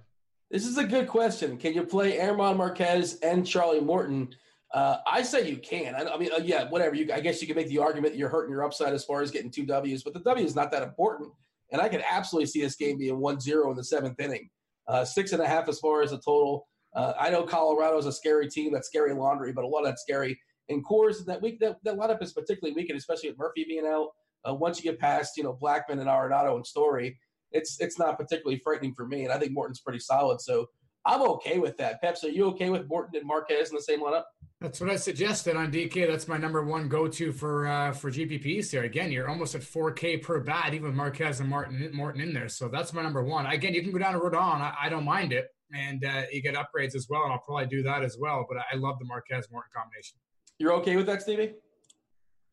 This 0.50 0.66
is 0.66 0.78
a 0.78 0.84
good 0.84 1.06
question. 1.06 1.56
Can 1.58 1.74
you 1.74 1.84
play 1.84 2.18
Aaron 2.18 2.56
Marquez 2.56 3.20
and 3.22 3.46
Charlie 3.46 3.80
Morton? 3.80 4.34
Uh, 4.74 4.96
I 5.06 5.22
say 5.22 5.48
you 5.48 5.58
can. 5.58 5.94
I, 5.94 6.12
I 6.12 6.18
mean, 6.18 6.30
uh, 6.32 6.40
yeah, 6.42 6.68
whatever. 6.68 6.96
You, 6.96 7.12
I 7.12 7.20
guess 7.20 7.40
you 7.40 7.46
can 7.46 7.54
make 7.54 7.68
the 7.68 7.78
argument 7.78 8.14
that 8.14 8.18
you're 8.18 8.28
hurting 8.28 8.50
your 8.50 8.64
upside 8.64 8.92
as 8.92 9.04
far 9.04 9.22
as 9.22 9.30
getting 9.30 9.52
two 9.52 9.64
Ws, 9.64 10.02
but 10.02 10.12
the 10.12 10.20
W 10.20 10.44
is 10.44 10.56
not 10.56 10.72
that 10.72 10.82
important. 10.82 11.30
And 11.70 11.80
I 11.80 11.88
could 11.88 12.02
absolutely 12.08 12.46
see 12.46 12.62
this 12.62 12.74
game 12.74 12.98
being 12.98 13.20
1 13.20 13.40
0 13.40 13.70
in 13.70 13.76
the 13.76 13.84
seventh 13.84 14.18
inning. 14.18 14.50
Uh, 14.88 15.04
six 15.04 15.32
and 15.32 15.40
a 15.40 15.46
half 15.46 15.68
as 15.68 15.78
far 15.78 16.02
as 16.02 16.10
the 16.10 16.16
total. 16.16 16.66
Uh, 16.96 17.12
I 17.18 17.30
know 17.30 17.44
Colorado 17.44 17.96
is 17.98 18.06
a 18.06 18.12
scary 18.12 18.48
team. 18.48 18.72
That's 18.72 18.88
scary 18.88 19.14
laundry, 19.14 19.52
but 19.52 19.62
a 19.62 19.68
lot 19.68 19.80
of 19.80 19.86
that's 19.86 20.02
scary. 20.02 20.36
And 20.68 20.84
Coors, 20.84 21.24
that 21.26 21.40
week, 21.40 21.60
that, 21.60 21.76
that 21.84 21.96
lineup 21.96 22.20
is 22.22 22.32
particularly 22.32 22.74
weak, 22.74 22.90
and 22.90 22.98
especially 22.98 23.28
with 23.30 23.38
Murphy 23.38 23.64
being 23.68 23.86
out. 23.86 24.08
Uh, 24.48 24.54
once 24.54 24.78
you 24.78 24.90
get 24.90 24.98
past, 24.98 25.36
you 25.36 25.44
know, 25.44 25.56
Blackmon 25.62 26.00
and 26.00 26.06
Arenado 26.06 26.56
and 26.56 26.66
Story, 26.66 27.18
it's 27.52 27.80
it's 27.80 27.98
not 27.98 28.18
particularly 28.18 28.60
frightening 28.62 28.94
for 28.94 29.06
me. 29.06 29.24
And 29.24 29.32
I 29.32 29.38
think 29.38 29.52
Morton's 29.52 29.80
pretty 29.80 30.00
solid. 30.00 30.40
So 30.40 30.66
I'm 31.06 31.22
okay 31.22 31.58
with 31.58 31.76
that. 31.78 32.00
Peps, 32.02 32.24
are 32.24 32.30
you 32.30 32.46
okay 32.48 32.70
with 32.70 32.88
Morton 32.88 33.16
and 33.16 33.26
Marquez 33.26 33.70
in 33.70 33.76
the 33.76 33.82
same 33.82 34.02
lineup? 34.02 34.24
That's 34.60 34.78
what 34.78 34.90
I 34.90 34.96
suggested 34.96 35.56
on 35.56 35.72
DK. 35.72 36.06
That's 36.06 36.28
my 36.28 36.36
number 36.36 36.62
one 36.62 36.86
go-to 36.86 37.32
for 37.32 37.66
uh, 37.66 37.92
for 37.92 38.10
GPPs 38.10 38.70
here. 38.70 38.82
Again, 38.82 39.10
you're 39.10 39.28
almost 39.28 39.54
at 39.54 39.62
4K 39.62 40.22
per 40.22 40.40
bat, 40.40 40.74
even 40.74 40.94
Marquez 40.94 41.40
and 41.40 41.48
Martin 41.48 41.90
Morton 41.94 42.20
in 42.20 42.34
there. 42.34 42.50
So 42.50 42.68
that's 42.68 42.92
my 42.92 43.02
number 43.02 43.24
one. 43.24 43.46
Again, 43.46 43.72
you 43.72 43.80
can 43.80 43.90
go 43.90 43.98
down 43.98 44.12
to 44.12 44.18
Rodon. 44.20 44.60
I, 44.60 44.74
I 44.82 44.88
don't 44.90 45.04
mind 45.04 45.32
it, 45.32 45.48
and 45.74 46.04
uh, 46.04 46.24
you 46.30 46.42
get 46.42 46.54
upgrades 46.54 46.94
as 46.94 47.06
well. 47.08 47.24
And 47.24 47.32
I'll 47.32 47.38
probably 47.38 47.66
do 47.66 47.82
that 47.84 48.02
as 48.02 48.18
well. 48.20 48.44
But 48.46 48.58
I 48.58 48.76
love 48.76 48.98
the 48.98 49.06
Marquez 49.06 49.48
Morton 49.50 49.70
combination. 49.74 50.18
You're 50.58 50.74
okay 50.74 50.96
with 50.96 51.06
that, 51.06 51.22
Stevie? 51.22 51.54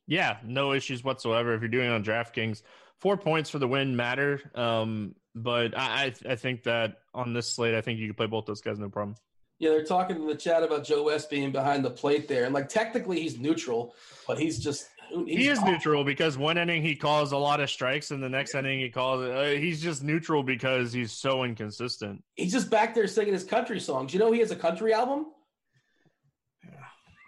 Yeah, 0.08 0.38
no 0.46 0.72
issues 0.72 1.04
whatsoever. 1.04 1.54
If 1.54 1.62
you're 1.62 1.68
doing 1.68 1.88
it 1.88 1.92
on 1.92 2.06
DraftKings, 2.06 2.62
four 3.02 3.18
points 3.18 3.50
for 3.50 3.60
the 3.60 3.68
win 3.68 3.96
matter. 3.96 4.42
Um, 4.56 5.16
but 5.36 5.78
I, 5.78 6.14
I, 6.28 6.32
I 6.32 6.36
think 6.36 6.64
that 6.64 6.98
on 7.14 7.34
this 7.34 7.54
slate, 7.54 7.76
I 7.76 7.82
think 7.82 8.00
you 8.00 8.08
can 8.08 8.16
play 8.16 8.28
both 8.28 8.46
those 8.46 8.62
guys 8.62 8.80
no 8.80 8.90
problem. 8.90 9.16
Yeah, 9.60 9.72
they're 9.72 9.84
talking 9.84 10.18
in 10.18 10.28
the 10.28 10.36
chat 10.36 10.62
about 10.64 10.84
Joe 10.84 11.04
West 11.04 11.30
being 11.30 11.52
behind 11.52 11.84
the 11.84 11.90
plate 11.90 12.28
there, 12.28 12.46
and 12.46 12.54
like 12.54 12.70
technically 12.70 13.20
he's 13.20 13.40
neutral, 13.40 13.96
but 14.28 14.38
he's 14.38 14.60
just 14.60 14.88
he's 15.26 15.38
he 15.38 15.48
is 15.48 15.62
neutral 15.64 16.04
because 16.04 16.38
one 16.38 16.60
inning 16.60 16.84
he 16.84 16.96
calls 16.96 17.32
a 17.32 17.38
lot 17.38 17.60
of 17.60 17.70
strikes, 17.70 18.12
and 18.12 18.22
the 18.22 18.30
next 18.30 18.54
inning 18.54 18.80
he 18.80 18.90
calls. 18.90 19.22
Uh, 19.22 19.56
he's 19.58 19.82
just 19.82 20.04
neutral 20.04 20.44
because 20.44 20.94
he's 20.94 21.12
so 21.12 21.44
inconsistent. 21.44 22.24
He's 22.36 22.52
just 22.52 22.70
back 22.70 22.94
there 22.94 23.08
singing 23.08 23.34
his 23.34 23.44
country 23.44 23.80
songs. 23.80 24.14
You 24.14 24.20
know, 24.20 24.32
he 24.32 24.40
has 24.42 24.52
a 24.52 24.56
country 24.56 24.94
album. 24.94 25.28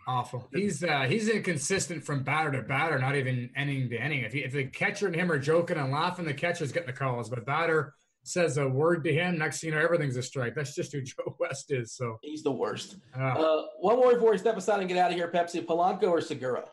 Awful. 0.09 0.47
He's 0.51 0.83
uh, 0.83 1.01
he's 1.07 1.29
inconsistent 1.29 2.03
from 2.03 2.23
batter 2.23 2.51
to 2.53 2.63
batter, 2.63 2.97
not 2.97 3.15
even 3.15 3.51
inning 3.55 3.89
to 3.91 4.03
inning. 4.03 4.21
If 4.21 4.33
he, 4.33 4.39
if 4.39 4.51
the 4.53 4.63
catcher 4.65 5.05
and 5.05 5.15
him 5.15 5.31
are 5.31 5.37
joking 5.37 5.77
and 5.77 5.91
laughing, 5.91 6.25
the 6.25 6.33
catcher's 6.33 6.71
getting 6.71 6.87
the 6.87 6.93
calls. 6.93 7.29
But 7.29 7.45
batter 7.45 7.93
says 8.23 8.57
a 8.57 8.67
word 8.67 9.03
to 9.03 9.13
him, 9.13 9.37
next 9.37 9.59
thing 9.61 9.69
you 9.69 9.75
know, 9.75 9.81
everything's 9.83 10.17
a 10.17 10.23
strike. 10.23 10.55
That's 10.55 10.73
just 10.73 10.91
who 10.93 11.01
Joe 11.03 11.35
West 11.39 11.71
is. 11.71 11.93
So 11.93 12.17
He's 12.23 12.41
the 12.41 12.51
worst. 12.51 12.97
uh, 13.15 13.21
Uh, 13.23 13.61
one 13.79 13.97
more 13.97 14.13
before 14.15 14.31
we 14.31 14.39
step 14.39 14.57
aside 14.57 14.79
and 14.79 14.89
get 14.89 14.97
out 14.97 15.11
of 15.11 15.15
here. 15.17 15.29
Pepsi, 15.31 15.63
Polanco 15.63 16.09
or 16.09 16.21
Segura? 16.21 16.65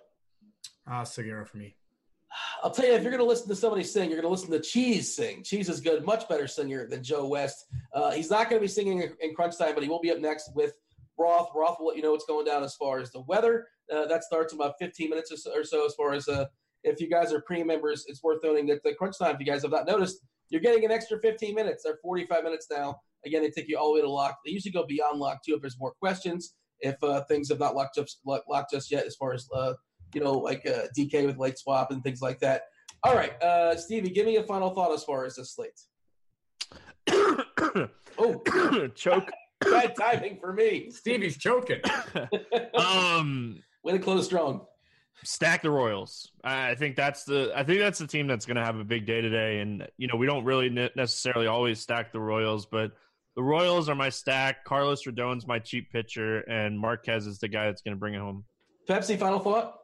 uh, 0.91 1.05
Segura 1.05 1.45
for 1.45 1.59
me. 1.59 1.77
I'll 2.63 2.71
tell 2.71 2.87
you, 2.87 2.93
if 2.93 3.03
you're 3.03 3.11
going 3.13 3.23
to 3.23 3.29
listen 3.29 3.49
to 3.49 3.55
somebody 3.57 3.85
sing, 3.85 4.09
you're 4.11 4.21
going 4.21 4.35
to 4.35 4.41
listen 4.41 4.51
to 4.51 4.61
Cheese 4.61 5.15
sing. 5.15 5.43
Cheese 5.43 5.69
is 5.69 5.81
good, 5.81 6.05
much 6.07 6.27
better 6.27 6.47
singer 6.49 6.87
than 6.89 7.03
Joe 7.03 7.27
West. 7.29 7.67
Uh, 7.93 8.13
he's 8.13 8.31
not 8.31 8.49
going 8.49 8.61
to 8.61 8.65
be 8.65 8.69
singing 8.69 9.03
in- 9.03 9.17
in 9.21 9.35
crunch 9.35 9.59
time, 9.59 9.75
but 9.75 9.83
he 9.83 9.89
will 9.91 10.01
be 10.01 10.11
up 10.11 10.19
next 10.21 10.55
with 10.55 10.73
Roth. 11.19 11.51
Roth 11.55 11.79
will 11.79 11.89
let 11.89 11.97
you 11.97 12.03
know 12.03 12.13
what's 12.13 12.27
going 12.27 12.47
down 12.47 12.63
as 12.63 12.75
far 12.75 13.01
as 13.01 13.11
the 13.11 13.21
weather. 13.23 13.67
Uh, 13.93 14.07
that 14.07 14.25
starts 14.25 14.53
in 14.53 14.59
about 14.59 14.75
15 14.81 15.11
minutes 15.11 15.33
or 15.33 15.37
so, 15.37 15.55
or 15.55 15.65
so 15.65 15.87
as 15.87 15.95
far 15.95 16.13
as 16.13 16.29
uh, 16.29 16.47
if 16.85 17.01
you 17.01 17.09
guys 17.09 17.33
are 17.33 17.41
premium 17.43 17.69
members, 17.69 18.05
it's 18.09 18.23
worth 18.23 18.41
noting 18.43 18.67
that 18.67 18.83
the 18.83 18.95
crunch 18.95 19.19
time, 19.19 19.35
if 19.35 19.41
you 19.41 19.47
guys 19.47 19.63
have 19.63 19.71
not 19.71 19.87
noticed, 19.87 20.19
you're 20.51 20.61
getting 20.61 20.85
an 20.85 20.91
extra 20.91 21.19
15 21.21 21.55
minutes. 21.55 21.83
They're 21.85 21.99
45 22.03 22.45
minutes 22.45 22.67
now. 22.71 23.01
Again, 23.25 23.43
they 23.43 23.51
take 23.51 23.69
you 23.69 23.77
all 23.79 23.89
the 23.89 23.95
way 23.95 24.01
to 24.03 24.11
lock. 24.11 24.39
They 24.45 24.53
usually 24.53 24.73
go 24.73 24.87
beyond 24.87 25.19
lock 25.19 25.41
too 25.45 25.55
if 25.55 25.61
there's 25.61 25.79
more 25.79 25.93
questions. 26.01 26.55
If 26.81 27.03
uh, 27.03 27.23
things 27.25 27.49
have 27.49 27.59
not 27.59 27.75
locked 27.75 27.99
up 27.99 28.07
locked 28.25 28.71
just 28.71 28.91
yet, 28.91 29.07
as 29.07 29.17
far 29.17 29.33
as 29.33 29.49
uh, 29.55 29.75
you 30.15 30.21
know, 30.23 30.35
like 30.35 30.67
uh, 30.67 30.87
DK 30.97 31.27
with 31.27 31.39
late 31.39 31.59
swap 31.59 31.91
and 31.91 32.03
things 32.03 32.21
like 32.21 32.39
that. 32.41 32.63
All 33.03 33.15
right, 33.15 33.41
uh, 33.43 33.77
Stevie, 33.77 34.11
give 34.11 34.27
me 34.27 34.37
a 34.37 34.43
final 34.43 34.71
thought 34.71 34.93
as 34.93 35.03
far 35.05 35.25
as 35.25 35.37
this 35.37 35.55
slate. 35.55 35.81
Oh, 38.19 38.89
Choke. 38.95 39.29
bad 39.65 39.95
timing 39.97 40.39
for 40.41 40.53
me. 40.53 40.91
Stevie's 40.91 41.37
choking. 41.37 41.81
um, 42.75 43.63
Way 43.83 43.93
to 43.93 43.99
close 43.99 44.27
strong. 44.27 44.67
stack 45.25 45.63
the 45.63 45.71
Royals. 45.71 46.31
I 46.45 46.71
I 46.71 46.75
think 46.75 46.97
that's 46.97 47.25
the 47.25 47.53
I 47.55 47.63
think 47.65 47.81
that's 47.81 47.99
the 47.99 48.07
team 48.07 48.27
that's 48.27 48.47
going 48.47 48.57
to 48.57 48.65
have 48.65 48.79
a 48.79 48.85
big 48.85 49.07
day 49.07 49.21
today. 49.21 49.61
And 49.61 49.87
you 49.97 50.09
know 50.09 50.17
we 50.17 50.27
don't 50.27 50.45
really 50.45 50.69
necessarily 50.69 51.47
always 51.47 51.81
stack 51.81 52.13
the 52.13 52.21
Royals, 52.21 52.67
but 52.67 52.93
the 53.37 53.43
Royals 53.43 53.89
are 53.89 53.95
my 53.95 54.09
stack. 54.09 54.65
Carlos 54.65 55.07
Rodon's 55.07 55.47
my 55.47 55.59
cheap 55.59 55.91
pitcher, 55.93 56.41
and 56.41 56.79
Marquez 56.79 57.27
is 57.27 57.39
the 57.39 57.49
guy 57.49 57.67
that's 57.67 57.83
going 57.83 57.95
to 57.95 58.01
bring 58.01 58.15
it 58.15 58.21
home. 58.21 58.45
Pepsi, 58.89 59.19
final 59.19 59.39
thought. 59.39 59.79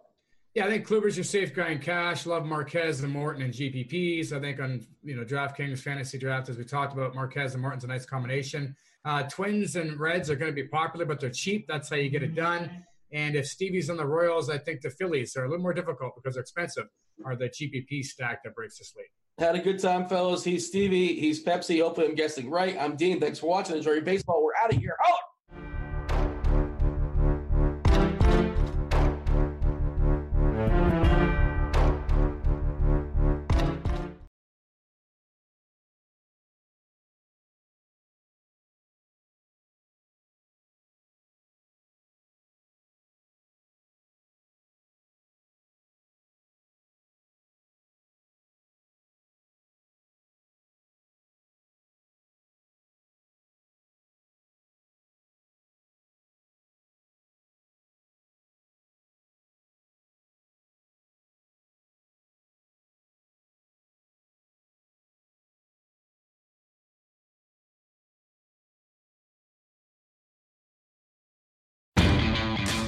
Yeah, 0.54 0.66
I 0.66 0.68
think 0.68 0.86
Kluber's 0.86 1.16
your 1.16 1.24
safe 1.24 1.54
guy 1.54 1.70
in 1.70 1.78
cash. 1.78 2.26
Love 2.26 2.44
Marquez 2.44 3.02
and 3.02 3.12
Morton 3.12 3.42
and 3.42 3.54
GPPs. 3.54 4.32
I 4.32 4.40
think 4.40 4.60
on 4.60 4.86
you 5.02 5.16
know 5.16 5.24
DraftKings 5.24 5.80
fantasy 5.80 6.18
draft, 6.18 6.48
as 6.48 6.58
we 6.58 6.64
talked 6.64 6.92
about, 6.92 7.14
Marquez 7.14 7.54
and 7.54 7.62
Morton's 7.62 7.84
a 7.84 7.86
nice 7.86 8.04
combination. 8.04 8.74
Uh, 9.04 9.24
twins 9.24 9.76
and 9.76 9.98
Reds 9.98 10.30
are 10.30 10.36
going 10.36 10.50
to 10.50 10.54
be 10.54 10.68
popular, 10.68 11.04
but 11.04 11.20
they're 11.20 11.30
cheap. 11.30 11.66
That's 11.66 11.88
how 11.88 11.96
you 11.96 12.08
get 12.08 12.22
it 12.22 12.34
done. 12.34 12.84
And 13.12 13.34
if 13.34 13.46
Stevie's 13.46 13.90
on 13.90 13.96
the 13.96 14.06
Royals, 14.06 14.48
I 14.48 14.58
think 14.58 14.80
the 14.80 14.90
Phillies 14.90 15.36
are 15.36 15.44
a 15.44 15.48
little 15.48 15.62
more 15.62 15.74
difficult 15.74 16.14
because 16.14 16.34
they're 16.34 16.42
expensive. 16.42 16.86
Are 17.24 17.36
the 17.36 17.48
GPP 17.48 18.04
stack 18.04 18.42
that 18.44 18.54
breaks 18.54 18.78
the 18.78 18.84
slate? 18.84 19.06
Had 19.38 19.54
a 19.54 19.58
good 19.58 19.80
time, 19.80 20.08
fellas. 20.08 20.44
He's 20.44 20.66
Stevie. 20.66 21.18
He's 21.18 21.42
Pepsi. 21.42 21.82
Hopefully, 21.82 22.06
I'm 22.06 22.14
guessing 22.14 22.50
right. 22.50 22.76
I'm 22.78 22.96
Dean. 22.96 23.18
Thanks 23.20 23.38
for 23.38 23.46
watching. 23.46 23.76
Enjoy 23.76 23.92
your 23.92 24.02
baseball. 24.02 24.42
We're 24.42 24.54
out 24.62 24.72
of 24.72 24.78
here. 24.78 24.96
Holler! 25.00 25.31